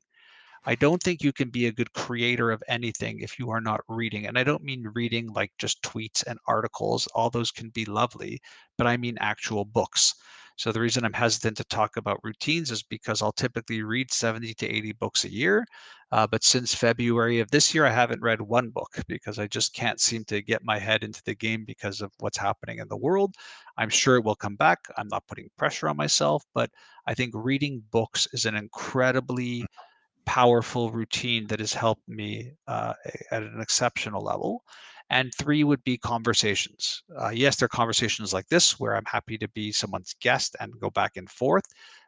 I 0.67 0.75
don't 0.75 1.01
think 1.01 1.23
you 1.23 1.31
can 1.31 1.49
be 1.49 1.67
a 1.67 1.71
good 1.71 1.93
creator 1.93 2.51
of 2.51 2.61
anything 2.67 3.21
if 3.21 3.39
you 3.39 3.49
are 3.51 3.61
not 3.61 3.79
reading. 3.87 4.27
And 4.27 4.37
I 4.37 4.43
don't 4.43 4.65
mean 4.65 4.91
reading 4.93 5.31
like 5.31 5.53
just 5.57 5.81
tweets 5.81 6.25
and 6.27 6.37
articles, 6.45 7.07
all 7.15 7.29
those 7.29 7.51
can 7.51 7.69
be 7.69 7.85
lovely, 7.85 8.41
but 8.77 8.85
I 8.85 8.97
mean 8.97 9.17
actual 9.21 9.63
books. 9.63 10.13
So 10.57 10.71
the 10.71 10.81
reason 10.81 11.05
I'm 11.05 11.13
hesitant 11.13 11.55
to 11.57 11.63
talk 11.65 11.97
about 11.97 12.19
routines 12.23 12.71
is 12.71 12.83
because 12.83 13.21
I'll 13.21 13.31
typically 13.31 13.83
read 13.83 14.11
70 14.11 14.53
to 14.55 14.67
80 14.67 14.91
books 14.93 15.23
a 15.23 15.31
year. 15.31 15.65
Uh, 16.11 16.25
but 16.27 16.43
since 16.43 16.73
February 16.73 17.39
of 17.39 17.51
this 17.51 17.73
year, 17.73 17.85
I 17.85 17.91
haven't 17.91 18.21
read 18.21 18.41
one 18.41 18.69
book 18.69 18.95
because 19.07 19.39
I 19.39 19.47
just 19.47 19.73
can't 19.73 19.99
seem 20.01 20.23
to 20.25 20.41
get 20.41 20.63
my 20.63 20.79
head 20.79 21.03
into 21.03 21.21
the 21.23 21.35
game 21.35 21.63
because 21.65 22.01
of 22.01 22.11
what's 22.19 22.37
happening 22.37 22.79
in 22.79 22.87
the 22.87 22.97
world. 22.97 23.35
I'm 23.77 23.89
sure 23.89 24.15
it 24.15 24.23
will 24.25 24.35
come 24.35 24.55
back. 24.55 24.79
I'm 24.97 25.09
not 25.09 25.27
putting 25.27 25.49
pressure 25.57 25.87
on 25.89 25.97
myself, 25.97 26.43
but 26.53 26.71
I 27.05 27.13
think 27.13 27.33
reading 27.35 27.83
books 27.91 28.27
is 28.33 28.45
an 28.45 28.55
incredibly 28.55 29.65
powerful 30.25 30.91
routine 30.91 31.47
that 31.47 31.59
has 31.59 31.73
helped 31.73 32.07
me 32.07 32.51
uh, 32.67 32.93
at 33.31 33.43
an 33.43 33.61
exceptional 33.61 34.23
level. 34.23 34.63
And 35.09 35.33
three 35.33 35.63
would 35.63 35.83
be 35.83 35.97
conversations. 35.97 37.03
Uh, 37.17 37.29
yes, 37.29 37.55
there 37.55 37.65
are 37.65 37.69
conversations 37.69 38.33
like 38.33 38.47
this 38.49 38.79
where 38.79 38.95
I'm 38.95 39.05
happy 39.05 39.37
to 39.37 39.47
be 39.49 39.71
someone's 39.71 40.15
guest 40.19 40.55
and 40.59 40.79
go 40.79 40.89
back 40.89 41.15
and 41.15 41.29
forth, 41.29 41.63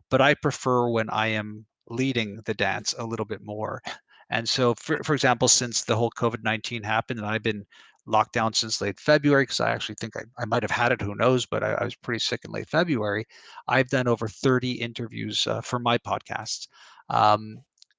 but 0.10 0.22
I 0.22 0.34
prefer 0.34 0.90
when 0.90 1.10
I 1.10 1.28
am 1.28 1.66
leading 1.90 2.42
the 2.46 2.54
dance 2.54 2.94
a 2.98 3.06
little 3.06 3.26
bit 3.26 3.42
more. 3.42 3.82
And 4.30 4.48
so, 4.48 4.76
for, 4.76 5.02
for 5.04 5.14
example, 5.14 5.48
since 5.48 5.84
the 5.84 5.96
whole 5.96 6.12
COVID 6.12 6.44
19 6.44 6.84
happened 6.84 7.20
and 7.20 7.28
I've 7.28 7.44
been 7.44 7.66
locked 8.06 8.34
down 8.34 8.54
since 8.54 8.82
late 8.82 9.00
February, 9.00 9.44
because 9.44 9.60
I 9.60 9.72
actually 9.72 9.96
think 9.96 10.16
I, 10.18 10.22
I 10.38 10.46
might 10.46 10.64
have 10.64 10.72
had 10.72 10.92
it, 10.92 11.02
who 11.02 11.16
knows, 11.16 11.46
but 11.46 11.64
I, 11.64 11.74
I, 11.74 11.84
was 11.84 11.96
pretty 11.96 12.20
sick 12.20 12.42
in 12.44 12.52
late 12.52 12.70
February. 12.70 13.26
I've 13.68 13.90
done 13.90 14.08
over 14.08 14.28
30 14.28 14.74
interviews 14.74 15.48
uh, 15.48 15.62
for 15.62 15.80
my 15.80 15.98
podcasts. 15.98 16.68
Um, 17.10 17.58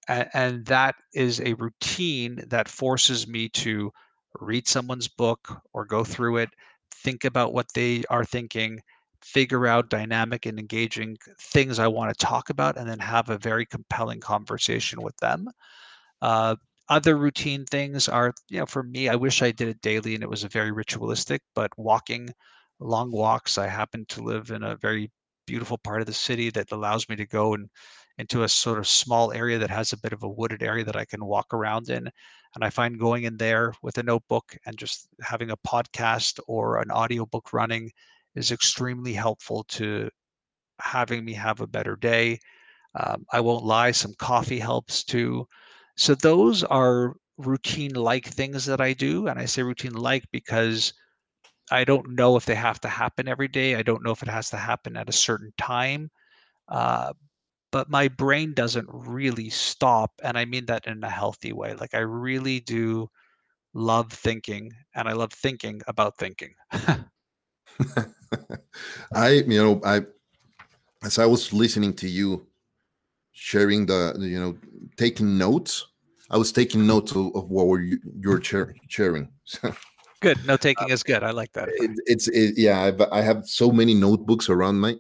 and, 0.09 0.29
and 0.35 0.67
that 0.67 0.97
is 1.15 1.41
a 1.41 1.55
routine 1.55 2.43
that 2.49 2.69
forces 2.69 3.27
me 3.29 3.49
to 3.51 3.93
read 4.39 4.69
someone's 4.69 5.09
book 5.09 5.63
or 5.73 5.85
go 5.85 6.05
through 6.05 6.39
it, 6.39 6.51
think 6.93 7.25
about 7.25 7.53
what 7.53 7.73
they 7.75 8.05
are 8.11 8.25
thinking, 8.25 8.81
figure 9.23 9.67
out 9.67 9.91
dynamic 9.91 10.47
and 10.47 10.59
engaging 10.59 11.17
things 11.41 11.79
I 11.79 11.89
want 11.89 12.17
to 12.17 12.27
talk 12.27 12.51
about, 12.51 12.77
and 12.77 12.89
then 12.89 12.99
have 13.01 13.31
a 13.31 13.39
very 13.39 13.67
compelling 13.67 14.21
conversation 14.21 15.03
with 15.03 15.17
them. 15.19 15.49
Uh, 16.23 16.57
other 16.89 17.17
routine 17.17 17.65
things 17.67 18.09
are, 18.09 18.35
you 18.49 18.59
know, 18.59 18.67
for 18.67 18.83
me, 18.83 19.09
I 19.09 19.15
wish 19.17 19.43
I 19.43 19.53
did 19.53 19.69
it 19.69 19.81
daily 19.81 20.15
and 20.15 20.25
it 20.25 20.31
was 20.31 20.45
a 20.45 20.49
very 20.49 20.73
ritualistic, 20.73 21.43
but 21.55 21.71
walking 21.79 22.31
long 22.81 23.13
walks. 23.13 23.59
I 23.59 23.69
happen 23.69 24.05
to 24.09 24.23
live 24.23 24.51
in 24.51 24.63
a 24.65 24.77
very 24.77 25.11
beautiful 25.47 25.79
part 25.79 26.01
of 26.01 26.07
the 26.07 26.13
city 26.13 26.51
that 26.51 26.73
allows 26.73 27.09
me 27.09 27.17
to 27.17 27.27
go 27.27 27.55
and 27.55 27.69
into 28.19 28.43
a 28.43 28.49
sort 28.49 28.79
of 28.79 28.89
small 28.89 29.33
area 29.33 29.59
that 29.59 29.71
has 29.71 29.93
a 29.93 29.99
bit 29.99 30.13
of 30.13 30.23
a 30.23 30.29
wooded 30.29 30.63
area 30.63 30.85
that 30.85 30.97
I 30.97 31.05
can 31.05 31.25
walk 31.25 31.55
around 31.55 31.89
in. 31.91 32.11
And 32.55 32.65
I 32.65 32.71
find 32.71 32.99
going 32.99 33.25
in 33.25 33.37
there 33.37 33.73
with 33.83 33.99
a 33.99 34.03
notebook 34.03 34.57
and 34.67 34.77
just 34.77 35.09
having 35.21 35.51
a 35.51 35.57
podcast 35.59 36.41
or 36.47 36.81
an 36.81 36.91
audiobook 36.91 37.53
running 37.53 37.91
is 38.35 38.51
extremely 38.51 39.13
helpful 39.13 39.65
to 39.65 40.11
having 40.81 41.25
me 41.25 41.33
have 41.35 41.61
a 41.61 41.67
better 41.67 41.97
day. 41.97 42.39
Um, 42.95 43.25
I 43.33 43.41
won't 43.41 43.65
lie, 43.65 43.93
some 43.93 44.15
coffee 44.19 44.59
helps 44.59 45.05
too. 45.05 45.47
So 45.97 46.15
those 46.15 46.65
are 46.65 47.15
routine 47.39 47.95
like 47.95 48.27
things 48.27 48.65
that 48.67 48.81
I 48.81 48.93
do. 48.93 49.29
And 49.29 49.39
I 49.39 49.45
say 49.45 49.63
routine 49.63 49.95
like 49.95 50.25
because 50.33 50.93
I 51.71 51.85
don't 51.85 52.17
know 52.17 52.37
if 52.37 52.47
they 52.47 52.57
have 52.57 52.81
to 52.81 52.89
happen 52.89 53.29
every 53.29 53.49
day. 53.49 53.77
I 53.77 53.83
don't 53.83 54.03
know 54.03 54.11
if 54.11 54.23
it 54.23 54.29
has 54.29 54.51
to 54.51 54.57
happen 54.57 54.97
at 54.97 55.09
a 55.09 55.13
certain 55.13 55.53
time. 55.57 56.11
Uh, 56.69 57.13
but 57.73 57.91
my 57.91 58.09
brain 58.09 58.53
doesn't 58.55 58.89
really 58.91 59.51
stop 59.51 60.13
and 60.23 60.39
i 60.39 60.45
mean 60.45 60.67
that 60.67 60.87
in 60.87 61.03
a 61.05 61.11
healthy 61.11 61.53
way 61.53 61.75
like 61.75 61.95
i 61.95 61.99
really 61.99 62.61
do 62.61 63.09
love 63.75 64.13
thinking 64.13 64.73
and 64.95 65.09
i 65.09 65.13
love 65.13 65.33
thinking 65.33 65.81
about 65.87 66.17
thinking. 66.19 66.55
I 69.15 69.29
you 69.47 69.63
know 69.63 69.81
i 69.85 70.03
as 71.05 71.19
i 71.19 71.27
was 71.27 71.53
listening 71.53 71.95
to 71.95 72.09
you 72.09 72.47
sharing 73.33 73.87
the 73.87 74.17
you 74.19 74.39
know 74.39 74.57
taking 74.97 75.39
notes 75.39 75.87
i 76.31 76.37
was 76.37 76.53
taking 76.53 76.87
notes 76.87 77.13
of, 77.13 77.35
of 77.35 77.51
what 77.51 77.67
were 77.67 77.81
you 77.81 77.99
you're 78.21 78.43
sharing 78.43 79.29
good 80.21 80.45
note 80.47 80.61
taking 80.61 80.91
uh, 80.91 80.95
is 80.95 81.03
good 81.03 81.23
i 81.23 81.31
like 81.31 81.53
that. 81.53 81.69
it, 81.69 81.91
it's 82.07 82.29
it, 82.29 82.55
yeah 82.57 82.83
I've, 82.83 83.01
i 83.13 83.23
have 83.23 83.47
so 83.47 83.71
many 83.71 83.95
notebooks 83.95 84.49
around 84.49 84.81
my 84.81 84.97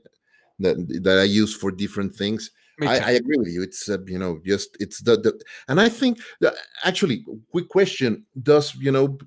that 0.61 0.77
that 1.03 1.18
i 1.18 1.25
use 1.25 1.55
for 1.55 1.71
different 1.71 2.14
things 2.14 2.51
I, 2.89 2.99
I, 2.99 3.11
agree 3.12 3.37
with 3.37 3.49
you. 3.49 3.62
It's 3.62 3.89
uh, 3.89 3.99
you 4.07 4.18
know 4.18 4.41
just 4.45 4.76
it's 4.81 5.03
the, 5.03 5.16
the 5.16 5.41
and 5.68 5.81
I 5.81 5.89
think 5.89 6.18
that 6.41 6.55
actually 6.85 7.24
quick 7.51 7.68
question 7.68 8.26
does 8.43 8.74
you 8.76 8.93
know 8.93 9.18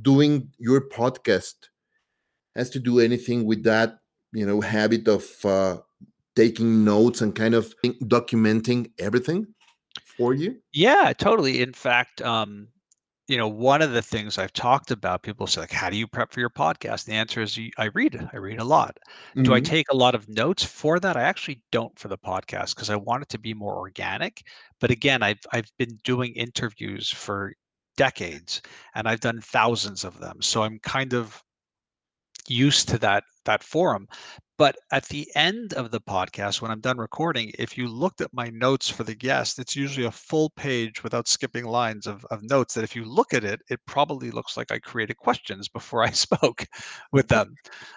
doing 0.00 0.48
your 0.58 0.88
podcast 0.88 1.54
has 2.56 2.70
to 2.70 2.78
do 2.78 3.00
anything 3.00 3.44
with 3.44 3.64
that 3.64 3.98
you 4.32 4.46
know 4.46 4.60
habit 4.60 5.08
of 5.08 5.26
uh, 5.44 5.78
taking 6.36 6.84
notes 6.84 7.20
and 7.20 7.34
kind 7.34 7.54
of 7.54 7.74
documenting 7.84 8.90
everything 8.98 9.46
for 10.16 10.34
you? 10.34 10.56
Yeah, 10.72 11.12
totally. 11.16 11.60
In 11.60 11.72
fact, 11.72 12.22
um, 12.22 12.68
you 13.28 13.36
know, 13.36 13.48
one 13.48 13.82
of 13.82 13.92
the 13.92 14.02
things 14.02 14.36
I've 14.36 14.52
talked 14.52 14.90
about, 14.90 15.22
people 15.22 15.46
say, 15.46 15.60
like, 15.60 15.70
how 15.70 15.88
do 15.88 15.96
you 15.96 16.06
prep 16.06 16.32
for 16.32 16.40
your 16.40 16.50
podcast? 16.50 17.04
The 17.04 17.12
answer 17.12 17.40
is 17.40 17.58
I 17.78 17.84
read. 17.94 18.28
I 18.32 18.36
read 18.36 18.58
a 18.58 18.64
lot. 18.64 18.98
Mm-hmm. 19.30 19.44
Do 19.44 19.54
I 19.54 19.60
mm-hmm. 19.60 19.70
take 19.70 19.86
a 19.90 19.96
lot 19.96 20.14
of 20.14 20.28
notes 20.28 20.64
for 20.64 20.98
that? 21.00 21.16
I 21.16 21.22
actually 21.22 21.62
don't 21.70 21.96
for 21.98 22.08
the 22.08 22.18
podcast 22.18 22.74
because 22.74 22.90
I 22.90 22.96
want 22.96 23.22
it 23.22 23.28
to 23.30 23.38
be 23.38 23.54
more 23.54 23.76
organic. 23.76 24.42
But 24.80 24.90
again, 24.90 25.22
I've 25.22 25.40
I've 25.52 25.70
been 25.78 25.98
doing 26.04 26.32
interviews 26.32 27.10
for 27.10 27.52
decades 27.96 28.62
and 28.94 29.06
I've 29.06 29.20
done 29.20 29.40
thousands 29.40 30.04
of 30.04 30.18
them. 30.18 30.42
So 30.42 30.62
I'm 30.62 30.78
kind 30.80 31.14
of 31.14 31.42
used 32.48 32.88
to 32.88 32.98
that 32.98 33.24
that 33.44 33.62
forum 33.62 34.08
but 34.62 34.76
at 34.92 35.06
the 35.06 35.26
end 35.34 35.72
of 35.74 35.90
the 35.90 36.00
podcast, 36.00 36.62
when 36.62 36.70
I'm 36.70 36.80
done 36.80 36.96
recording, 36.96 37.50
if 37.58 37.76
you 37.76 37.88
looked 37.88 38.20
at 38.20 38.32
my 38.32 38.48
notes 38.50 38.88
for 38.88 39.02
the 39.02 39.12
guest, 39.16 39.58
it's 39.58 39.74
usually 39.74 40.06
a 40.06 40.12
full 40.12 40.50
page 40.50 41.02
without 41.02 41.26
skipping 41.26 41.64
lines 41.64 42.06
of, 42.06 42.24
of 42.26 42.44
notes 42.44 42.74
that 42.74 42.84
if 42.84 42.94
you 42.94 43.04
look 43.04 43.34
at 43.34 43.42
it, 43.42 43.60
it 43.70 43.80
probably 43.86 44.30
looks 44.30 44.56
like 44.56 44.70
I 44.70 44.78
created 44.78 45.16
questions 45.16 45.68
before 45.68 46.04
I 46.04 46.10
spoke 46.12 46.64
with 47.10 47.26
them. 47.26 47.56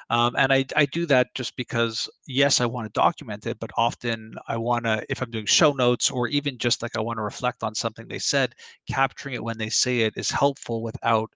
Um, 0.10 0.36
and 0.40 0.52
I, 0.52 0.66
I 0.76 0.86
do 0.88 1.06
that 1.06 1.28
just 1.36 1.56
because, 1.56 2.10
yes, 2.26 2.60
I 2.60 2.66
want 2.66 2.92
to 2.92 3.00
document 3.00 3.46
it, 3.46 3.60
but 3.60 3.70
often 3.78 4.34
I 4.48 4.58
want 4.58 4.86
to, 4.86 5.06
if 5.08 5.22
I'm 5.22 5.30
doing 5.30 5.46
show 5.46 5.72
notes 5.72 6.10
or 6.10 6.28
even 6.30 6.58
just 6.58 6.82
like 6.82 6.98
I 6.98 7.02
want 7.02 7.18
to 7.18 7.24
reflect 7.24 7.62
on 7.62 7.76
something 7.76 8.08
they 8.08 8.18
said, 8.18 8.56
capturing 8.90 9.36
it 9.36 9.44
when 9.44 9.60
they 9.60 9.70
say 9.70 10.00
it 10.00 10.14
is 10.18 10.32
helpful 10.32 10.82
without 10.82 11.30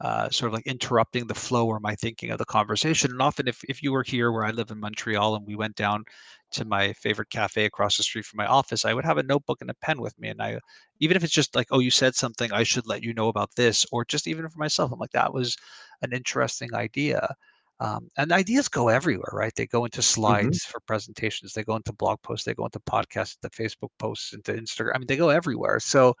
uh, 0.00 0.28
sort 0.30 0.48
of 0.48 0.54
like 0.54 0.66
interrupting 0.66 1.26
the 1.26 1.34
flow 1.34 1.66
or 1.66 1.80
my 1.80 1.94
thinking 1.94 2.30
of 2.30 2.38
the 2.38 2.44
conversation. 2.44 3.10
And 3.12 3.22
often, 3.22 3.48
if, 3.48 3.62
if 3.68 3.82
you 3.82 3.92
were 3.92 4.02
here 4.02 4.32
where 4.32 4.44
I 4.44 4.50
live 4.50 4.70
in 4.70 4.80
Montreal 4.80 5.36
and 5.36 5.46
we 5.46 5.56
went 5.56 5.76
down 5.76 6.04
to 6.52 6.64
my 6.64 6.92
favorite 6.94 7.30
cafe 7.30 7.64
across 7.64 7.96
the 7.96 8.02
street 8.02 8.24
from 8.24 8.38
my 8.38 8.46
office, 8.46 8.84
I 8.84 8.92
would 8.94 9.04
have 9.04 9.18
a 9.18 9.22
notebook 9.22 9.60
and 9.60 9.70
a 9.70 9.74
pen 9.74 10.00
with 10.00 10.18
me. 10.18 10.28
And 10.28 10.42
I, 10.42 10.58
even 11.00 11.16
if 11.16 11.24
it's 11.24 11.32
just 11.32 11.54
like, 11.54 11.68
oh, 11.70 11.78
you 11.78 11.90
said 11.90 12.14
something, 12.14 12.52
I 12.52 12.62
should 12.64 12.86
let 12.86 13.02
you 13.02 13.14
know 13.14 13.28
about 13.28 13.54
this, 13.56 13.86
or 13.92 14.04
just 14.04 14.26
even 14.26 14.48
for 14.48 14.58
myself, 14.58 14.92
I'm 14.92 14.98
like, 14.98 15.12
that 15.12 15.32
was 15.32 15.56
an 16.02 16.12
interesting 16.12 16.74
idea. 16.74 17.34
Um, 17.80 18.08
and 18.16 18.32
ideas 18.32 18.68
go 18.68 18.88
everywhere, 18.88 19.30
right? 19.32 19.52
They 19.54 19.66
go 19.66 19.84
into 19.84 20.02
Mm-hmm. 20.28 20.54
slides 20.54 20.64
for 20.64 20.80
presentations, 20.80 21.52
they 21.52 21.64
go 21.64 21.76
into 21.76 21.92
blog 21.92 22.22
posts, 22.22 22.44
they 22.44 22.54
go 22.54 22.64
into 22.64 22.80
podcasts, 22.80 23.36
into 23.42 23.54
Facebook 23.56 23.90
posts, 23.98 24.32
into 24.32 24.52
Instagram. 24.52 24.92
I 24.94 24.98
mean, 24.98 25.06
they 25.08 25.16
go 25.16 25.30
everywhere. 25.30 25.80
So 25.80 26.14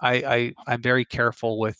I, 0.00 0.14
I 0.14 0.52
I'm 0.66 0.82
very 0.82 1.04
careful 1.04 1.58
with 1.58 1.78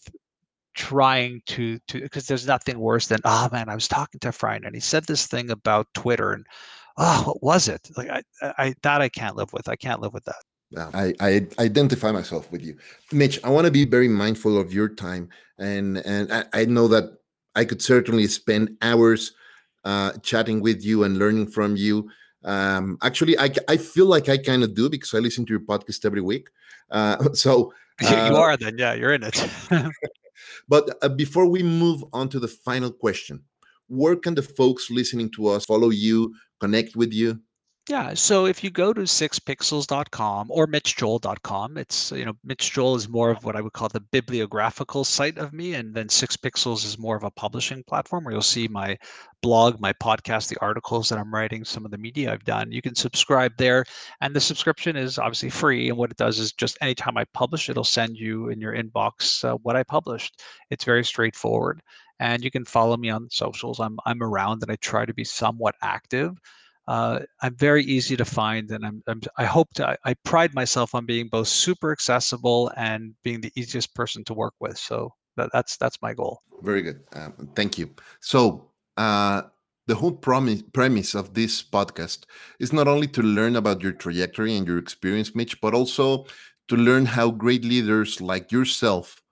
trying 0.76 1.42
to 1.46 1.78
to 1.88 2.00
because 2.00 2.26
there's 2.26 2.46
nothing 2.46 2.78
worse 2.78 3.08
than 3.08 3.20
oh 3.24 3.48
man, 3.50 3.68
I 3.68 3.74
was 3.74 3.88
talking 3.88 4.20
to 4.20 4.28
a 4.28 4.32
friend 4.32 4.64
and 4.64 4.74
he 4.74 4.80
said 4.80 5.04
this 5.04 5.26
thing 5.26 5.50
about 5.50 5.88
Twitter 5.94 6.32
and 6.32 6.46
oh, 6.98 7.22
what 7.26 7.42
was 7.42 7.68
it? 7.68 7.88
Like 7.96 8.10
I, 8.10 8.22
I 8.42 8.74
that 8.82 9.00
I 9.00 9.08
can't 9.08 9.36
live 9.36 9.52
with. 9.52 9.68
I 9.68 9.76
can't 9.76 10.00
live 10.00 10.12
with 10.12 10.24
that. 10.24 10.42
Yeah, 10.70 10.90
I, 10.94 11.14
I 11.20 11.46
identify 11.60 12.10
myself 12.10 12.50
with 12.50 12.62
you, 12.62 12.76
Mitch. 13.12 13.38
I 13.44 13.50
want 13.50 13.66
to 13.66 13.70
be 13.70 13.84
very 13.84 14.08
mindful 14.08 14.58
of 14.58 14.72
your 14.72 14.88
time, 14.88 15.28
and 15.58 15.98
and 15.98 16.32
I, 16.32 16.44
I 16.52 16.64
know 16.64 16.88
that 16.88 17.18
I 17.54 17.64
could 17.64 17.80
certainly 17.80 18.26
spend 18.26 18.76
hours 18.82 19.32
uh, 19.84 20.12
chatting 20.22 20.60
with 20.60 20.84
you 20.84 21.04
and 21.04 21.18
learning 21.18 21.48
from 21.48 21.76
you. 21.76 22.10
Um, 22.44 22.98
actually, 23.02 23.38
I, 23.38 23.50
I 23.68 23.76
feel 23.76 24.06
like 24.06 24.28
I 24.28 24.36
kind 24.36 24.62
of 24.62 24.74
do 24.74 24.90
because 24.90 25.14
I 25.14 25.18
listen 25.18 25.46
to 25.46 25.52
your 25.52 25.60
podcast 25.60 26.04
every 26.04 26.20
week. 26.20 26.48
Uh, 26.90 27.28
so 27.32 27.72
you 28.00 28.08
uh, 28.08 28.34
are 28.36 28.56
then, 28.56 28.76
yeah, 28.78 28.94
you're 28.94 29.14
in 29.14 29.22
it. 29.22 29.48
But 30.68 30.96
uh, 31.02 31.08
before 31.08 31.46
we 31.46 31.62
move 31.62 32.04
on 32.12 32.28
to 32.30 32.40
the 32.40 32.48
final 32.48 32.90
question, 32.90 33.44
where 33.88 34.16
can 34.16 34.34
the 34.34 34.42
folks 34.42 34.90
listening 34.90 35.30
to 35.36 35.48
us 35.48 35.64
follow 35.64 35.90
you, 35.90 36.34
connect 36.60 36.96
with 36.96 37.12
you? 37.12 37.40
Yeah, 37.88 38.14
so 38.14 38.46
if 38.46 38.64
you 38.64 38.70
go 38.70 38.92
to 38.92 39.02
sixpixels.com 39.02 40.50
or 40.50 40.66
mitchjoel.com, 40.66 41.78
it's, 41.78 42.10
you 42.10 42.24
know, 42.24 42.32
Mitch 42.42 42.72
Joel 42.72 42.96
is 42.96 43.08
more 43.08 43.30
of 43.30 43.44
what 43.44 43.54
I 43.54 43.60
would 43.60 43.74
call 43.74 43.88
the 43.88 44.00
bibliographical 44.00 45.04
site 45.04 45.38
of 45.38 45.52
me. 45.52 45.74
And 45.74 45.94
then 45.94 46.08
Six 46.08 46.36
Pixels 46.36 46.84
is 46.84 46.98
more 46.98 47.14
of 47.14 47.22
a 47.22 47.30
publishing 47.30 47.84
platform 47.84 48.24
where 48.24 48.32
you'll 48.32 48.42
see 48.42 48.66
my 48.66 48.98
blog, 49.40 49.78
my 49.78 49.92
podcast, 49.92 50.48
the 50.48 50.60
articles 50.60 51.08
that 51.08 51.18
I'm 51.20 51.32
writing, 51.32 51.64
some 51.64 51.84
of 51.84 51.92
the 51.92 51.98
media 51.98 52.32
I've 52.32 52.42
done. 52.42 52.72
You 52.72 52.82
can 52.82 52.96
subscribe 52.96 53.52
there. 53.56 53.84
And 54.20 54.34
the 54.34 54.40
subscription 54.40 54.96
is 54.96 55.16
obviously 55.16 55.50
free. 55.50 55.88
And 55.88 55.96
what 55.96 56.10
it 56.10 56.16
does 56.16 56.40
is 56.40 56.52
just 56.52 56.76
anytime 56.80 57.16
I 57.16 57.24
publish, 57.34 57.68
it'll 57.68 57.84
send 57.84 58.16
you 58.16 58.48
in 58.48 58.60
your 58.60 58.74
inbox 58.74 59.44
uh, 59.44 59.58
what 59.58 59.76
I 59.76 59.84
published. 59.84 60.42
It's 60.70 60.82
very 60.82 61.04
straightforward. 61.04 61.80
And 62.18 62.42
you 62.42 62.50
can 62.50 62.64
follow 62.64 62.96
me 62.96 63.10
on 63.10 63.28
socials. 63.30 63.78
I'm, 63.78 63.96
I'm 64.06 64.24
around 64.24 64.62
and 64.62 64.72
I 64.72 64.76
try 64.76 65.06
to 65.06 65.14
be 65.14 65.22
somewhat 65.22 65.76
active 65.82 66.36
uh, 66.88 67.20
I'm 67.42 67.56
very 67.56 67.84
easy 67.84 68.16
to 68.16 68.24
find, 68.24 68.70
and 68.70 68.84
I'm, 68.84 69.02
I'm 69.06 69.20
i 69.36 69.44
hope 69.44 69.72
to. 69.74 69.88
I, 69.88 69.96
I, 70.04 70.14
pride 70.24 70.54
myself 70.54 70.94
on 70.94 71.04
being 71.04 71.28
both 71.28 71.48
super 71.48 71.90
accessible 71.90 72.70
and 72.76 73.14
being 73.24 73.40
the 73.40 73.52
easiest 73.56 73.94
person 73.94 74.22
to 74.24 74.34
work 74.34 74.54
with. 74.60 74.78
So 74.78 75.12
that, 75.36 75.50
that's 75.52 75.76
that's 75.76 76.00
my 76.00 76.14
goal. 76.14 76.42
Very 76.62 76.82
good. 76.82 77.00
Um, 77.12 77.50
thank 77.56 77.76
you. 77.76 77.90
So 78.20 78.70
uh, 78.96 79.42
the 79.86 79.96
whole 79.96 80.12
promise, 80.12 80.62
premise 80.72 81.14
of 81.14 81.34
this 81.34 81.60
podcast 81.62 82.24
is 82.60 82.72
not 82.72 82.86
only 82.86 83.08
to 83.08 83.22
learn 83.22 83.56
about 83.56 83.82
your 83.82 83.92
trajectory 83.92 84.56
and 84.56 84.66
your 84.66 84.78
experience, 84.78 85.34
Mitch, 85.34 85.60
but 85.60 85.74
also 85.74 86.26
to 86.68 86.76
learn 86.76 87.06
how 87.06 87.30
great 87.30 87.64
leaders 87.64 88.20
like 88.20 88.52
yourself 88.52 89.22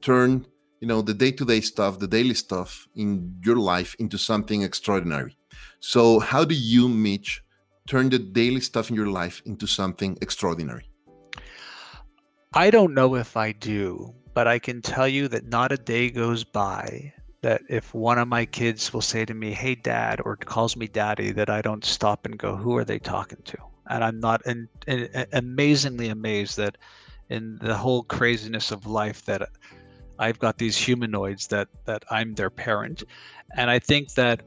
turn 0.00 0.46
you 0.80 0.88
know 0.88 1.02
the 1.02 1.12
day-to-day 1.12 1.60
stuff 1.60 1.98
the 1.98 2.08
daily 2.08 2.34
stuff 2.34 2.88
in 2.96 3.36
your 3.44 3.56
life 3.56 3.94
into 3.98 4.16
something 4.16 4.62
extraordinary 4.62 5.36
so, 5.80 6.20
how 6.20 6.44
do 6.44 6.54
you, 6.54 6.88
Mitch, 6.88 7.42
turn 7.88 8.10
the 8.10 8.18
daily 8.18 8.60
stuff 8.60 8.90
in 8.90 8.96
your 8.96 9.06
life 9.08 9.42
into 9.46 9.66
something 9.66 10.18
extraordinary? 10.20 10.90
I 12.52 12.70
don't 12.70 12.94
know 12.94 13.14
if 13.14 13.36
I 13.36 13.52
do, 13.52 14.14
but 14.34 14.46
I 14.46 14.58
can 14.58 14.82
tell 14.82 15.08
you 15.08 15.28
that 15.28 15.46
not 15.46 15.72
a 15.72 15.76
day 15.76 16.10
goes 16.10 16.44
by 16.44 17.12
that 17.42 17.62
if 17.70 17.94
one 17.94 18.18
of 18.18 18.28
my 18.28 18.44
kids 18.44 18.92
will 18.92 19.00
say 19.00 19.24
to 19.24 19.32
me, 19.32 19.52
Hey, 19.52 19.74
dad, 19.74 20.20
or 20.24 20.36
calls 20.36 20.76
me 20.76 20.86
daddy, 20.86 21.32
that 21.32 21.48
I 21.48 21.62
don't 21.62 21.84
stop 21.84 22.26
and 22.26 22.38
go, 22.38 22.54
Who 22.54 22.76
are 22.76 22.84
they 22.84 22.98
talking 22.98 23.40
to? 23.44 23.56
And 23.88 24.04
I'm 24.04 24.20
not 24.20 24.44
in, 24.46 24.68
in, 24.86 25.08
amazingly 25.32 26.08
amazed 26.08 26.58
that 26.58 26.76
in 27.30 27.58
the 27.62 27.74
whole 27.74 28.02
craziness 28.02 28.70
of 28.70 28.86
life 28.86 29.24
that 29.24 29.48
I've 30.18 30.38
got 30.38 30.58
these 30.58 30.76
humanoids 30.76 31.46
that 31.46 31.68
that 31.86 32.04
I'm 32.10 32.34
their 32.34 32.50
parent. 32.50 33.02
And 33.56 33.70
I 33.70 33.78
think 33.78 34.12
that 34.14 34.42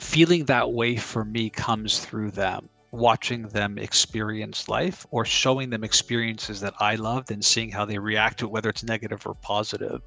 feeling 0.00 0.44
that 0.46 0.72
way 0.72 0.96
for 0.96 1.24
me 1.24 1.50
comes 1.50 2.00
through 2.00 2.30
them 2.30 2.68
watching 2.92 3.42
them 3.48 3.78
experience 3.78 4.68
life 4.68 5.06
or 5.10 5.24
showing 5.24 5.70
them 5.70 5.84
experiences 5.84 6.60
that 6.60 6.74
I 6.80 6.96
loved 6.96 7.30
and 7.30 7.44
seeing 7.44 7.70
how 7.70 7.84
they 7.84 7.98
react 7.98 8.40
to 8.40 8.46
it, 8.46 8.50
whether 8.50 8.68
it's 8.68 8.82
negative 8.82 9.24
or 9.26 9.34
positive. 9.34 10.02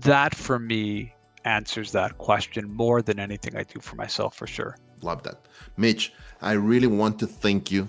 That 0.00 0.34
for 0.34 0.58
me 0.58 1.14
answers 1.44 1.92
that 1.92 2.18
question 2.18 2.72
more 2.72 3.02
than 3.02 3.20
anything 3.20 3.56
I 3.56 3.62
do 3.62 3.78
for 3.80 3.96
myself, 3.96 4.34
for 4.34 4.46
sure. 4.46 4.76
Love 5.02 5.22
that. 5.22 5.46
Mitch, 5.76 6.12
I 6.42 6.52
really 6.52 6.88
want 6.88 7.18
to 7.20 7.26
thank 7.26 7.70
you 7.70 7.88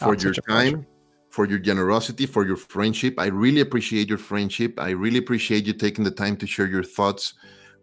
ah, 0.00 0.04
for 0.04 0.14
oh, 0.14 0.18
your 0.18 0.34
time, 0.34 0.86
for 1.30 1.46
your 1.46 1.58
generosity, 1.58 2.26
for 2.26 2.44
your 2.44 2.56
friendship. 2.56 3.14
I 3.18 3.26
really 3.26 3.60
appreciate 3.60 4.08
your 4.08 4.18
friendship. 4.18 4.78
I 4.78 4.90
really 4.90 5.18
appreciate 5.18 5.64
you 5.64 5.72
taking 5.72 6.04
the 6.04 6.10
time 6.10 6.36
to 6.36 6.46
share 6.46 6.66
your 6.66 6.82
thoughts 6.82 7.32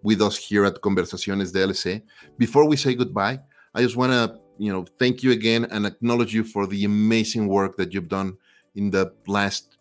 with 0.07 0.21
us 0.21 0.37
here 0.37 0.63
at 0.63 0.81
Conversaciones 0.87 1.51
DLC. 1.51 2.01
Before 2.37 2.65
we 2.65 2.77
say 2.77 2.95
goodbye, 2.95 3.37
I 3.75 3.81
just 3.81 3.97
want 3.97 4.13
to, 4.13 4.39
you 4.57 4.71
know, 4.71 4.85
thank 5.01 5.21
you 5.21 5.31
again 5.31 5.67
and 5.69 5.85
acknowledge 5.85 6.33
you 6.33 6.45
for 6.45 6.65
the 6.65 6.85
amazing 6.85 7.49
work 7.49 7.75
that 7.75 7.93
you've 7.93 8.07
done 8.07 8.37
in 8.75 8.89
the 8.89 9.13
last 9.27 9.77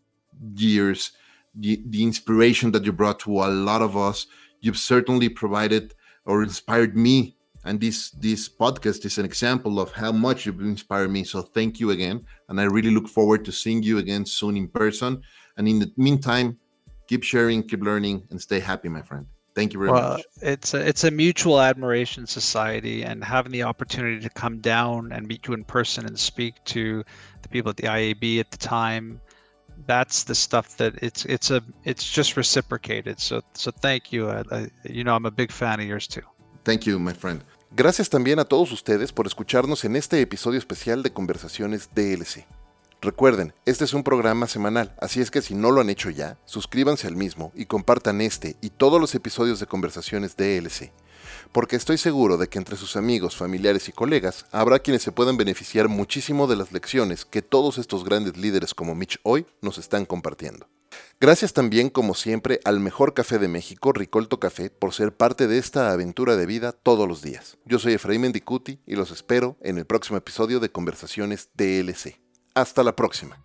years, 0.57 1.12
the, 1.55 1.81
the 1.87 2.03
inspiration 2.03 2.72
that 2.72 2.85
you 2.85 2.93
brought 2.93 3.20
to 3.20 3.31
a 3.31 3.51
lot 3.70 3.83
of 3.83 3.97
us. 3.97 4.27
You've 4.62 4.83
certainly 4.93 5.29
provided 5.29 5.95
or 6.24 6.43
inspired 6.43 6.97
me. 6.97 7.37
And 7.64 7.81
this 7.81 8.11
this 8.27 8.49
podcast 8.49 9.05
is 9.05 9.18
an 9.18 9.24
example 9.24 9.79
of 9.79 9.93
how 9.93 10.12
much 10.27 10.39
you've 10.45 10.61
inspired 10.61 11.11
me. 11.16 11.22
So 11.22 11.43
thank 11.43 11.79
you 11.79 11.91
again. 11.91 12.18
And 12.49 12.61
I 12.61 12.64
really 12.64 12.93
look 12.97 13.09
forward 13.09 13.45
to 13.45 13.53
seeing 13.53 13.81
you 13.83 13.99
again 13.99 14.24
soon 14.27 14.57
in 14.57 14.68
person. 14.68 15.22
And 15.57 15.68
in 15.68 15.79
the 15.79 15.91
meantime, 15.97 16.59
keep 17.09 17.22
sharing, 17.22 17.62
keep 17.70 17.83
learning, 17.91 18.16
and 18.31 18.41
stay 18.41 18.61
happy, 18.61 18.89
my 18.89 19.03
friend. 19.03 19.27
Thank 19.57 19.72
you 19.72 19.78
very 19.80 19.90
well, 19.90 20.11
much. 20.11 20.22
It's 20.42 20.74
a, 20.74 20.86
it's 20.86 21.04
a 21.04 21.11
mutual 21.11 21.62
admiration 21.62 22.26
society, 22.26 23.02
and 23.02 23.24
having 23.24 23.52
the 23.52 23.62
opportunity 23.62 24.20
to 24.20 24.28
come 24.28 24.59
down 24.59 25.11
and 25.12 25.26
meet 25.26 25.46
you 25.46 25.54
in 25.54 25.64
person 25.64 26.04
and 26.04 26.18
speak 26.18 26.62
to 26.66 27.02
the 27.40 27.48
people 27.48 27.70
at 27.70 27.78
the 27.78 27.84
IAB 27.84 28.38
at 28.38 28.50
the 28.50 28.59
time, 28.59 29.18
that's 29.86 30.24
the 30.24 30.34
stuff 30.34 30.76
that 30.76 30.92
it's 31.00 31.24
it's 31.24 31.50
a 31.50 31.62
it's 31.84 32.04
just 32.04 32.36
reciprocated. 32.36 33.18
So 33.18 33.40
so 33.54 33.70
thank 33.70 34.12
you. 34.12 34.28
I, 34.28 34.42
I, 34.52 34.68
you 34.84 35.04
know 35.04 35.16
I'm 35.16 35.24
a 35.24 35.30
big 35.30 35.50
fan 35.50 35.80
of 35.80 35.86
yours 35.86 36.07
too. 36.07 36.26
Thank 36.62 36.86
you, 36.86 36.98
my 36.98 37.14
friend. 37.14 37.42
Gracias 37.74 38.11
también 38.11 38.38
a 38.38 38.44
todos 38.44 38.72
ustedes 38.72 39.11
por 39.12 39.26
escucharnos 39.26 39.86
en 39.86 39.96
este 39.96 40.20
episodio 40.20 40.59
especial 40.59 41.02
de 41.02 41.12
Conversaciones 41.14 41.88
DLC. 41.94 42.44
Recuerden, 43.07 43.54
este 43.66 43.84
es 43.84 43.94
un 43.94 44.02
programa 44.02 44.48
semanal, 44.48 44.92
así 45.00 45.20
es 45.20 45.30
que 45.30 45.40
si 45.40 45.54
no 45.54 45.70
lo 45.70 45.80
han 45.80 45.90
hecho 45.90 46.11
ya, 46.11 46.40
suscríbanse 46.44 47.07
al 47.07 47.14
mismo 47.14 47.52
y 47.54 47.66
compartan 47.66 48.20
este 48.20 48.57
y 48.61 48.70
todos 48.70 49.00
los 49.00 49.14
episodios 49.14 49.61
de 49.61 49.66
conversaciones 49.66 50.36
DLC, 50.36 50.90
porque 51.52 51.76
estoy 51.76 51.98
seguro 51.98 52.36
de 52.36 52.48
que 52.48 52.59
entre 52.59 52.76
sus 52.76 52.96
amigos, 52.96 53.36
familiares 53.36 53.88
y 53.88 53.92
colegas 53.92 54.46
habrá 54.50 54.80
quienes 54.80 55.04
se 55.04 55.12
puedan 55.12 55.36
beneficiar 55.36 55.86
muchísimo 55.86 56.48
de 56.48 56.57
las 56.57 56.72
lecciones 56.72 57.24
que 57.24 57.42
todos 57.42 57.78
estos 57.78 58.04
grandes 58.04 58.36
líderes 58.36 58.74
como 58.74 58.96
Mitch 58.96 59.20
hoy 59.22 59.46
nos 59.62 59.78
están 59.78 60.04
compartiendo. 60.04 60.66
Gracias 61.20 61.52
también, 61.52 61.90
como 61.90 62.16
siempre, 62.16 62.59
al 62.64 62.80
mejor 62.80 63.14
café 63.14 63.38
de 63.38 63.46
México, 63.46 63.92
Ricolto 63.92 64.40
Café, 64.40 64.68
por 64.68 64.92
ser 64.92 65.16
parte 65.16 65.46
de 65.46 65.59
esta 65.59 65.92
aventura 65.92 66.34
de 66.34 66.46
vida 66.46 66.72
todos 66.72 67.07
los 67.07 67.22
días. 67.22 67.57
Yo 67.66 67.78
soy 67.78 67.92
Efraín 67.92 68.22
Mendicuti 68.22 68.80
y 68.84 68.96
los 68.96 69.12
espero 69.12 69.57
en 69.61 69.78
el 69.78 69.86
próximo 69.86 70.18
episodio 70.18 70.59
de 70.59 70.72
Conversaciones 70.72 71.50
DLC. 71.54 72.26
Hasta 72.57 72.82
la 72.82 72.96
próxima. 72.96 73.38